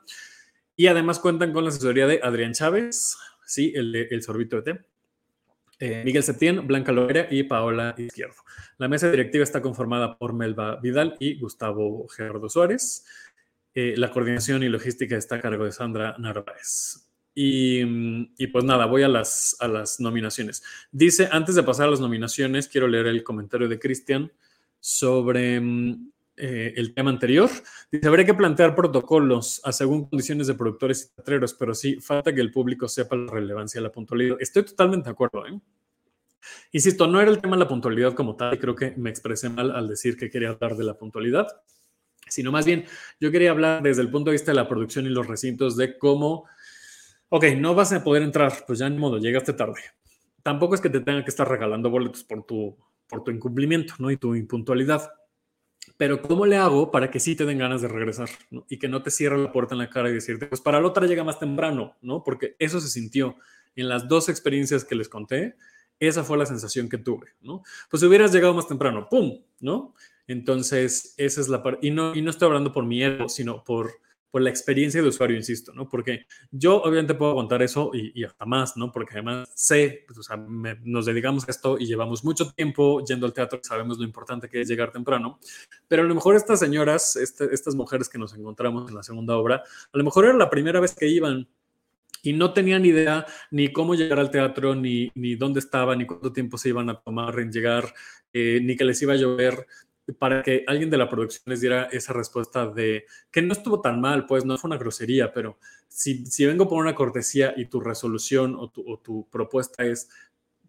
Y 0.76 0.88
además 0.88 1.18
cuentan 1.18 1.52
con 1.52 1.64
la 1.64 1.70
asesoría 1.70 2.06
de 2.06 2.20
Adrián 2.22 2.52
Chávez, 2.52 3.16
sí, 3.46 3.72
el, 3.74 3.94
el 3.94 4.22
sorbito 4.22 4.60
de 4.60 4.62
té. 4.62 4.80
Eh, 5.78 6.02
Miguel 6.04 6.22
Septién, 6.22 6.66
Blanca 6.66 6.90
Loera 6.90 7.28
y 7.30 7.42
Paola 7.42 7.94
Izquierdo. 7.98 8.36
La 8.78 8.88
mesa 8.88 9.10
directiva 9.10 9.44
está 9.44 9.60
conformada 9.60 10.16
por 10.16 10.32
Melba 10.32 10.76
Vidal 10.76 11.16
y 11.20 11.38
Gustavo 11.38 12.06
Gerardo 12.08 12.48
Suárez. 12.48 13.04
Eh, 13.78 13.92
la 13.98 14.10
coordinación 14.10 14.62
y 14.62 14.70
logística 14.70 15.18
está 15.18 15.34
a 15.34 15.40
cargo 15.42 15.66
de 15.66 15.70
Sandra 15.70 16.16
Narváez. 16.16 17.10
Y, 17.34 17.84
pues 18.46 18.64
nada, 18.64 18.86
voy 18.86 19.02
a 19.02 19.08
las, 19.08 19.54
a 19.60 19.68
las 19.68 20.00
nominaciones. 20.00 20.62
Dice, 20.90 21.28
antes 21.30 21.56
de 21.56 21.62
pasar 21.62 21.88
a 21.88 21.90
las 21.90 22.00
nominaciones, 22.00 22.68
quiero 22.68 22.88
leer 22.88 23.06
el 23.06 23.22
comentario 23.22 23.68
de 23.68 23.78
Cristian 23.78 24.32
sobre 24.80 25.60
mm, 25.60 26.10
eh, 26.38 26.72
el 26.74 26.94
tema 26.94 27.10
anterior. 27.10 27.50
Dice, 27.92 28.08
habría 28.08 28.24
que 28.24 28.32
plantear 28.32 28.74
protocolos 28.74 29.60
a 29.62 29.72
según 29.72 30.08
condiciones 30.08 30.46
de 30.46 30.54
productores 30.54 31.10
y 31.12 31.14
teatreros, 31.14 31.52
pero 31.52 31.74
sí, 31.74 32.00
falta 32.00 32.34
que 32.34 32.40
el 32.40 32.52
público 32.52 32.88
sepa 32.88 33.14
la 33.14 33.30
relevancia 33.30 33.78
de 33.78 33.88
la 33.88 33.92
puntualidad. 33.92 34.38
Estoy 34.40 34.64
totalmente 34.64 35.10
de 35.10 35.12
acuerdo, 35.12 35.46
¿eh? 35.46 35.60
Insisto, 36.72 37.06
no 37.06 37.20
era 37.20 37.30
el 37.30 37.42
tema 37.42 37.56
de 37.56 37.64
la 37.64 37.68
puntualidad 37.68 38.14
como 38.14 38.36
tal, 38.36 38.54
y 38.54 38.58
creo 38.58 38.74
que 38.74 38.94
me 38.96 39.10
expresé 39.10 39.50
mal 39.50 39.70
al 39.70 39.86
decir 39.86 40.16
que 40.16 40.30
quería 40.30 40.48
hablar 40.48 40.76
de 40.76 40.84
la 40.84 40.94
puntualidad 40.94 41.46
sino 42.36 42.52
más 42.52 42.66
bien 42.66 42.84
yo 43.18 43.32
quería 43.32 43.50
hablar 43.50 43.82
desde 43.82 44.02
el 44.02 44.10
punto 44.10 44.30
de 44.30 44.34
vista 44.34 44.50
de 44.52 44.56
la 44.56 44.68
producción 44.68 45.06
y 45.06 45.08
los 45.08 45.26
recintos 45.26 45.74
de 45.74 45.96
cómo, 45.96 46.44
ok, 47.30 47.44
no 47.56 47.74
vas 47.74 47.94
a 47.94 48.04
poder 48.04 48.22
entrar, 48.22 48.52
pues 48.66 48.78
ya 48.78 48.86
en 48.86 48.98
modo, 48.98 49.16
llegaste 49.16 49.54
tarde. 49.54 49.80
Tampoco 50.42 50.74
es 50.74 50.82
que 50.82 50.90
te 50.90 51.00
tenga 51.00 51.24
que 51.24 51.30
estar 51.30 51.48
regalando 51.48 51.88
boletos 51.88 52.24
por 52.24 52.44
tu, 52.44 52.76
por 53.08 53.24
tu 53.24 53.30
incumplimiento, 53.30 53.94
¿no? 53.98 54.10
Y 54.10 54.18
tu 54.18 54.34
impuntualidad. 54.34 55.10
Pero 55.96 56.20
¿cómo 56.20 56.44
le 56.44 56.56
hago 56.56 56.90
para 56.90 57.10
que 57.10 57.20
sí 57.20 57.34
te 57.34 57.46
den 57.46 57.58
ganas 57.58 57.80
de 57.80 57.88
regresar 57.88 58.28
y 58.68 58.78
que 58.78 58.88
no 58.88 59.02
te 59.02 59.10
cierre 59.10 59.38
la 59.38 59.50
puerta 59.50 59.74
en 59.74 59.78
la 59.78 59.88
cara 59.88 60.10
y 60.10 60.12
decirte, 60.12 60.46
pues 60.46 60.60
para 60.60 60.78
la 60.78 60.88
otra 60.88 61.06
llega 61.06 61.24
más 61.24 61.38
temprano, 61.38 61.96
¿no? 62.02 62.22
Porque 62.22 62.54
eso 62.58 62.80
se 62.80 62.88
sintió 62.88 63.36
en 63.76 63.88
las 63.88 64.08
dos 64.08 64.28
experiencias 64.28 64.84
que 64.84 64.94
les 64.94 65.08
conté, 65.08 65.56
esa 65.98 66.22
fue 66.22 66.36
la 66.36 66.44
sensación 66.44 66.90
que 66.90 66.98
tuve, 66.98 67.28
¿no? 67.40 67.62
Pues 67.88 68.02
hubieras 68.02 68.30
llegado 68.30 68.52
más 68.52 68.68
temprano, 68.68 69.08
¡pum! 69.08 69.40
¿No? 69.60 69.94
Entonces, 70.26 71.14
esa 71.16 71.40
es 71.40 71.48
la 71.48 71.62
parte. 71.62 71.86
Y 71.86 71.90
no, 71.90 72.14
y 72.14 72.22
no 72.22 72.30
estoy 72.30 72.46
hablando 72.46 72.72
por 72.72 72.84
miedo, 72.84 73.28
sino 73.28 73.62
por, 73.64 73.92
por 74.36 74.42
la 74.42 74.50
experiencia 74.50 75.00
de 75.00 75.08
usuario, 75.08 75.34
insisto, 75.34 75.72
¿no? 75.72 75.88
Porque 75.88 76.26
yo 76.50 76.82
obviamente 76.82 77.14
puedo 77.14 77.30
aguantar 77.30 77.62
eso 77.62 77.90
y, 77.94 78.22
hasta 78.24 78.44
más, 78.44 78.76
¿no? 78.76 78.92
Porque 78.92 79.14
además 79.14 79.48
sé, 79.54 80.04
pues, 80.06 80.18
o 80.18 80.22
sea, 80.22 80.36
nos 80.36 81.06
dedicamos 81.06 81.48
a 81.48 81.50
esto 81.50 81.78
y 81.78 81.86
llevamos 81.86 82.24
mucho 82.24 82.52
tiempo 82.52 83.02
yendo 83.04 83.24
al 83.24 83.32
teatro, 83.32 83.60
sabemos 83.62 83.98
lo 83.98 84.04
importante 84.04 84.48
que 84.48 84.60
es 84.60 84.68
llegar 84.68 84.92
temprano, 84.92 85.38
pero 85.88 86.02
a 86.02 86.04
lo 86.04 86.14
mejor 86.14 86.36
estas 86.36 86.60
señoras, 86.60 87.16
este, 87.16 87.46
estas 87.54 87.74
mujeres 87.74 88.08
que 88.08 88.18
nos 88.18 88.34
encontramos 88.34 88.90
en 88.90 88.96
la 88.96 89.02
segunda 89.02 89.36
obra, 89.36 89.62
a 89.92 89.98
lo 89.98 90.04
mejor 90.04 90.26
era 90.26 90.34
la 90.34 90.50
primera 90.50 90.80
vez 90.80 90.94
que 90.94 91.08
iban 91.08 91.48
y 92.22 92.32
no 92.32 92.52
tenían 92.52 92.84
idea 92.84 93.24
ni 93.50 93.72
cómo 93.72 93.94
llegar 93.94 94.18
al 94.18 94.30
teatro, 94.30 94.74
ni, 94.74 95.10
ni 95.14 95.36
dónde 95.36 95.60
estaban, 95.60 95.98
ni 95.98 96.06
cuánto 96.06 96.32
tiempo 96.32 96.58
se 96.58 96.70
iban 96.70 96.90
a 96.90 97.00
tomar 97.00 97.38
en 97.38 97.52
llegar, 97.52 97.94
eh, 98.32 98.60
ni 98.62 98.76
que 98.76 98.84
les 98.84 99.00
iba 99.00 99.14
a 99.14 99.16
llover 99.16 99.66
para 100.12 100.42
que 100.42 100.64
alguien 100.66 100.90
de 100.90 100.98
la 100.98 101.08
producción 101.08 101.42
les 101.46 101.60
diera 101.60 101.84
esa 101.90 102.12
respuesta 102.12 102.66
de 102.66 103.06
que 103.30 103.42
no 103.42 103.52
estuvo 103.52 103.80
tan 103.80 104.00
mal, 104.00 104.26
pues 104.26 104.44
no 104.44 104.56
fue 104.56 104.68
una 104.68 104.78
grosería, 104.78 105.32
pero 105.32 105.58
si, 105.88 106.24
vengo 106.46 106.68
por 106.68 106.82
una 106.82 106.94
cortesía 106.94 107.54
y 107.56 107.66
tu 107.66 107.80
resolución 107.80 108.54
o 108.56 108.70
tu, 108.70 109.28
propuesta 109.30 109.84
es, 109.84 110.08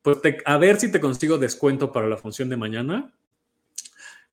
pues 0.01 0.19
a 0.45 0.57
ver 0.57 0.79
si 0.79 0.91
te 0.91 0.99
consigo 0.99 1.37
descuento 1.37 1.91
para 1.91 2.07
la 2.07 2.17
función 2.17 2.49
de 2.49 2.57
mañana, 2.57 3.13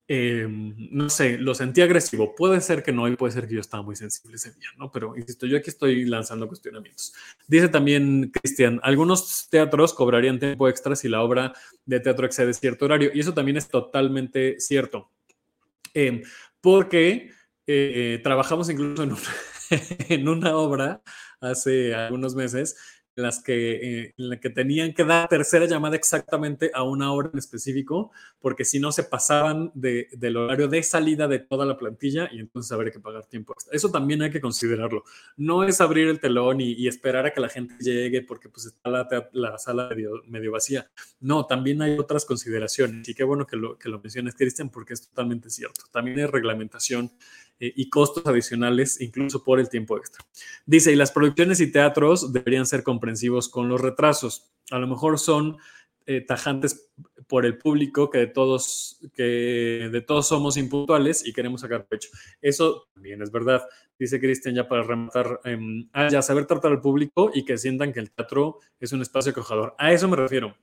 Em, 0.06 0.74
no 0.90 1.08
sé, 1.08 1.38
lo 1.38 1.54
sentí 1.54 1.80
agresivo. 1.80 2.34
Puede 2.34 2.60
ser 2.60 2.82
que 2.82 2.92
no 2.92 3.08
y 3.08 3.16
puede 3.16 3.32
ser 3.32 3.48
que 3.48 3.54
yo 3.54 3.60
estaba 3.60 3.82
muy 3.82 3.96
sensible 3.96 4.36
ese 4.36 4.52
día, 4.52 4.68
¿no? 4.76 4.90
Pero 4.92 5.16
insisto, 5.16 5.46
yo 5.46 5.56
aquí 5.56 5.70
estoy 5.70 6.04
lanzando 6.04 6.46
cuestionamientos. 6.46 7.14
Dice 7.46 7.68
también 7.70 8.30
Cristian, 8.30 8.80
algunos 8.82 9.48
teatros 9.48 9.94
cobrarían 9.94 10.38
tiempo 10.38 10.68
extra 10.68 10.94
si 10.94 11.08
la 11.08 11.22
obra 11.22 11.54
de 11.86 12.00
teatro 12.00 12.26
excede 12.26 12.52
cierto 12.52 12.84
horario. 12.84 13.10
Y 13.14 13.20
eso 13.20 13.32
también 13.32 13.56
es 13.56 13.68
totalmente 13.68 14.60
cierto. 14.60 15.10
Em, 15.94 16.22
porque 16.60 17.30
eh, 17.66 18.14
eh, 18.16 18.20
trabajamos 18.22 18.68
incluso 18.68 19.04
en 19.04 19.16
en 20.10 20.28
una 20.28 20.56
obra 20.56 21.02
hace 21.40 21.94
algunos 21.94 22.34
meses 22.34 22.76
las 23.16 23.42
que, 23.42 24.02
eh, 24.02 24.14
en 24.16 24.28
la 24.28 24.40
que 24.40 24.50
tenían 24.50 24.92
que 24.92 25.04
dar 25.04 25.28
tercera 25.28 25.66
llamada 25.66 25.96
exactamente 25.96 26.70
a 26.74 26.82
una 26.82 27.12
hora 27.12 27.30
en 27.32 27.38
específico, 27.38 28.10
porque 28.40 28.64
si 28.64 28.78
no 28.78 28.92
se 28.92 29.04
pasaban 29.04 29.70
de, 29.74 30.08
del 30.12 30.36
horario 30.36 30.68
de 30.68 30.82
salida 30.82 31.28
de 31.28 31.38
toda 31.38 31.64
la 31.64 31.76
plantilla 31.76 32.28
y 32.32 32.40
entonces 32.40 32.72
habría 32.72 32.92
que 32.92 33.00
pagar 33.00 33.26
tiempo 33.26 33.54
Eso 33.70 33.90
también 33.90 34.22
hay 34.22 34.30
que 34.30 34.40
considerarlo. 34.40 35.04
No 35.36 35.64
es 35.64 35.80
abrir 35.80 36.08
el 36.08 36.20
telón 36.20 36.60
y, 36.60 36.84
esperar 36.84 37.24
a 37.26 37.32
que 37.32 37.40
la 37.40 37.48
gente 37.48 37.74
llegue 37.80 38.22
porque 38.22 38.48
pues 38.48 38.66
está 38.66 38.90
la, 38.90 39.08
la 39.32 39.58
sala 39.58 39.88
medio, 39.88 40.22
medio, 40.26 40.52
vacía. 40.52 40.90
No, 41.20 41.46
también 41.46 41.80
hay 41.80 41.98
otras 41.98 42.24
consideraciones 42.24 43.08
y 43.08 43.14
qué 43.14 43.24
bueno 43.24 43.46
que 43.46 43.56
lo, 43.56 43.78
que 43.78 43.88
lo 43.88 44.00
menciones, 44.00 44.34
Cristian, 44.34 44.68
porque 44.68 44.92
es 44.92 45.08
totalmente 45.08 45.48
cierto. 45.48 45.84
También 45.90 46.18
hay 46.18 46.26
reglamentación 46.26 47.10
eh, 47.60 47.72
y 47.76 47.88
costos 47.88 48.26
adicionales, 48.26 49.00
incluso 49.00 49.44
por 49.44 49.60
el 49.60 49.68
tiempo 49.68 49.96
extra. 49.96 50.24
Dice, 50.66 50.92
y 50.92 50.96
las 50.96 51.12
producciones 51.12 51.60
y 51.60 51.70
teatros 51.70 52.32
deberían 52.32 52.66
ser 52.66 52.82
comprensivos 52.82 53.48
con 53.48 53.68
los 53.68 53.80
retrasos. 53.80 54.50
A 54.70 54.78
lo 54.78 54.86
mejor 54.86 55.18
son 55.18 55.58
eh, 56.06 56.20
tajantes 56.20 56.90
por 57.28 57.46
el 57.46 57.56
público 57.56 58.10
que 58.10 58.18
de 58.18 58.26
todos 58.26 59.00
que 59.14 59.88
de 59.90 60.00
todos 60.02 60.28
somos 60.28 60.58
impuntuales 60.58 61.26
y 61.26 61.32
queremos 61.32 61.62
sacar 61.62 61.86
pecho. 61.86 62.10
Eso 62.42 62.88
también 62.92 63.22
es 63.22 63.30
verdad. 63.30 63.62
Dice 63.98 64.20
Cristian 64.20 64.54
ya 64.54 64.68
para 64.68 64.82
rematar, 64.82 65.40
eh, 65.44 65.58
ya 66.10 66.20
saber 66.20 66.44
tratar 66.44 66.72
al 66.72 66.80
público 66.82 67.30
y 67.32 67.44
que 67.44 67.56
sientan 67.56 67.92
que 67.92 68.00
el 68.00 68.10
teatro 68.10 68.58
es 68.80 68.92
un 68.92 69.00
espacio 69.00 69.32
acogedor. 69.32 69.74
A 69.78 69.92
eso 69.92 70.06
me 70.08 70.16
refiero. 70.16 70.54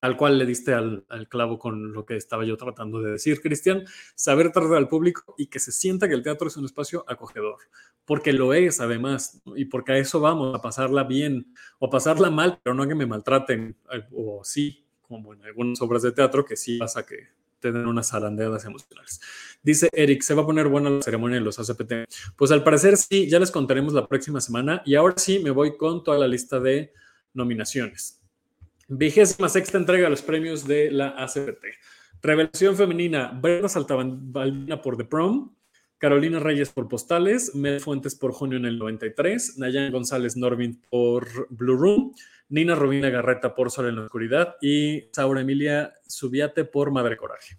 Al 0.00 0.16
cual 0.16 0.38
le 0.38 0.46
diste 0.46 0.72
al, 0.72 1.04
clavo 1.28 1.58
con 1.58 1.92
lo 1.92 2.06
que 2.06 2.16
estaba 2.16 2.44
yo 2.44 2.56
tratando 2.56 3.02
de 3.02 3.12
decir, 3.12 3.40
Cristian, 3.40 3.84
saber 4.14 4.50
tratar 4.50 4.76
al 4.76 4.88
público 4.88 5.34
y 5.36 5.46
que 5.46 5.58
se 5.58 5.72
sienta 5.72 6.08
que 6.08 6.14
el 6.14 6.22
teatro 6.22 6.48
es 6.48 6.56
un 6.56 6.64
espacio 6.64 7.04
acogedor, 7.06 7.58
porque 8.06 8.32
lo 8.32 8.54
es 8.54 8.80
además, 8.80 9.42
y 9.56 9.66
porque 9.66 9.92
a 9.92 9.98
eso 9.98 10.20
vamos, 10.20 10.54
a 10.54 10.62
pasarla 10.62 11.04
bien 11.04 11.52
o 11.78 11.90
pasarla 11.90 12.30
mal, 12.30 12.60
pero 12.62 12.74
no 12.74 12.88
que 12.88 12.94
me 12.94 13.04
maltraten, 13.04 13.76
eh, 13.92 14.02
o 14.12 14.42
sí, 14.42 14.86
como 15.02 15.34
en 15.34 15.44
algunas 15.44 15.80
obras 15.82 16.02
de 16.02 16.12
teatro, 16.12 16.44
que 16.44 16.56
sí 16.56 16.78
pasa 16.78 17.04
que 17.04 17.28
tener 17.60 17.86
unas 17.86 18.08
zarandeadas 18.08 18.64
emocionales. 18.64 19.20
Dice 19.62 19.88
Eric, 19.92 20.22
¿se 20.22 20.34
va 20.34 20.42
a 20.42 20.46
poner 20.46 20.68
buena 20.68 20.90
la 20.90 21.02
ceremonia 21.02 21.38
de 21.38 21.44
los 21.44 21.58
ACPT? 21.58 21.92
Pues 22.36 22.50
al 22.50 22.64
parecer 22.64 22.96
sí, 22.96 23.28
ya 23.28 23.38
les 23.38 23.50
contaremos 23.50 23.92
la 23.92 24.08
próxima 24.08 24.40
semana 24.40 24.82
y 24.84 24.94
ahora 24.94 25.14
sí 25.18 25.38
me 25.38 25.50
voy 25.50 25.76
con 25.76 26.02
toda 26.02 26.18
la 26.18 26.26
lista 26.26 26.58
de 26.58 26.92
nominaciones. 27.34 28.19
Vigésima 28.92 29.48
sexta 29.48 29.78
entrega 29.78 30.06
de 30.06 30.10
los 30.10 30.22
premios 30.22 30.66
de 30.66 30.90
la 30.90 31.10
ACPT. 31.10 31.64
Revelación 32.22 32.74
femenina, 32.74 33.30
Brenda 33.40 33.68
Saltabalina 33.68 34.82
por 34.82 34.96
The 34.96 35.04
Prom, 35.04 35.54
Carolina 35.96 36.40
Reyes 36.40 36.70
por 36.70 36.88
Postales, 36.88 37.54
Mel 37.54 37.78
Fuentes 37.78 38.16
por 38.16 38.32
Junio 38.32 38.58
en 38.58 38.64
el 38.64 38.78
93, 38.78 39.58
Nayan 39.58 39.92
González 39.92 40.36
Norvin 40.36 40.82
por 40.90 41.28
Blue 41.50 41.76
Room, 41.76 42.14
Nina 42.48 42.74
Rubina 42.74 43.10
Garreta 43.10 43.54
por 43.54 43.70
Sol 43.70 43.88
en 43.88 43.94
la 43.94 44.02
Oscuridad 44.06 44.56
y 44.60 45.04
Saura 45.12 45.42
Emilia 45.42 45.94
Subiate 46.08 46.64
por 46.64 46.90
Madre 46.90 47.16
Coraje. 47.16 47.58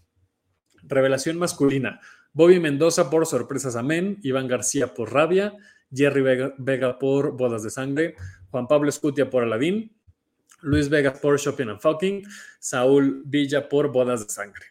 Revelación 0.83 1.37
masculina, 1.37 2.01
Bobby 2.33 2.59
Mendoza 2.59 3.09
por 3.09 3.25
Sorpresas 3.25 3.77
Amén, 3.77 4.19
Iván 4.21 4.49
García 4.49 4.93
por 4.93 5.13
Rabia, 5.13 5.53
Jerry 5.93 6.51
Vega 6.57 6.99
por 6.99 7.37
Bodas 7.37 7.63
de 7.63 7.69
Sangre, 7.69 8.15
Juan 8.49 8.67
Pablo 8.67 8.89
Escutia 8.89 9.29
por 9.29 9.43
Aladín, 9.43 9.95
Luis 10.61 10.89
Vega 10.89 11.13
por 11.13 11.39
Shopping 11.39 11.69
and 11.69 11.79
Fucking, 11.79 12.23
Saúl 12.59 13.23
Villa 13.25 13.67
por 13.67 13.91
Bodas 13.91 14.27
de 14.27 14.33
Sangre. 14.33 14.65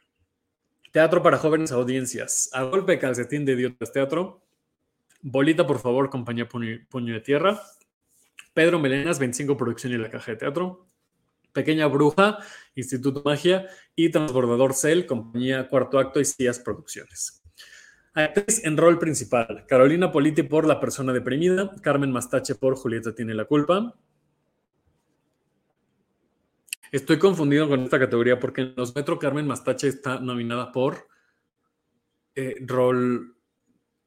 Teatro 0.93 1.23
para 1.23 1.39
jóvenes 1.39 1.71
audiencias. 1.73 2.51
A 2.53 2.65
golpe 2.65 2.99
calcetín 2.99 3.45
de 3.45 3.53
idiotas 3.53 3.93
teatro. 3.93 4.43
Bolita, 5.23 5.67
por 5.67 5.79
favor, 5.79 6.11
compañía 6.11 6.49
Puño, 6.49 7.15
de 7.15 7.21
Tierra. 7.21 7.61
Pedro 8.55 8.79
Melenas, 8.81 9.19
25 9.19 9.57
Producción 9.57 9.93
y 9.93 9.99
la 9.99 10.11
Caja 10.11 10.33
de 10.33 10.39
Teatro. 10.39 10.89
Pequeña 11.53 11.87
Bruja, 11.87 12.39
Instituto 12.75 13.23
Magia. 13.25 13.67
Y 13.95 14.11
Transbordador 14.11 14.75
Cell, 14.75 15.07
compañía 15.07 15.69
Cuarto 15.69 15.99
Acto 15.99 16.19
y 16.21 16.25
Cías 16.25 16.59
Producciones. 16.59 17.41
Actriz 18.15 18.65
en 18.65 18.77
rol 18.77 18.99
principal. 18.99 19.67
Carolina 19.69 20.11
Politi 20.11 20.43
por 20.43 20.67
La 20.67 20.81
Persona 20.81 21.13
Deprimida. 21.13 21.73
Carmen 21.83 22.11
Mastache 22.11 22.57
por 22.57 22.75
Julieta 22.75 23.15
Tiene 23.15 23.35
la 23.35 23.45
Culpa. 23.45 23.95
Estoy 26.93 27.19
confundido 27.19 27.69
con 27.69 27.83
esta 27.83 27.99
categoría 27.99 28.39
porque 28.41 28.63
en 28.63 28.75
los 28.77 28.95
Metro 28.95 29.19
Carmen 29.19 29.47
Mastache 29.47 29.89
está 29.89 30.19
nominada 30.19 30.73
por 30.73 31.07
eh, 32.35 32.57
rol 32.67 33.37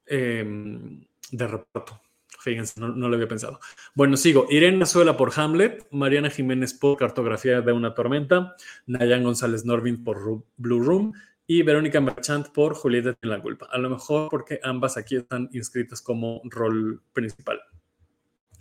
em, 0.06 1.04
de 1.30 1.46
reparto. 1.46 2.00
Fíjense, 2.40 2.78
no, 2.78 2.88
lo 2.90 3.14
había 3.14 3.26
pensado. 3.26 3.58
Bueno, 3.94 4.18
sigo. 4.18 4.46
Irene 4.50 4.82
Azuela 4.82 5.16
por 5.16 5.32
Hamlet, 5.34 5.86
Mariana 5.90 6.28
Jiménez 6.28 6.74
por 6.74 6.98
Cartografía 6.98 7.62
de 7.62 7.72
una 7.72 7.94
Tormenta, 7.94 8.54
Nayan 8.86 9.24
González 9.24 9.64
Norvin 9.64 10.04
por 10.04 10.44
Blue 10.58 10.82
Room 10.82 11.14
y 11.46 11.62
Verónica 11.62 12.02
Marchant 12.02 12.48
por 12.48 12.74
Julieta 12.74 13.16
en 13.22 13.30
la 13.30 13.40
culpa. 13.40 13.66
A 13.70 13.78
lo 13.78 13.88
mejor 13.88 14.28
porque 14.28 14.60
ambas 14.62 14.98
aquí 14.98 15.16
están 15.16 15.48
inscritas 15.54 16.02
como 16.02 16.42
rol 16.44 17.00
principal. 17.14 17.62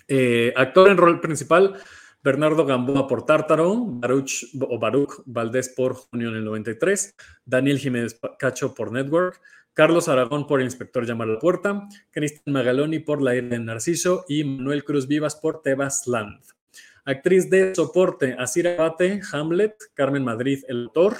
Eh, 0.07 0.53
actor 0.55 0.89
en 0.89 0.97
rol 0.97 1.19
principal, 1.19 1.75
Bernardo 2.23 2.65
Gamboa 2.65 3.05
por 3.05 3.25
Tártaro, 3.25 3.75
Baruch 3.75 4.45
o 4.61 4.79
Baruch 4.79 5.23
Valdés 5.25 5.67
por 5.69 5.95
Junio 5.95 6.29
en 6.29 6.35
el 6.35 6.45
93, 6.45 7.15
Daniel 7.43 7.79
Jiménez 7.79 8.17
Cacho 8.39 8.73
por 8.73 8.93
Network, 8.93 9.41
Carlos 9.73 10.07
Aragón 10.07 10.47
por 10.47 10.61
Inspector 10.61 11.05
Llamar 11.05 11.27
a 11.27 11.33
la 11.33 11.39
Puerta, 11.39 11.87
Cristian 12.11 12.53
Magaloni 12.53 12.99
por 12.99 13.21
La 13.21 13.35
Isla 13.35 13.49
de 13.49 13.59
Narciso 13.59 14.23
y 14.29 14.45
Manuel 14.45 14.85
Cruz 14.85 15.07
Vivas 15.07 15.35
por 15.35 15.61
Tebas 15.61 16.07
Land. 16.07 16.41
Actriz 17.03 17.49
de 17.49 17.75
soporte, 17.75 18.37
Asira 18.39 18.75
Abate, 18.75 19.19
Hamlet, 19.33 19.75
Carmen 19.93 20.23
Madrid, 20.23 20.63
el 20.69 20.83
autor. 20.83 21.17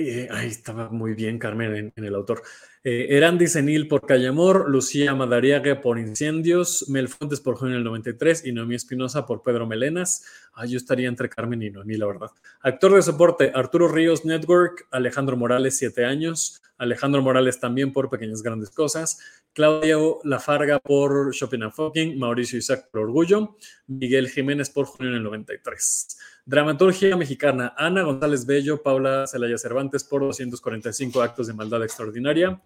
Eh, 0.00 0.28
ahí 0.30 0.46
estaba 0.46 0.90
muy 0.90 1.14
bien 1.14 1.40
Carmen 1.40 1.92
en 1.96 2.04
el 2.04 2.14
autor. 2.14 2.42
Eh, 2.84 3.16
Erandi 3.16 3.48
Senil 3.48 3.88
por 3.88 4.06
Calle 4.06 4.28
Amor, 4.28 4.70
Lucía 4.70 5.12
Madariaga 5.12 5.80
por 5.80 5.98
Incendios, 5.98 6.88
Mel 6.88 7.08
Fuentes 7.08 7.40
por 7.40 7.56
Junio 7.56 7.74
del 7.74 7.82
93 7.82 8.46
y 8.46 8.52
Noemí 8.52 8.76
Espinosa 8.76 9.26
por 9.26 9.42
Pedro 9.42 9.66
Melenas. 9.66 10.24
Ah, 10.54 10.66
yo 10.66 10.76
estaría 10.76 11.08
entre 11.08 11.28
Carmen 11.28 11.64
y 11.64 11.70
Noemí, 11.70 11.96
la 11.96 12.06
verdad. 12.06 12.30
Actor 12.60 12.94
de 12.94 13.02
soporte, 13.02 13.50
Arturo 13.52 13.88
Ríos 13.88 14.24
Network, 14.24 14.86
Alejandro 14.92 15.36
Morales, 15.36 15.76
7 15.78 16.04
años, 16.04 16.62
Alejandro 16.76 17.20
Morales 17.20 17.58
también 17.58 17.92
por 17.92 18.08
Pequeñas 18.08 18.40
Grandes 18.40 18.70
Cosas, 18.70 19.18
Claudio 19.52 20.20
Lafarga 20.22 20.78
por 20.78 21.34
Shopping 21.34 21.62
and 21.62 21.72
Fucking, 21.72 22.16
Mauricio 22.16 22.56
Isaac 22.56 22.88
por 22.92 23.00
Orgullo, 23.00 23.56
Miguel 23.88 24.30
Jiménez 24.30 24.70
por 24.70 24.86
Junio 24.86 25.12
del 25.12 25.24
93. 25.24 26.18
Dramaturgia 26.48 27.14
mexicana, 27.14 27.74
Ana 27.76 28.00
González 28.00 28.46
Bello, 28.46 28.82
Paula 28.82 29.26
Celaya 29.26 29.58
Cervantes 29.58 30.02
por 30.02 30.22
245 30.22 31.20
actos 31.20 31.46
de 31.46 31.52
maldad 31.52 31.84
extraordinaria, 31.84 32.62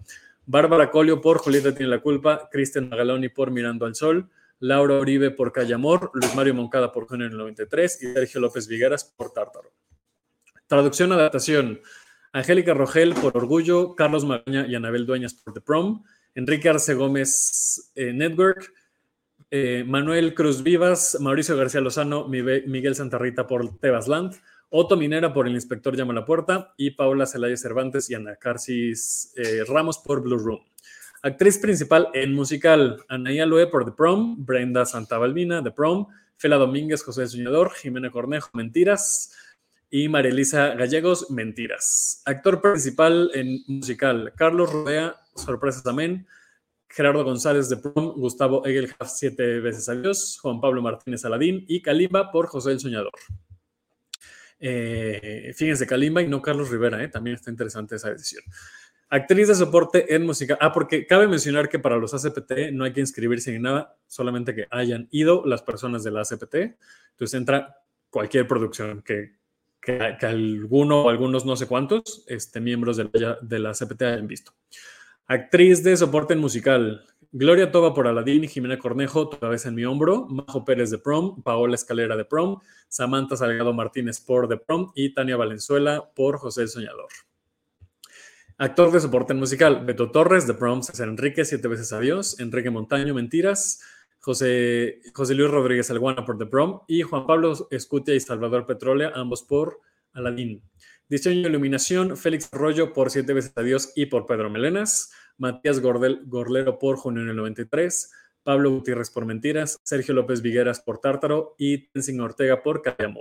Bárbara 0.47 0.89
Colio 0.93 1.20
por 1.20 1.39
Julieta 1.39 1.74
tiene 1.74 1.91
la 1.91 2.01
culpa, 2.01 2.49
Cristian 2.49 2.89
Magaloni 2.89 3.28
por 3.28 3.51
Mirando 3.51 3.85
al 3.85 3.97
Sol, 3.97 4.30
Laura 4.61 4.95
Oribe 4.95 5.33
por 5.33 5.51
Calle 5.51 5.74
Amor, 5.74 6.12
Luis 6.14 6.33
Mario 6.37 6.55
Moncada 6.55 6.93
por 6.93 7.09
Junio 7.09 7.28
93 7.28 8.05
y 8.05 8.12
Sergio 8.12 8.41
López 8.41 8.68
Vigueras 8.68 9.03
por 9.03 9.33
Tártaro. 9.33 9.72
Traducción, 10.68 11.11
adaptación. 11.11 11.80
Angélica 12.33 12.74
Rogel 12.74 13.14
por 13.14 13.37
Orgullo, 13.37 13.97
Carlos 13.97 14.24
Magaña 14.24 14.64
y 14.68 14.76
Anabel 14.76 15.07
Dueñas 15.07 15.35
por 15.35 15.55
The 15.55 15.61
Prom, 15.61 16.05
Enrique 16.37 16.68
Arce 16.68 16.95
Gómez 16.95 17.91
eh, 17.97 18.12
Network, 18.12 18.72
eh, 19.55 19.84
Manuel 19.86 20.32
Cruz 20.32 20.62
Vivas, 20.62 21.18
Mauricio 21.20 21.59
García 21.59 21.82
Lozano, 21.82 22.26
Miguel 22.26 22.94
Santarrita 22.94 23.46
por 23.46 23.78
Tebasland, 23.78 24.34
Otto 24.70 24.96
Minera 24.96 25.34
por 25.34 25.46
El 25.46 25.53
Inspector 25.53 25.94
Llama 25.94 26.12
a 26.12 26.16
la 26.16 26.24
Puerta 26.24 26.72
y 26.78 26.92
Paula 26.92 27.26
Celaya 27.26 27.59
Cervantes 27.59 28.09
y 28.09 28.14
Ana 28.14 28.36
Carcis 28.36 29.34
eh, 29.36 29.62
Ramos 29.68 29.98
por 29.98 30.22
Blue 30.22 30.38
Room. 30.38 30.61
Actriz 31.20 31.59
principal 31.59 32.09
en 32.14 32.32
musical, 32.32 33.05
Anaía 33.09 33.44
Loe 33.44 33.66
por 33.66 33.84
The 33.84 33.92
Prom, 33.92 34.42
Brenda 34.42 34.86
Santabalbina, 34.86 35.62
The 35.62 35.70
Prom, 35.70 36.07
Fela 36.38 36.57
Domínguez, 36.57 37.03
José 37.03 37.28
Soñador, 37.28 37.72
Jimena 37.74 38.11
Cornejo, 38.11 38.48
Mentiras 38.55 39.36
y 39.90 40.09
Marilisa 40.09 40.68
Gallegos, 40.68 41.30
Mentiras. 41.30 42.22
Actor 42.24 42.62
principal 42.62 43.30
en 43.34 43.62
musical, 43.66 44.32
Carlos 44.34 44.72
Rodea, 44.72 45.16
Sorpresas 45.36 45.84
Amén, 45.84 46.26
Gerardo 46.93 47.24
González 47.24 47.70
de 47.70 47.78
Prom, 47.78 48.12
Gustavo 48.12 48.66
Egelhaf, 48.66 49.09
siete 49.09 49.61
veces 49.61 49.88
adiós, 49.88 50.38
Juan 50.43 50.61
Pablo 50.61 50.82
Martínez 50.82 51.24
Aladín 51.24 51.64
y 51.66 51.80
Kalimba 51.80 52.30
por 52.30 52.47
José 52.49 52.72
el 52.72 52.80
Soñador. 52.80 53.12
Eh, 54.61 55.53
fíjense, 55.57 55.86
Kalimba 55.86 56.20
y 56.20 56.28
no 56.28 56.43
Carlos 56.43 56.70
Rivera, 56.70 57.03
eh, 57.03 57.09
también 57.09 57.36
está 57.36 57.51
interesante 57.51 57.97
esa 57.97 58.11
decisión. 58.11 58.45
Actriz 59.09 59.49
de 59.49 59.55
soporte 59.55 60.14
en 60.14 60.26
música. 60.26 60.59
Ah, 60.61 60.72
porque 60.72 61.07
cabe 61.07 61.26
mencionar 61.28 61.70
que 61.70 61.78
para 61.78 61.97
los 61.97 62.12
ACPT 62.12 62.72
no 62.72 62.84
hay 62.84 62.93
que 62.93 63.01
inscribirse 63.01 63.53
ni 63.53 63.59
nada, 63.59 63.97
solamente 64.07 64.55
que 64.55 64.66
hayan 64.70 65.09
ido 65.11 65.45
las 65.47 65.62
personas 65.62 66.05
de 66.05 66.11
la 66.11 66.20
ACPT. 66.20 66.55
Entonces 67.12 67.34
entra 67.34 67.76
cualquier 68.11 68.47
producción 68.47 69.03
que, 69.03 69.36
que, 69.80 69.99
alguno 70.26 71.05
o 71.05 71.09
algunos 71.09 71.47
no 71.47 71.57
sé 71.57 71.66
cuántos 71.66 72.24
este, 72.26 72.61
miembros 72.61 72.99
de 72.99 73.11
la, 73.12 73.38
de 73.40 73.59
la 73.59 73.70
ACPT 73.70 74.03
hayan 74.03 74.28
visto. 74.28 74.53
Actriz 75.29 75.85
de 75.85 75.97
soporte 75.97 76.35
musical. 76.35 77.05
Gloria 77.31 77.70
Toba 77.70 77.95
por 77.95 78.09
Aladín, 78.09 78.47
Jimena 78.49 78.79
Cornejo, 78.79 79.29
Toda 79.29 79.49
vez 79.49 79.64
en 79.64 79.75
mi 79.75 79.85
hombro, 79.85 80.27
Majo 80.29 80.64
Pérez 80.64 80.91
de 80.91 80.99
Prom, 80.99 81.43
Paola 81.43 81.77
Escalera 81.77 82.16
de 82.16 82.25
Prom, 82.25 82.59
Samantha 82.89 83.37
Salgado 83.37 83.73
Martínez 83.73 84.20
por 84.20 84.49
The 84.49 84.57
Prom 84.59 84.91
y 84.95 85.14
Tania 85.14 85.37
Valenzuela 85.37 86.11
por 86.14 86.39
José 86.39 86.62
el 86.62 86.68
Soñador. 86.68 87.09
Actor 88.59 88.91
de 88.91 89.01
soporte 89.01 89.33
musical, 89.33 89.85
Beto 89.87 90.11
Torres 90.11 90.47
de 90.47 90.55
Prom, 90.55 90.83
César 90.83 91.09
Enrique, 91.09 91.45
Siete 91.45 91.68
veces 91.68 91.93
Adiós, 91.93 92.39
Enrique 92.41 92.70
Montaño, 92.70 93.14
Mentiras, 93.14 93.81
José, 94.18 95.01
José 95.14 95.35
Luis 95.35 95.51
Rodríguez 95.51 95.91
Alguana 95.91 96.25
por 96.25 96.37
The 96.37 96.47
Prom 96.47 96.81
y 96.87 97.03
Juan 97.03 97.27
Pablo 97.27 97.68
Escutia 97.70 98.14
y 98.14 98.20
Salvador 98.20 98.66
Petrólea, 98.66 99.12
ambos 99.14 99.43
por 99.43 99.81
Aladín. 100.12 100.62
Diseño 101.12 101.46
e 101.46 101.50
iluminación, 101.50 102.16
Félix 102.16 102.48
Arroyo 102.54 102.94
por 102.94 103.10
Siete 103.10 103.34
veces 103.34 103.52
Adiós 103.56 103.92
y 103.94 104.06
por 104.06 104.24
Pedro 104.24 104.48
Melenas. 104.48 105.12
Matías 105.36 105.78
Gorlero 105.78 106.78
por 106.78 106.96
Junio 106.96 107.20
en 107.20 107.28
el 107.28 107.36
93. 107.36 108.10
Pablo 108.42 108.70
Gutiérrez 108.70 109.10
por 109.10 109.26
Mentiras. 109.26 109.78
Sergio 109.82 110.14
López 110.14 110.40
Vigueras 110.40 110.80
por 110.80 111.00
Tártaro. 111.00 111.54
Y 111.58 111.88
Tenzin 111.88 112.18
Ortega 112.22 112.62
por 112.62 112.80
Calle. 112.80 113.12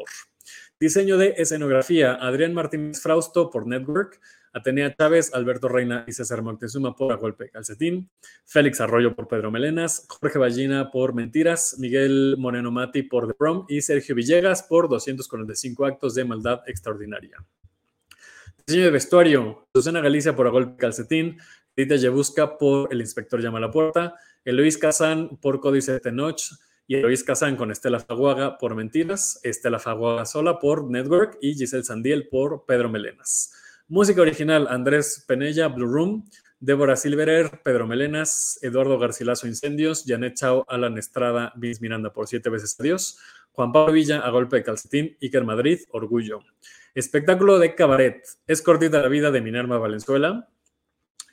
Diseño 0.80 1.18
de 1.18 1.34
escenografía, 1.36 2.14
Adrián 2.14 2.54
Martínez 2.54 3.02
Frausto 3.02 3.50
por 3.50 3.68
Network, 3.68 4.22
Atenea 4.54 4.96
Chávez, 4.96 5.34
Alberto 5.34 5.68
Reina 5.68 6.06
y 6.08 6.14
César 6.14 6.42
Moctezuma 6.44 6.96
por 6.96 7.12
A 7.12 7.18
Golpe 7.18 7.50
Calcetín, 7.50 8.10
Félix 8.46 8.80
Arroyo 8.80 9.14
por 9.14 9.28
Pedro 9.28 9.52
Melenas, 9.52 10.06
Jorge 10.08 10.40
Ballina 10.40 10.92
por 10.92 11.14
Mentiras, 11.14 11.76
Miguel 11.78 12.38
Moreno 12.40 12.72
Mati 12.72 13.04
por 13.04 13.28
The 13.28 13.34
Prom 13.34 13.66
y 13.68 13.82
Sergio 13.82 14.16
Villegas 14.16 14.64
por 14.64 14.88
245 14.88 15.86
actos 15.86 16.16
de 16.16 16.24
maldad 16.24 16.62
extraordinaria. 16.68 17.36
Diseño 18.68 18.86
de 18.86 18.92
vestuario, 18.92 19.68
Susana 19.74 20.02
Galicia 20.02 20.36
por 20.36 20.48
A 20.48 20.50
Golpe 20.50 20.78
Calcetín, 20.78 21.38
Edita 21.76 21.96
Yebusca 21.96 22.58
por 22.58 22.94
El 22.94 23.02
Inspector 23.02 23.42
Llama 23.42 23.58
a 23.58 23.62
la 23.62 23.72
Puerta, 23.72 24.16
Eloís 24.46 24.78
Kazán 24.78 25.38
por 25.42 25.60
Códice 25.60 25.94
de 25.94 26.00
Tenoch. 26.00 26.42
Y 26.88 26.96
Eloís 26.96 27.24
Kazán 27.24 27.56
con 27.56 27.72
Estela 27.72 28.00
Faguaga 28.00 28.58
por 28.58 28.76
Mentiras, 28.76 29.40
Estela 29.44 29.80
Faguaga 29.80 30.26
sola 30.26 30.60
por 30.60 30.90
Network. 30.90 31.38
Y 31.42 31.54
Giselle 31.54 31.84
Sandiel 31.84 32.28
por 32.28 32.66
Pedro 32.66 32.90
Melenas. 32.90 33.54
Música 33.88 34.22
original, 34.22 34.68
Andrés 34.70 35.24
Penella, 35.26 35.70
Blue 35.70 35.88
Room, 35.88 36.30
Débora 36.62 36.96
Silverer, 36.96 37.60
Pedro 37.64 37.88
Melenas, 37.88 38.60
Eduardo 38.62 39.00
Garcilaso, 39.00 39.48
Incendios, 39.48 40.06
Janet 40.06 40.36
Chao, 40.36 40.64
Alan 40.70 40.96
Estrada, 41.00 41.52
Vince 41.56 41.82
Miranda 41.82 42.14
por 42.14 42.28
Siete 42.28 42.52
veces 42.52 42.80
Adiós, 42.80 43.18
Juan 43.52 43.72
Pablo 43.72 43.94
Villa, 43.94 44.20
A 44.20 44.30
Golpe 44.30 44.58
de 44.58 44.64
Calcetín, 44.64 45.18
Iker 45.20 45.44
Madrid, 45.44 45.80
Orgullo. 45.90 46.42
Espectáculo 46.94 47.58
de 47.58 47.74
cabaret. 47.74 48.24
Es 48.46 48.62
cortita 48.62 49.02
la 49.02 49.08
vida 49.08 49.32
de 49.32 49.42
Minerva 49.42 49.80
Valenzuela. 49.80 50.50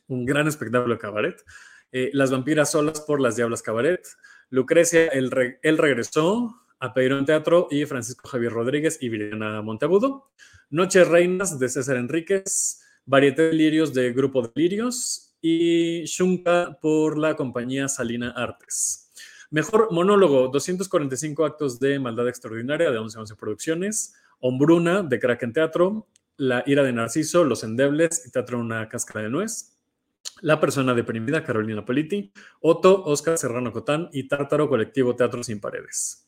Un 0.06 0.24
gran 0.24 0.48
espectáculo 0.48 0.94
de 0.94 1.00
cabaret. 1.00 1.44
Eh, 1.92 2.10
las 2.14 2.30
vampiras 2.30 2.70
solas 2.70 3.02
por 3.02 3.20
Las 3.20 3.36
Diablas 3.36 3.60
Cabaret. 3.60 4.06
Lucrecia, 4.48 5.08
él, 5.08 5.30
regresó 5.30 6.62
a 6.78 6.94
Peirón 6.94 7.26
Teatro 7.26 7.68
y 7.70 7.84
Francisco 7.84 8.28
Javier 8.28 8.52
Rodríguez 8.52 8.96
y 9.02 9.10
Viriana 9.10 9.60
Monteagudo. 9.60 10.30
Noches 10.70 11.06
Reinas 11.06 11.58
de 11.58 11.68
César 11.68 11.96
Enríquez, 11.96 12.80
Varieté 13.08 13.44
de 13.44 13.52
Lirios 13.54 13.94
de 13.94 14.12
Grupo 14.12 14.42
de 14.42 14.50
Lirios 14.54 15.34
y 15.40 16.04
Shunka 16.04 16.78
por 16.78 17.16
la 17.16 17.36
compañía 17.36 17.88
Salina 17.88 18.32
Artes. 18.32 19.10
Mejor 19.50 19.90
monólogo, 19.90 20.48
245 20.48 21.46
actos 21.46 21.80
de 21.80 21.98
Maldad 21.98 22.28
Extraordinaria 22.28 22.90
de 22.90 22.98
11 22.98 23.18
11 23.20 23.34
Producciones, 23.36 24.14
Hombruna 24.40 25.02
de 25.02 25.18
Kraken 25.18 25.54
Teatro, 25.54 26.06
La 26.36 26.62
Ira 26.66 26.82
de 26.82 26.92
Narciso, 26.92 27.44
Los 27.44 27.64
Endebles 27.64 28.26
y 28.26 28.30
Teatro 28.30 28.58
Una 28.58 28.86
Cáscara 28.90 29.22
de 29.22 29.30
Nuez, 29.30 29.78
La 30.42 30.60
Persona 30.60 30.92
Deprimida, 30.92 31.42
Carolina 31.42 31.86
Politi, 31.86 32.30
Otto, 32.60 33.04
Oscar 33.04 33.38
Serrano 33.38 33.72
Cotán 33.72 34.10
y 34.12 34.28
Tártaro 34.28 34.68
Colectivo 34.68 35.16
Teatro 35.16 35.42
Sin 35.42 35.60
Paredes. 35.60 36.26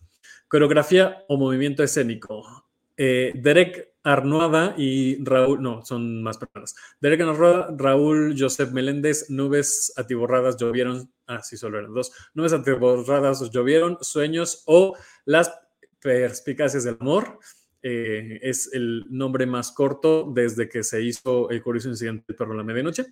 Coreografía 0.49 1.27
o 1.29 1.37
movimiento 1.37 1.83
escénico. 1.83 2.65
Eh, 2.97 3.33
Derek 3.35 3.90
Arnuada 4.03 4.75
y 4.79 5.23
Raúl, 5.23 5.63
no, 5.63 5.85
son 5.85 6.23
más 6.23 6.39
personas. 6.39 6.75
Derek 7.01 7.21
Arnuada, 7.21 7.75
Raúl 7.77 8.35
Joseph 8.39 8.71
Meléndez, 8.71 9.29
nubes 9.29 9.93
atiborradas 9.97 10.57
llovieron, 10.57 11.13
ah, 11.27 11.43
sí, 11.43 11.57
solo 11.57 11.79
eran 11.79 11.93
dos, 11.93 12.13
nubes 12.35 12.53
atiborradas 12.53 13.51
llovieron, 13.51 13.99
sueños 14.01 14.63
o 14.67 14.97
las 15.25 15.53
perspicacias 16.01 16.85
del 16.85 16.97
amor. 17.01 17.39
Eh, 17.83 18.39
es 18.43 18.71
el 18.75 19.07
nombre 19.09 19.47
más 19.47 19.73
corto 19.73 20.31
desde 20.35 20.69
que 20.69 20.83
se 20.83 21.03
hizo 21.03 21.49
el 21.49 21.63
curioso 21.63 21.89
incidente 21.89 22.25
del 22.29 22.37
perro 22.37 22.53
en 22.53 22.59
la 22.59 22.65
medianoche. 22.65 23.07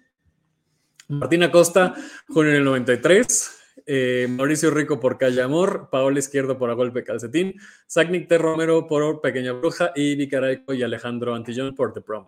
Martina 1.08 1.50
Costa, 1.50 1.94
junio 2.28 2.52
del 2.52 2.64
93. 2.64 3.58
Eh, 3.90 4.26
Mauricio 4.28 4.70
Rico 4.70 5.00
por 5.00 5.16
Calle 5.16 5.40
Amor, 5.40 5.88
Paola 5.90 6.18
Izquierdo 6.18 6.58
por 6.58 6.68
A 6.68 6.74
Golpe 6.74 7.04
Calcetín, 7.04 7.54
Sagnic 7.86 8.28
T. 8.28 8.36
Romero 8.36 8.86
por 8.86 9.22
Pequeña 9.22 9.52
Bruja 9.52 9.92
y 9.96 10.14
Vicaraico 10.14 10.74
y 10.74 10.82
Alejandro 10.82 11.34
Antillón 11.34 11.74
por 11.74 11.94
The 11.94 12.02
Prom. 12.02 12.26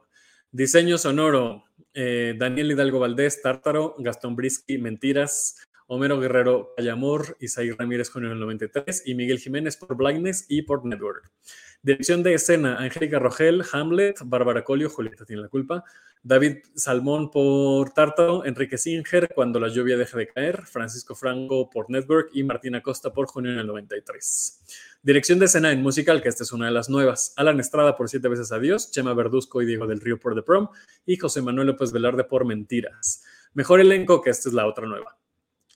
Diseño 0.50 0.96
sonoro, 0.96 1.64
eh, 1.92 2.34
Daniel 2.38 2.72
Hidalgo 2.72 2.98
Valdés, 2.98 3.42
Tártaro, 3.42 3.94
Gastón 3.98 4.36
Brisky, 4.36 4.78
Mentiras, 4.78 5.68
Homero 5.86 6.18
Guerrero, 6.18 6.72
Calle 6.78 6.90
Amor, 6.92 7.36
Isaí 7.40 7.72
Ramírez, 7.72 8.08
junio 8.08 8.30
del 8.30 8.40
93 8.40 9.02
y 9.04 9.14
Miguel 9.14 9.38
Jiménez 9.38 9.76
por 9.76 9.94
Blindness 9.98 10.46
y 10.48 10.62
por 10.62 10.86
Network. 10.86 11.30
Dirección 11.82 12.22
de 12.22 12.34
escena, 12.34 12.76
Angélica 12.76 13.18
Rogel, 13.18 13.64
Hamlet, 13.72 14.18
Bárbara 14.24 14.62
Colio, 14.62 14.90
Julieta 14.90 15.24
tiene 15.24 15.40
la 15.40 15.48
culpa, 15.48 15.82
David 16.22 16.58
Salmón 16.74 17.30
por 17.30 17.90
Tártaro, 17.94 18.44
Enrique 18.44 18.76
Singer, 18.76 19.30
Cuando 19.34 19.58
la 19.58 19.68
lluvia 19.68 19.96
deje 19.96 20.18
de 20.18 20.26
caer, 20.26 20.66
Francisco 20.66 21.14
Franco 21.14 21.70
por 21.70 21.88
Network 21.88 22.28
y 22.34 22.42
Martina 22.42 22.82
Costa 22.82 23.10
por 23.14 23.28
Junio 23.28 23.52
en 23.52 23.60
el 23.60 23.66
93. 23.66 24.60
Dirección 25.02 25.38
de 25.38 25.46
escena 25.46 25.72
en 25.72 25.80
musical, 25.80 26.20
que 26.20 26.28
esta 26.28 26.44
es 26.44 26.52
una 26.52 26.66
de 26.66 26.72
las 26.72 26.90
nuevas, 26.90 27.32
Alan 27.36 27.58
Estrada 27.58 27.96
por 27.96 28.10
Siete 28.10 28.28
veces 28.28 28.52
Adiós, 28.52 28.90
Chema 28.90 29.14
Verduzco 29.14 29.62
y 29.62 29.66
Diego 29.66 29.86
del 29.86 30.02
Río 30.02 30.20
por 30.20 30.34
The 30.34 30.42
Prom 30.42 30.68
y 31.06 31.16
José 31.16 31.40
Manuel 31.40 31.68
López 31.68 31.92
Velarde 31.92 32.24
por 32.24 32.44
Mentiras. 32.44 33.24
Mejor 33.54 33.80
elenco, 33.80 34.20
que 34.20 34.28
esta 34.28 34.50
es 34.50 34.54
la 34.54 34.66
otra 34.66 34.86
nueva. 34.86 35.16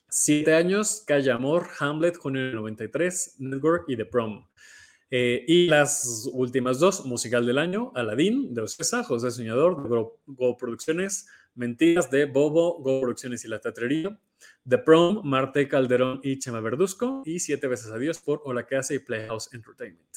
Siete 0.07 0.53
años, 0.53 1.03
Calle 1.07 1.31
Amor, 1.31 1.67
Hamlet, 1.79 2.17
Junio 2.17 2.43
del 2.43 2.55
93, 2.55 3.37
Network 3.39 3.85
y 3.87 3.97
The 3.97 4.05
Prom. 4.05 4.45
Eh, 5.11 5.45
y 5.47 5.67
las 5.67 6.27
últimas 6.33 6.79
dos, 6.79 7.05
musical 7.05 7.45
del 7.45 7.59
año, 7.59 7.91
Aladín 7.95 8.53
de 8.53 8.61
Ocesa, 8.61 9.03
José 9.03 9.29
Soñador 9.29 9.83
de 9.83 10.05
Go, 10.25 10.57
Producciones, 10.57 11.27
Mentiras 11.53 12.09
de 12.09 12.25
Bobo, 12.25 12.79
Go 12.79 13.01
Producciones 13.01 13.45
y 13.45 13.47
La 13.47 13.59
Teatrería, 13.59 14.19
The 14.67 14.79
Prom, 14.79 15.21
Marte 15.23 15.67
Calderón 15.67 16.21
y 16.23 16.39
Chema 16.39 16.59
Verduzco, 16.59 17.21
y 17.25 17.39
Siete 17.39 17.67
veces 17.67 17.91
Adiós 17.91 18.19
por 18.19 18.41
Hola 18.45 18.65
hace 18.77 18.95
y 18.95 18.99
Playhouse 18.99 19.53
Entertainment. 19.53 20.09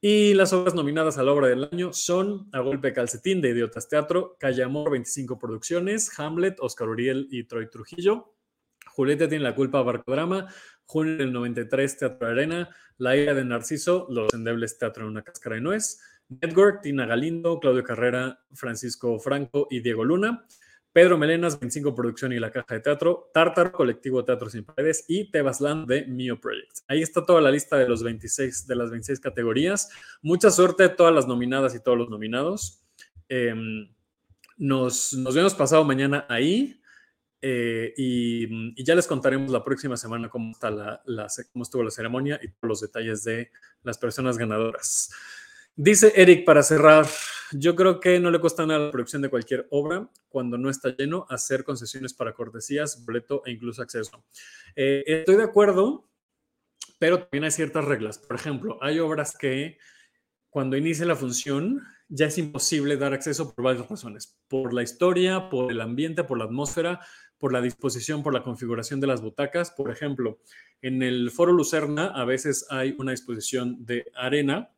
Y 0.00 0.34
las 0.34 0.52
obras 0.52 0.74
nominadas 0.74 1.16
a 1.16 1.22
la 1.22 1.32
obra 1.32 1.48
del 1.48 1.68
año 1.72 1.92
son 1.92 2.48
A 2.52 2.60
Golpe 2.60 2.92
Calcetín 2.92 3.40
de 3.40 3.50
Idiotas 3.50 3.88
Teatro, 3.88 4.36
Calle 4.38 4.62
Amor 4.62 4.90
25 4.90 5.38
Producciones, 5.38 6.18
Hamlet, 6.18 6.56
Oscar 6.60 6.88
Uriel 6.88 7.28
y 7.30 7.44
Troy 7.44 7.70
Trujillo, 7.70 8.34
Julieta 8.94 9.28
tiene 9.28 9.42
la 9.42 9.54
culpa, 9.54 9.82
Barcodrama, 9.82 10.48
Junio 10.86 11.16
del 11.16 11.32
93, 11.32 11.98
Teatro 11.98 12.28
Arena, 12.28 12.68
La 12.98 13.16
Ira 13.16 13.34
de 13.34 13.44
Narciso, 13.44 14.06
Los 14.10 14.32
Endebles 14.34 14.78
Teatro 14.78 15.04
en 15.04 15.10
una 15.10 15.22
Cáscara 15.22 15.56
de 15.56 15.62
Nuez, 15.62 16.00
Network, 16.28 16.82
Tina 16.82 17.06
Galindo, 17.06 17.60
Claudio 17.60 17.84
Carrera, 17.84 18.40
Francisco 18.52 19.18
Franco 19.18 19.66
y 19.70 19.80
Diego 19.80 20.04
Luna, 20.04 20.46
Pedro 20.94 21.18
Melenas, 21.18 21.58
25 21.58 21.92
Producción 21.92 22.32
y 22.32 22.38
La 22.38 22.52
Caja 22.52 22.76
de 22.76 22.80
Teatro, 22.80 23.28
Tartar, 23.34 23.72
Colectivo 23.72 24.24
Teatro 24.24 24.48
Sin 24.48 24.64
Paredes 24.64 25.04
y 25.08 25.28
Tebasland 25.28 25.88
de 25.88 26.06
Mio 26.06 26.40
Project. 26.40 26.78
Ahí 26.86 27.02
está 27.02 27.26
toda 27.26 27.40
la 27.40 27.50
lista 27.50 27.76
de, 27.76 27.88
los 27.88 28.04
26, 28.04 28.68
de 28.68 28.76
las 28.76 28.90
26 28.92 29.18
categorías. 29.18 29.90
Mucha 30.22 30.50
suerte 30.50 30.84
a 30.84 30.94
todas 30.94 31.12
las 31.12 31.26
nominadas 31.26 31.74
y 31.74 31.82
todos 31.82 31.98
los 31.98 32.08
nominados. 32.08 32.84
Em, 33.28 33.88
nos, 34.56 35.14
nos 35.14 35.34
vemos 35.34 35.54
pasado 35.54 35.82
mañana 35.82 36.26
ahí. 36.28 36.80
Eh, 37.46 37.92
y, 37.98 38.82
ya 38.82 38.94
les 38.94 39.06
contaremos 39.06 39.50
la 39.50 39.62
próxima 39.62 39.98
semana 39.98 40.30
cómo, 40.30 40.52
está 40.52 40.70
la, 40.70 41.02
cómo 41.52 41.62
estuvo 41.62 41.82
la 41.82 41.90
ceremonia 41.90 42.40
y 42.42 42.48
todos 42.48 42.68
los 42.70 42.80
detalles 42.80 43.22
de 43.22 43.50
las 43.82 43.98
personas 43.98 44.38
ganadoras. 44.38 45.10
Dice 45.76 46.14
Eric, 46.16 46.46
para 46.46 46.62
cerrar, 46.62 47.06
yo 47.52 47.76
creo 47.76 48.00
que 48.00 48.18
no 48.18 48.30
le 48.30 48.40
cuesta 48.40 48.64
nada 48.64 48.86
la 48.86 48.90
producción 48.90 49.20
de 49.20 49.28
cualquier 49.28 49.66
obra, 49.70 50.08
cuando 50.30 50.56
no 50.56 50.70
está 50.70 50.96
lleno, 50.96 51.26
hacer 51.28 51.64
concesiones 51.64 52.14
para 52.14 52.32
cortesías, 52.32 53.04
boleto 53.04 53.42
e 53.44 53.50
incluso 53.50 53.82
acceso. 53.82 54.24
Eh, 54.74 55.04
estoy 55.06 55.36
de 55.36 55.42
acuerdo, 55.42 56.08
pero 56.98 57.24
también 57.24 57.44
hay 57.44 57.50
ciertas 57.50 57.84
reglas. 57.84 58.16
Por 58.16 58.36
ejemplo, 58.36 58.78
hay 58.80 59.00
obras 59.00 59.36
que 59.36 59.76
cuando 60.48 60.78
inicia 60.78 61.04
la 61.04 61.16
función 61.16 61.82
ya 62.08 62.26
es 62.26 62.38
imposible 62.38 62.96
dar 62.96 63.12
acceso 63.12 63.54
por 63.54 63.64
varias 63.64 63.88
razones. 63.88 64.38
Por 64.48 64.72
la 64.72 64.82
historia, 64.82 65.48
por 65.48 65.72
el 65.72 65.80
ambiente, 65.80 66.24
por 66.24 66.38
la 66.38 66.44
atmósfera, 66.44 67.00
por 67.38 67.52
la 67.52 67.60
disposición, 67.60 68.22
por 68.22 68.32
la 68.32 68.42
configuración 68.42 69.00
de 69.00 69.06
las 69.06 69.20
butacas. 69.20 69.70
Por 69.70 69.90
ejemplo, 69.90 70.38
en 70.82 71.02
el 71.02 71.30
Foro 71.30 71.52
Lucerna 71.52 72.06
a 72.06 72.24
veces 72.24 72.66
hay 72.70 72.94
una 72.98 73.12
disposición 73.12 73.84
de 73.84 74.06
arena 74.14 74.70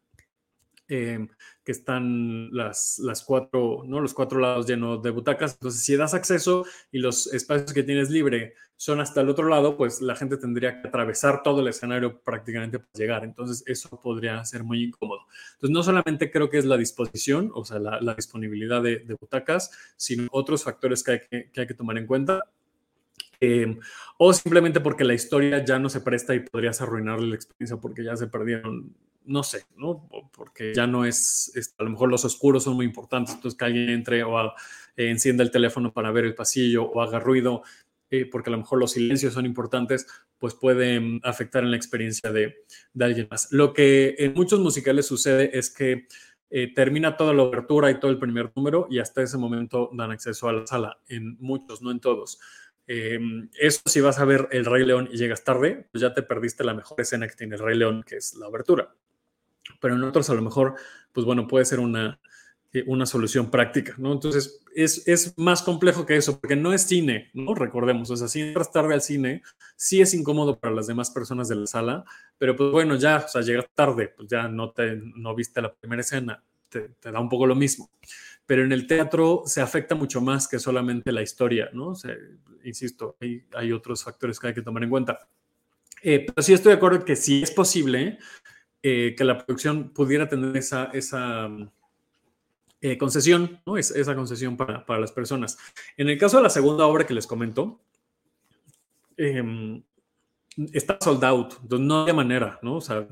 eh, 0.88 1.26
que 1.64 1.72
están 1.72 2.54
las, 2.54 3.00
las 3.00 3.24
cuatro, 3.24 3.82
¿no? 3.86 4.00
los 4.00 4.14
cuatro 4.14 4.38
lados 4.38 4.66
llenos 4.66 5.02
de 5.02 5.10
butacas. 5.10 5.54
Entonces, 5.54 5.82
si 5.82 5.96
das 5.96 6.14
acceso 6.14 6.64
y 6.92 6.98
los 6.98 7.26
espacios 7.32 7.72
que 7.72 7.82
tienes 7.82 8.08
libre 8.10 8.54
son 8.76 9.00
hasta 9.00 9.22
el 9.22 9.28
otro 9.28 9.48
lado, 9.48 9.76
pues 9.76 10.02
la 10.02 10.14
gente 10.14 10.36
tendría 10.36 10.80
que 10.80 10.88
atravesar 10.88 11.42
todo 11.42 11.60
el 11.60 11.68
escenario 11.68 12.20
prácticamente 12.20 12.78
para 12.78 12.92
llegar. 12.94 13.24
Entonces, 13.24 13.64
eso 13.66 14.00
podría 14.02 14.44
ser 14.44 14.64
muy 14.64 14.84
incómodo. 14.84 15.20
Entonces, 15.54 15.70
no 15.70 15.82
solamente 15.82 16.30
creo 16.30 16.50
que 16.50 16.58
es 16.58 16.66
la 16.66 16.76
disposición, 16.76 17.50
o 17.54 17.64
sea, 17.64 17.78
la, 17.78 18.14
disponibilidad 18.14 18.82
de, 18.82 19.16
butacas, 19.18 19.70
sino 19.96 20.28
otros 20.30 20.64
factores 20.64 21.02
que 21.02 21.12
hay 21.12 21.20
que, 21.20 21.50
que 21.50 21.60
hay 21.62 21.66
que 21.66 21.74
tomar 21.74 21.96
en 21.96 22.06
cuenta. 22.06 22.42
Eh, 23.40 23.78
o 24.18 24.32
simplemente 24.32 24.80
porque 24.80 25.04
la 25.04 25.14
historia 25.14 25.64
ya 25.64 25.78
no 25.78 25.88
se 25.88 26.00
presta 26.00 26.34
y 26.34 26.40
podrías 26.40 26.80
arruinarle 26.80 27.28
la 27.28 27.34
experiencia 27.34 27.76
porque 27.76 28.02
ya 28.02 28.16
se 28.16 28.28
perdieron 28.28 28.94
no 29.26 29.42
sé, 29.42 29.66
¿no? 29.76 30.08
Porque 30.32 30.72
ya 30.74 30.86
no 30.86 31.04
es, 31.04 31.52
a 31.78 31.82
lo 31.82 31.90
mejor 31.90 32.08
los 32.08 32.24
oscuros 32.24 32.64
son 32.64 32.76
muy 32.76 32.86
importantes, 32.86 33.34
entonces 33.34 33.58
que 33.58 33.64
alguien 33.64 33.90
entre 33.90 34.22
o 34.22 34.54
encienda 34.96 35.42
el 35.42 35.50
teléfono 35.50 35.92
para 35.92 36.10
ver 36.10 36.24
el 36.24 36.34
pasillo 36.34 36.84
o 36.84 37.02
haga 37.02 37.18
ruido, 37.18 37.62
eh, 38.10 38.28
porque 38.30 38.50
a 38.50 38.52
lo 38.52 38.58
mejor 38.58 38.78
los 38.78 38.92
silencios 38.92 39.34
son 39.34 39.46
importantes, 39.46 40.06
pues 40.38 40.54
pueden 40.54 41.20
afectar 41.24 41.64
en 41.64 41.70
la 41.70 41.76
experiencia 41.76 42.32
de, 42.32 42.56
de 42.92 43.04
alguien 43.04 43.28
más. 43.30 43.48
Lo 43.50 43.72
que 43.72 44.14
en 44.18 44.34
muchos 44.34 44.60
musicales 44.60 45.06
sucede 45.06 45.56
es 45.58 45.70
que 45.70 46.06
eh, 46.48 46.72
termina 46.72 47.16
toda 47.16 47.34
la 47.34 47.42
obertura 47.42 47.90
y 47.90 47.98
todo 47.98 48.10
el 48.10 48.18
primer 48.18 48.52
número 48.54 48.86
y 48.88 49.00
hasta 49.00 49.22
ese 49.22 49.36
momento 49.36 49.90
dan 49.92 50.12
acceso 50.12 50.48
a 50.48 50.52
la 50.52 50.66
sala, 50.66 50.98
en 51.08 51.36
muchos, 51.40 51.82
no 51.82 51.90
en 51.90 52.00
todos. 52.00 52.38
Eh, 52.86 53.18
eso 53.58 53.80
si 53.84 54.00
vas 54.00 54.20
a 54.20 54.24
ver 54.24 54.48
El 54.52 54.64
Rey 54.64 54.84
León 54.86 55.08
y 55.12 55.16
llegas 55.16 55.42
tarde, 55.42 55.88
pues 55.90 56.02
ya 56.02 56.14
te 56.14 56.22
perdiste 56.22 56.62
la 56.62 56.74
mejor 56.74 57.00
escena 57.00 57.26
que 57.26 57.34
tiene 57.34 57.56
El 57.56 57.62
Rey 57.62 57.76
León, 57.76 58.04
que 58.06 58.16
es 58.16 58.34
la 58.34 58.46
obertura. 58.46 58.94
Pero 59.80 59.96
en 59.96 60.04
otros 60.04 60.30
a 60.30 60.34
lo 60.34 60.42
mejor, 60.42 60.76
pues 61.12 61.26
bueno, 61.26 61.48
puede 61.48 61.64
ser 61.64 61.80
una, 61.80 62.20
una 62.86 63.06
solución 63.06 63.50
práctica, 63.50 63.94
¿no? 63.96 64.12
Entonces, 64.12 64.60
es, 64.74 65.06
es, 65.08 65.36
más 65.38 65.62
complejo 65.62 66.04
que 66.04 66.16
eso, 66.16 66.38
porque 66.38 66.56
no 66.56 66.72
es 66.72 66.82
cine, 66.82 67.30
¿no? 67.32 67.54
Recordemos, 67.54 68.10
o 68.10 68.16
sea, 68.16 68.28
si 68.28 68.42
entras 68.42 68.70
tarde 68.70 68.94
al 68.94 69.00
cine, 69.00 69.42
sí 69.76 70.00
es 70.00 70.12
incómodo 70.12 70.58
para 70.58 70.74
las 70.74 70.86
demás 70.86 71.10
personas 71.10 71.48
de 71.48 71.56
la 71.56 71.66
sala, 71.66 72.04
pero 72.36 72.54
pues 72.54 72.70
bueno, 72.70 72.96
ya, 72.96 73.24
o 73.24 73.28
sea, 73.28 73.40
llegas 73.40 73.66
tarde, 73.74 74.12
pues 74.16 74.28
ya 74.28 74.48
no, 74.48 74.72
te, 74.72 74.96
no 74.96 75.34
viste 75.34 75.62
la 75.62 75.72
primera 75.72 76.02
escena, 76.02 76.42
te, 76.68 76.90
da 77.02 77.20
un 77.20 77.28
poco 77.28 77.46
lo 77.46 77.54
mismo. 77.54 77.90
Pero 78.44 78.62
en 78.62 78.72
el 78.72 78.86
teatro 78.86 79.42
se 79.46 79.60
afecta 79.60 79.94
mucho 79.94 80.20
más 80.20 80.46
que 80.46 80.58
solamente 80.58 81.10
la 81.10 81.22
historia, 81.22 81.70
¿no? 81.72 81.88
O 81.88 81.94
sea, 81.94 82.14
insisto, 82.64 83.16
hay, 83.20 83.44
hay, 83.54 83.72
otros 83.72 84.04
factores 84.04 84.38
que 84.38 84.48
hay 84.48 84.54
que 84.54 84.62
tomar 84.62 84.84
en 84.84 84.90
cuenta. 84.90 85.26
Eh, 86.02 86.26
pero 86.26 86.42
sí 86.42 86.52
estoy 86.52 86.70
de 86.70 86.76
acuerdo 86.76 87.04
que 87.04 87.16
sí 87.16 87.42
es 87.42 87.50
posible 87.50 88.18
eh, 88.82 89.14
que 89.16 89.24
la 89.24 89.38
producción 89.38 89.92
pudiera 89.92 90.28
tener 90.28 90.56
esa, 90.56 90.84
esa 90.92 91.48
eh, 92.86 92.98
concesión, 92.98 93.60
¿no? 93.66 93.76
Es, 93.76 93.90
esa 93.90 94.14
concesión 94.14 94.56
para, 94.56 94.86
para, 94.86 95.00
las 95.00 95.10
personas. 95.10 95.58
En 95.96 96.08
el 96.08 96.16
caso 96.18 96.36
de 96.36 96.44
la 96.44 96.50
segunda 96.50 96.86
obra 96.86 97.04
que 97.04 97.14
les 97.14 97.26
comento, 97.26 97.80
eh, 99.16 99.82
está 100.72 100.96
sold 101.00 101.24
out, 101.24 101.54
no 101.68 102.06
hay 102.06 102.12
manera, 102.12 102.60
¿no? 102.62 102.76
O 102.76 102.80
sea, 102.80 103.08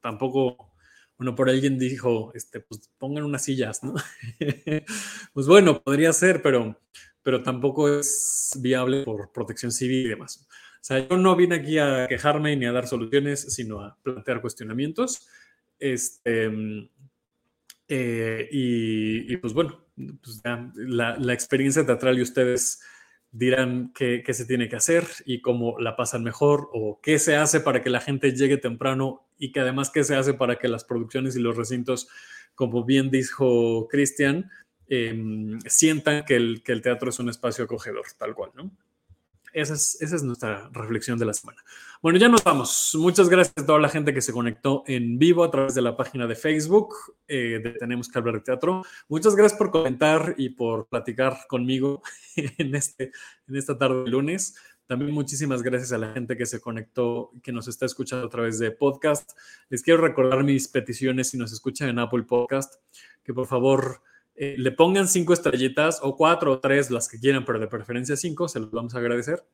tampoco, 0.00 0.72
bueno, 1.18 1.34
por 1.34 1.50
alguien 1.50 1.78
dijo, 1.78 2.32
este, 2.34 2.60
pues 2.60 2.90
pongan 2.96 3.24
unas 3.24 3.44
sillas, 3.44 3.84
¿no? 3.84 3.96
pues 5.34 5.46
bueno, 5.46 5.82
podría 5.82 6.14
ser, 6.14 6.40
pero, 6.40 6.80
pero 7.22 7.42
tampoco 7.42 7.98
es 7.98 8.58
viable 8.62 9.02
por 9.02 9.30
protección 9.30 9.72
civil 9.72 10.06
y 10.06 10.08
demás. 10.08 10.46
O 10.80 10.84
sea, 10.88 11.06
yo 11.06 11.18
no 11.18 11.36
vine 11.36 11.56
aquí 11.56 11.78
a 11.78 12.06
quejarme 12.08 12.56
ni 12.56 12.64
a 12.64 12.72
dar 12.72 12.86
soluciones, 12.86 13.54
sino 13.54 13.82
a 13.82 13.98
plantear 14.02 14.40
cuestionamientos. 14.40 15.28
Este, 15.78 16.50
eh, 17.88 18.48
y, 18.50 19.36
pues 19.38 19.54
bueno, 19.54 19.84
pues 19.96 20.42
la, 20.74 21.32
experiencia 21.32 21.86
teatral 21.86 22.18
y 22.18 22.22
ustedes 22.22 22.80
dirán 23.30 23.92
qué, 23.94 24.22
se 24.32 24.44
tiene 24.44 24.68
que 24.68 24.76
hacer 24.76 25.06
y 25.24 25.40
cómo 25.40 25.78
la 25.78 25.96
pasan 25.96 26.22
mejor 26.22 26.68
o 26.72 27.00
qué 27.02 27.18
se 27.18 27.36
hace 27.36 27.60
para 27.60 27.82
que 27.82 27.90
la 27.90 28.00
gente 28.00 28.32
llegue 28.32 28.58
temprano 28.58 29.26
y 29.38 29.52
que 29.52 29.60
además 29.60 29.90
qué 29.90 30.04
se 30.04 30.16
hace 30.16 30.34
para 30.34 30.56
que 30.56 30.68
las 30.68 30.84
producciones 30.84 31.36
y 31.36 31.40
los 31.40 31.56
recintos, 31.56 32.08
como 32.54 32.84
bien 32.84 33.10
dijo 33.10 33.88
Cristian, 33.88 34.50
eh, 34.88 35.58
sientan 35.66 36.24
que 36.24 36.36
el, 36.36 36.62
teatro 36.82 37.10
es 37.10 37.18
un 37.18 37.30
espacio 37.30 37.64
acogedor, 37.64 38.04
tal 38.18 38.34
cual, 38.34 38.50
¿no? 38.54 38.70
Esa 39.52 39.74
es, 39.74 40.00
esa 40.00 40.16
es, 40.16 40.22
nuestra 40.22 40.68
reflexión 40.72 41.18
de 41.18 41.24
la 41.24 41.32
semana. 41.32 41.62
Bueno, 42.00 42.20
ya 42.20 42.28
nos 42.28 42.44
vamos. 42.44 42.92
Muchas 42.94 43.28
gracias 43.28 43.54
a 43.56 43.66
toda 43.66 43.80
la 43.80 43.88
gente 43.88 44.14
que 44.14 44.20
se 44.20 44.32
conectó 44.32 44.84
en 44.86 45.18
vivo 45.18 45.42
a 45.42 45.50
través 45.50 45.74
de 45.74 45.82
la 45.82 45.96
página 45.96 46.28
de 46.28 46.36
Facebook 46.36 46.94
eh, 47.26 47.58
de 47.60 47.72
Tenemos 47.72 48.08
que 48.08 48.16
hablar 48.16 48.36
de 48.36 48.40
teatro. 48.42 48.84
Muchas 49.08 49.34
gracias 49.34 49.58
por 49.58 49.72
comentar 49.72 50.36
y 50.38 50.50
por 50.50 50.86
platicar 50.86 51.38
conmigo 51.48 52.00
en, 52.36 52.76
este, 52.76 53.10
en 53.48 53.56
esta 53.56 53.76
tarde 53.76 54.04
de 54.04 54.10
lunes. 54.10 54.54
También 54.86 55.10
muchísimas 55.10 55.60
gracias 55.60 55.90
a 55.90 55.98
la 55.98 56.12
gente 56.12 56.36
que 56.36 56.46
se 56.46 56.60
conectó, 56.60 57.32
que 57.42 57.50
nos 57.50 57.66
está 57.66 57.86
escuchando 57.86 58.26
a 58.26 58.30
través 58.30 58.60
de 58.60 58.70
podcast. 58.70 59.32
Les 59.68 59.82
quiero 59.82 60.00
recordar 60.00 60.44
mis 60.44 60.68
peticiones 60.68 61.30
si 61.30 61.36
nos 61.36 61.52
escuchan 61.52 61.88
en 61.88 61.98
Apple 61.98 62.22
Podcast, 62.22 62.74
que 63.24 63.34
por 63.34 63.48
favor 63.48 64.02
eh, 64.36 64.54
le 64.56 64.70
pongan 64.70 65.08
cinco 65.08 65.32
estrellitas 65.32 65.98
o 66.00 66.16
cuatro 66.16 66.52
o 66.52 66.60
tres, 66.60 66.92
las 66.92 67.08
que 67.08 67.18
quieran, 67.18 67.44
pero 67.44 67.58
de 67.58 67.66
preferencia 67.66 68.16
cinco, 68.16 68.46
se 68.46 68.60
los 68.60 68.70
vamos 68.70 68.94
a 68.94 68.98
agradecer. 68.98 69.44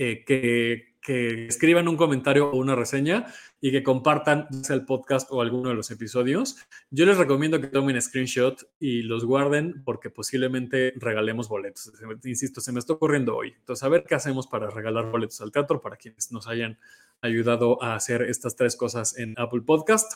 Eh, 0.00 0.24
que, 0.24 0.94
que, 1.02 1.48
escriban 1.48 1.88
un 1.88 1.96
comentario 1.96 2.48
o 2.48 2.56
una 2.56 2.76
reseña 2.76 3.26
y 3.60 3.72
que 3.72 3.82
compartan 3.82 4.46
el 4.70 4.84
podcast 4.84 5.28
o 5.32 5.42
alguno 5.42 5.70
de 5.70 5.74
los 5.74 5.90
episodios. 5.90 6.56
Yo 6.92 7.04
les 7.04 7.18
recomiendo 7.18 7.60
que 7.60 7.66
tomen 7.66 8.00
screenshot 8.00 8.64
y 8.78 9.02
los 9.02 9.24
guarden 9.24 9.82
porque 9.84 10.08
posiblemente 10.08 10.92
regalemos 10.98 11.48
boletos. 11.48 11.92
Insisto, 12.22 12.60
se 12.60 12.70
me 12.70 12.78
está 12.78 12.92
ocurriendo 12.92 13.34
hoy. 13.34 13.54
Entonces, 13.58 13.82
a 13.82 13.88
ver 13.88 14.04
qué 14.04 14.14
hacemos 14.14 14.46
para 14.46 14.70
regalar 14.70 15.10
boletos 15.10 15.40
al 15.40 15.50
teatro 15.50 15.80
para 15.80 15.96
quienes 15.96 16.30
nos 16.30 16.46
hayan 16.46 16.78
ayudado 17.20 17.82
a 17.82 17.96
hacer 17.96 18.22
estas 18.22 18.54
tres 18.54 18.76
cosas 18.76 19.18
en 19.18 19.34
Apple 19.36 19.62
Podcast. 19.62 20.12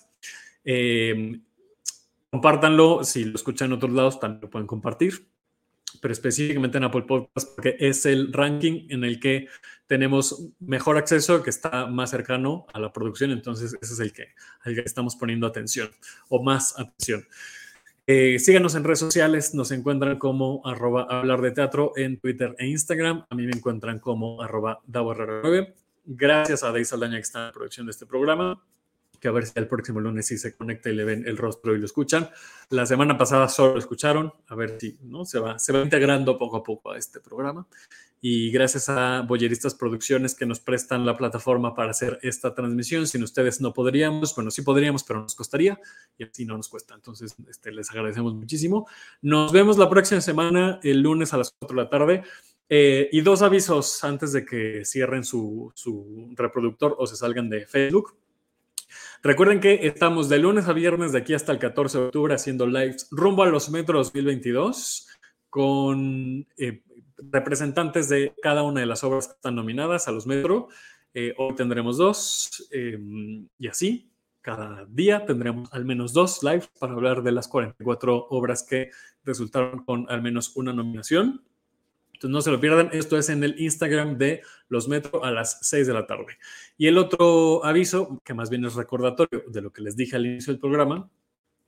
Eh, 0.65 1.41
compártanlo. 2.31 3.03
Si 3.03 3.25
lo 3.25 3.35
escuchan 3.35 3.67
en 3.67 3.73
otros 3.73 3.91
lados, 3.91 4.21
también 4.21 4.43
lo 4.43 4.51
pueden 4.51 4.69
compartir. 4.69 5.32
Pero 6.01 6.13
específicamente 6.13 6.79
en 6.79 6.85
Apple 6.85 7.03
Podcast, 7.03 7.55
porque 7.55 7.77
es 7.79 8.07
el 8.07 8.33
ranking 8.33 8.87
en 8.89 9.05
el 9.05 9.21
que 9.21 9.49
tenemos 9.87 10.49
mejor 10.59 10.97
acceso, 10.97 11.43
que 11.43 11.51
está 11.51 11.87
más 11.87 12.11
cercano 12.11 12.67
a 12.73 12.81
la 12.81 12.93
producción. 12.93 13.31
Entonces, 13.31 13.77
ese 13.81 13.93
es 13.93 14.01
el 14.01 14.13
que, 14.13 14.29
estamos 14.85 15.17
poniendo 15.17 15.47
atención 15.47 15.91
o 16.29 16.43
más 16.43 16.79
atención. 16.79 17.27
Eh, 18.07 18.39
síganos 18.39 18.75
en 18.75 18.85
redes 18.85 18.99
sociales, 18.99 19.55
nos 19.55 19.71
encuentran 19.71 20.19
como 20.19 20.67
arroba 20.67 21.07
teatro 21.55 21.93
en 21.97 22.19
Twitter 22.19 22.55
e 22.59 22.67
Instagram. 22.67 23.27
A 23.29 23.35
mí 23.35 23.47
me 23.47 23.53
encuentran 23.53 23.99
como 23.99 24.43
arroba 24.43 24.81
9 24.87 25.75
Gracias 26.05 26.65
a 26.65 26.73
Deis 26.73 26.89
Saldaña 26.89 27.17
que 27.17 27.23
está 27.23 27.39
en 27.39 27.47
la 27.47 27.53
producción 27.53 27.87
de 27.87 27.93
este 27.93 28.07
programa 28.07 28.61
que 29.23 29.29
a 29.29 29.31
ver 29.31 29.47
si 29.47 29.53
el 29.55 29.69
próximo 29.69 30.01
lunes 30.01 30.27
sí 30.27 30.37
se 30.37 30.57
conecta 30.57 30.91
y 30.91 30.97
le 30.97 31.05
ven 31.05 31.23
el 31.29 31.37
rostro 31.37 31.77
y 31.77 31.79
lo 31.79 31.87
escuchan. 31.87 32.29
La 32.71 32.85
semana 32.87 33.17
pasada 33.17 33.49
solo 33.49 33.75
lo 33.75 33.79
escucharon, 33.79 34.33
a 34.49 34.57
ver 34.57 34.79
si 34.81 34.99
¿no? 35.03 35.25
se, 35.25 35.39
va, 35.39 35.61
se 35.61 35.73
va 35.73 35.81
integrando 35.81 36.37
poco 36.37 36.57
a 36.57 36.63
poco 36.65 36.91
a 36.91 36.99
este 36.99 37.21
programa. 37.21 37.65
Y 38.21 38.51
gracias 38.51 38.89
a 38.89 39.23
Boyeristas 39.23 39.77
Producciones 39.77 40.35
que 40.35 40.45
nos 40.45 40.59
prestan 40.59 41.07
la 41.07 41.17
plataforma 41.17 41.73
para 41.73 41.93
hacer 41.93 42.19
esta 42.23 42.53
transmisión. 42.53 43.07
Sin 43.07 43.23
ustedes 43.23 43.61
no 43.61 43.73
podríamos, 43.73 44.35
bueno, 44.35 44.51
sí 44.51 44.63
podríamos, 44.63 45.05
pero 45.05 45.23
nos 45.23 45.37
costaría 45.37 45.81
y 46.19 46.25
así 46.25 46.45
no 46.45 46.57
nos 46.57 46.69
cuesta. 46.69 46.95
Entonces, 46.95 47.37
este, 47.49 47.71
les 47.71 47.91
agradecemos 47.91 48.35
muchísimo. 48.35 48.89
Nos 49.23 49.53
vemos 49.53 49.79
la 49.79 49.89
próxima 49.89 50.21
semana, 50.21 50.81
el 50.83 51.01
lunes 51.01 51.33
a 51.33 51.39
las 51.39 51.55
4 51.61 51.77
de 51.77 51.83
la 51.83 51.89
tarde. 51.89 52.23
Eh, 52.69 53.09
y 53.13 53.21
dos 53.21 53.43
avisos 53.43 54.03
antes 54.03 54.33
de 54.33 54.45
que 54.45 54.85
cierren 54.85 55.25
su, 55.25 55.71
su 55.75 56.33
reproductor 56.35 56.97
o 56.99 57.07
se 57.07 57.17
salgan 57.17 57.49
de 57.51 57.67
Facebook. 57.67 58.17
Recuerden 59.25 59.61
que 59.61 59.87
estamos 59.87 60.29
de 60.29 60.41
lunes 60.41 60.67
a 60.67 60.73
viernes 60.73 61.13
de 61.13 61.19
aquí 61.19 61.33
hasta 61.33 61.53
el 61.53 61.61
14 61.61 61.97
de 61.97 62.05
octubre 62.07 62.35
haciendo 62.35 62.67
lives 62.67 63.07
rumbo 63.13 63.45
a 63.45 63.47
los 63.47 63.71
Metros 63.71 64.09
2022 64.13 65.07
con 65.49 66.45
eh, 66.59 66.83
representantes 67.19 68.09
de 68.09 68.35
cada 68.43 68.65
una 68.65 68.81
de 68.81 68.87
las 68.87 69.05
obras 69.05 69.29
que 69.29 69.35
están 69.35 69.55
nominadas 69.55 70.09
a 70.09 70.11
los 70.11 70.27
Metro. 70.27 70.71
Eh, 71.15 71.35
hoy 71.39 71.55
tendremos 71.55 71.99
dos 71.99 72.69
eh, 72.73 72.99
y 73.59 73.69
así. 73.69 74.11
Cada 74.41 74.87
día 74.87 75.25
tendremos 75.25 75.73
al 75.73 75.85
menos 75.85 76.13
dos 76.13 76.43
lives 76.43 76.69
para 76.81 76.95
hablar 76.95 77.23
de 77.23 77.31
las 77.31 77.47
44 77.47 78.27
obras 78.29 78.67
que 78.69 78.91
resultaron 79.23 79.85
con 79.85 80.07
al 80.11 80.21
menos 80.21 80.57
una 80.57 80.73
nominación. 80.73 81.45
Entonces 82.23 82.35
no 82.35 82.41
se 82.41 82.53
lo 82.53 82.61
pierdan, 82.61 82.89
esto 82.93 83.19
es 83.19 83.29
en 83.31 83.43
el 83.43 83.61
Instagram 83.61 84.17
de 84.17 84.43
Los 84.69 84.87
Metro 84.87 85.25
a 85.25 85.33
las 85.33 85.59
6 85.63 85.89
de 85.89 85.93
la 85.93 86.07
tarde. 86.07 86.39
Y 86.79 86.87
el 86.87 86.97
otro 86.97 87.65
aviso, 87.65 88.23
que 88.25 88.33
más 88.33 88.49
bien 88.49 88.65
es 88.65 88.77
recordatorio 88.77 89.43
de 89.49 89.61
lo 89.61 89.73
que 89.73 89.83
les 89.83 89.97
dije 89.97 90.15
al 90.15 90.27
inicio 90.27 90.53
del 90.53 90.61
programa, 90.61 91.11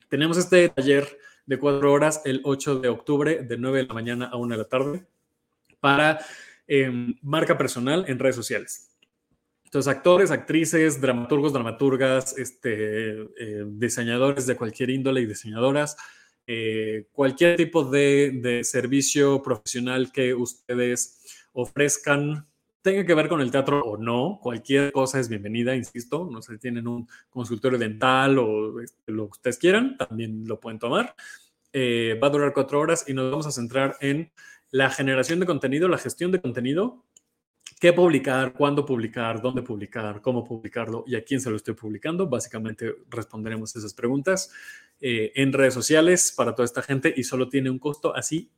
tenemos 0.09 0.37
este 0.37 0.69
taller 0.69 1.19
de 1.45 1.59
cuatro 1.59 1.93
horas 1.93 2.23
el 2.25 2.41
8 2.45 2.79
de 2.79 2.89
octubre 2.89 3.43
de 3.43 3.59
9 3.59 3.79
de 3.79 3.87
la 3.89 3.95
mañana 3.95 4.27
a 4.27 4.37
1 4.37 4.55
de 4.55 4.59
la 4.63 4.69
tarde 4.69 5.05
para 5.81 6.21
eh, 6.69 7.17
marca 7.21 7.59
personal 7.59 8.05
en 8.07 8.21
redes 8.21 8.37
sociales. 8.37 8.93
Entonces, 9.65 9.93
actores, 9.93 10.31
actrices, 10.31 11.01
dramaturgos, 11.01 11.53
dramaturgas, 11.53 12.39
este, 12.39 13.23
eh, 13.23 13.65
diseñadores 13.67 14.47
de 14.47 14.55
cualquier 14.55 14.91
índole 14.91 15.21
y 15.21 15.27
diseñadoras, 15.27 15.97
eh, 16.47 17.07
cualquier 17.13 17.57
tipo 17.57 17.85
de, 17.85 18.61
servicio 18.65 19.43
profesional 19.43 20.13
que 20.13 20.35
ustedes 20.35 21.23
ofrezcan, 21.53 22.47
tenga 22.83 23.07
que 23.07 23.15
ver 23.15 23.29
con 23.29 23.41
el 23.41 23.51
teatro 23.51 23.81
o 23.81 23.97
no, 23.97 24.39
cualquier 24.43 24.93
cosa 24.93 25.19
es 25.19 25.29
bienvenida, 25.29 25.75
insisto, 25.75 26.29
no 26.31 26.43
sé 26.43 26.55
si 26.55 26.59
tienen 26.59 26.87
un 26.87 27.09
consultorio 27.31 27.79
dental 27.79 28.39
o 28.39 28.81
este, 28.81 29.13
lo 29.13 29.27
que 29.27 29.33
ustedes 29.33 29.59
quieran, 29.59 29.97
también 29.97 30.47
lo 30.47 30.61
pueden 30.61 30.79
tomar. 30.79 31.15
Eh, 31.73 32.19
va 32.23 32.27
a 32.29 32.31
durar 32.31 32.53
cuatro 32.53 32.79
horas 32.79 33.09
y 33.09 33.15
nos 33.15 33.31
vamos 33.31 33.47
a 33.47 33.51
centrar 33.51 33.97
en 34.01 34.31
la 34.71 34.91
generación 34.91 35.41
de 35.41 35.47
contenido, 35.47 35.89
la 35.89 35.99
gestión 35.99 36.31
de 36.31 36.41
contenido, 36.41 37.05
qué 37.81 37.93
publicar, 37.93 38.53
cuándo 38.53 38.85
publicar, 38.85 39.41
dónde 39.41 39.63
publicar, 39.63 40.21
cómo 40.21 40.45
publicarlo 40.45 41.05
y 41.07 41.17
a 41.17 41.25
quién 41.25 41.41
se 41.41 41.51
lo 41.51 41.57
estoy 41.57 41.75
publicando. 41.75 42.29
Básicamente 42.29 42.95
responderemos 43.09 43.75
esas 43.77 43.95
preguntas 43.95 44.53
eh, 45.01 45.33
en 45.35 45.53
redes 45.53 45.75
sociales 45.75 46.33
para 46.37 46.55
toda 46.55 46.67
esta 46.67 46.83
gente 46.83 47.13
y 47.17 47.25
solo 47.25 47.49
tiene 47.49 47.71
un 47.71 47.79
costo 47.79 48.15
así 48.15 48.51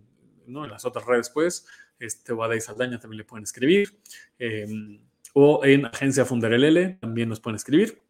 ¿no? 0.46 0.64
en 0.64 0.70
las 0.70 0.84
otras 0.84 1.06
redes, 1.06 1.30
pues, 1.30 1.66
este, 1.98 2.32
o 2.32 2.42
a 2.42 2.60
Saldaña 2.60 2.98
también 2.98 3.18
le 3.18 3.24
pueden 3.24 3.44
escribir, 3.44 3.98
em, 4.38 5.00
o 5.34 5.64
en 5.64 5.86
Agencia 5.86 6.24
Funderelele 6.24 6.98
también 7.00 7.28
nos 7.28 7.40
pueden 7.40 7.56
escribir 7.56 8.02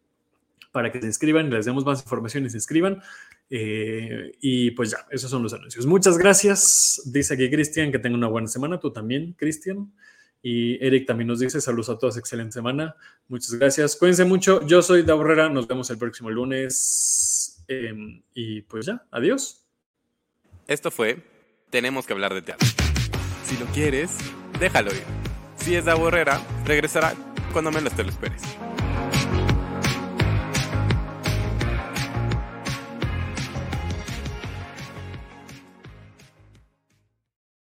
para 0.73 0.91
que 0.91 0.99
se 0.99 1.05
inscriban, 1.07 1.49
les 1.51 1.65
demos 1.65 1.85
más 1.85 2.01
información 2.01 2.45
y 2.45 2.49
se 2.49 2.57
inscriban. 2.57 3.01
Eh, 3.49 4.31
y 4.41 4.71
pues 4.71 4.89
ya, 4.89 5.05
esos 5.11 5.29
son 5.29 5.43
los 5.43 5.53
anuncios. 5.53 5.85
Muchas 5.85 6.17
gracias. 6.17 6.99
Dice 7.05 7.35
aquí 7.35 7.49
Cristian 7.49 7.91
que 7.91 7.99
tenga 7.99 8.17
una 8.17 8.27
buena 8.27 8.47
semana. 8.47 8.79
Tú 8.79 8.91
también, 8.91 9.33
Cristian. 9.33 9.93
Y 10.41 10.83
Eric 10.85 11.05
también 11.05 11.27
nos 11.27 11.39
dice 11.39 11.61
saludos 11.61 11.89
a 11.89 11.97
todos, 11.99 12.17
excelente 12.17 12.53
semana. 12.53 12.95
Muchas 13.27 13.53
gracias. 13.53 13.95
Cuídense 13.95 14.25
mucho. 14.25 14.65
Yo 14.65 14.81
soy 14.81 15.03
Da 15.03 15.13
Borrera. 15.13 15.47
Nos 15.47 15.67
vemos 15.67 15.89
el 15.91 15.99
próximo 15.99 16.31
lunes. 16.31 17.63
Em, 17.67 18.23
y 18.33 18.61
pues 18.63 18.87
ya, 18.87 19.05
adiós. 19.11 19.63
Esto 20.67 20.89
fue 20.89 21.32
Tenemos 21.73 22.05
que 22.05 22.13
hablar 22.13 22.35
de 22.35 22.43
teatro. 22.43 22.69
Si 23.47 23.57
lo 23.57 23.65
quieres, 23.65 24.11
déjalo 24.59 24.93
ir. 24.93 25.01
Si 25.57 25.73
es 25.73 25.85
Da 25.85 25.95
Borrera, 25.95 26.39
regresará 26.65 27.15
cuando 27.51 27.71
menos 27.71 27.93
te 27.93 28.03
lo 28.03 28.11
esperes. 28.11 28.43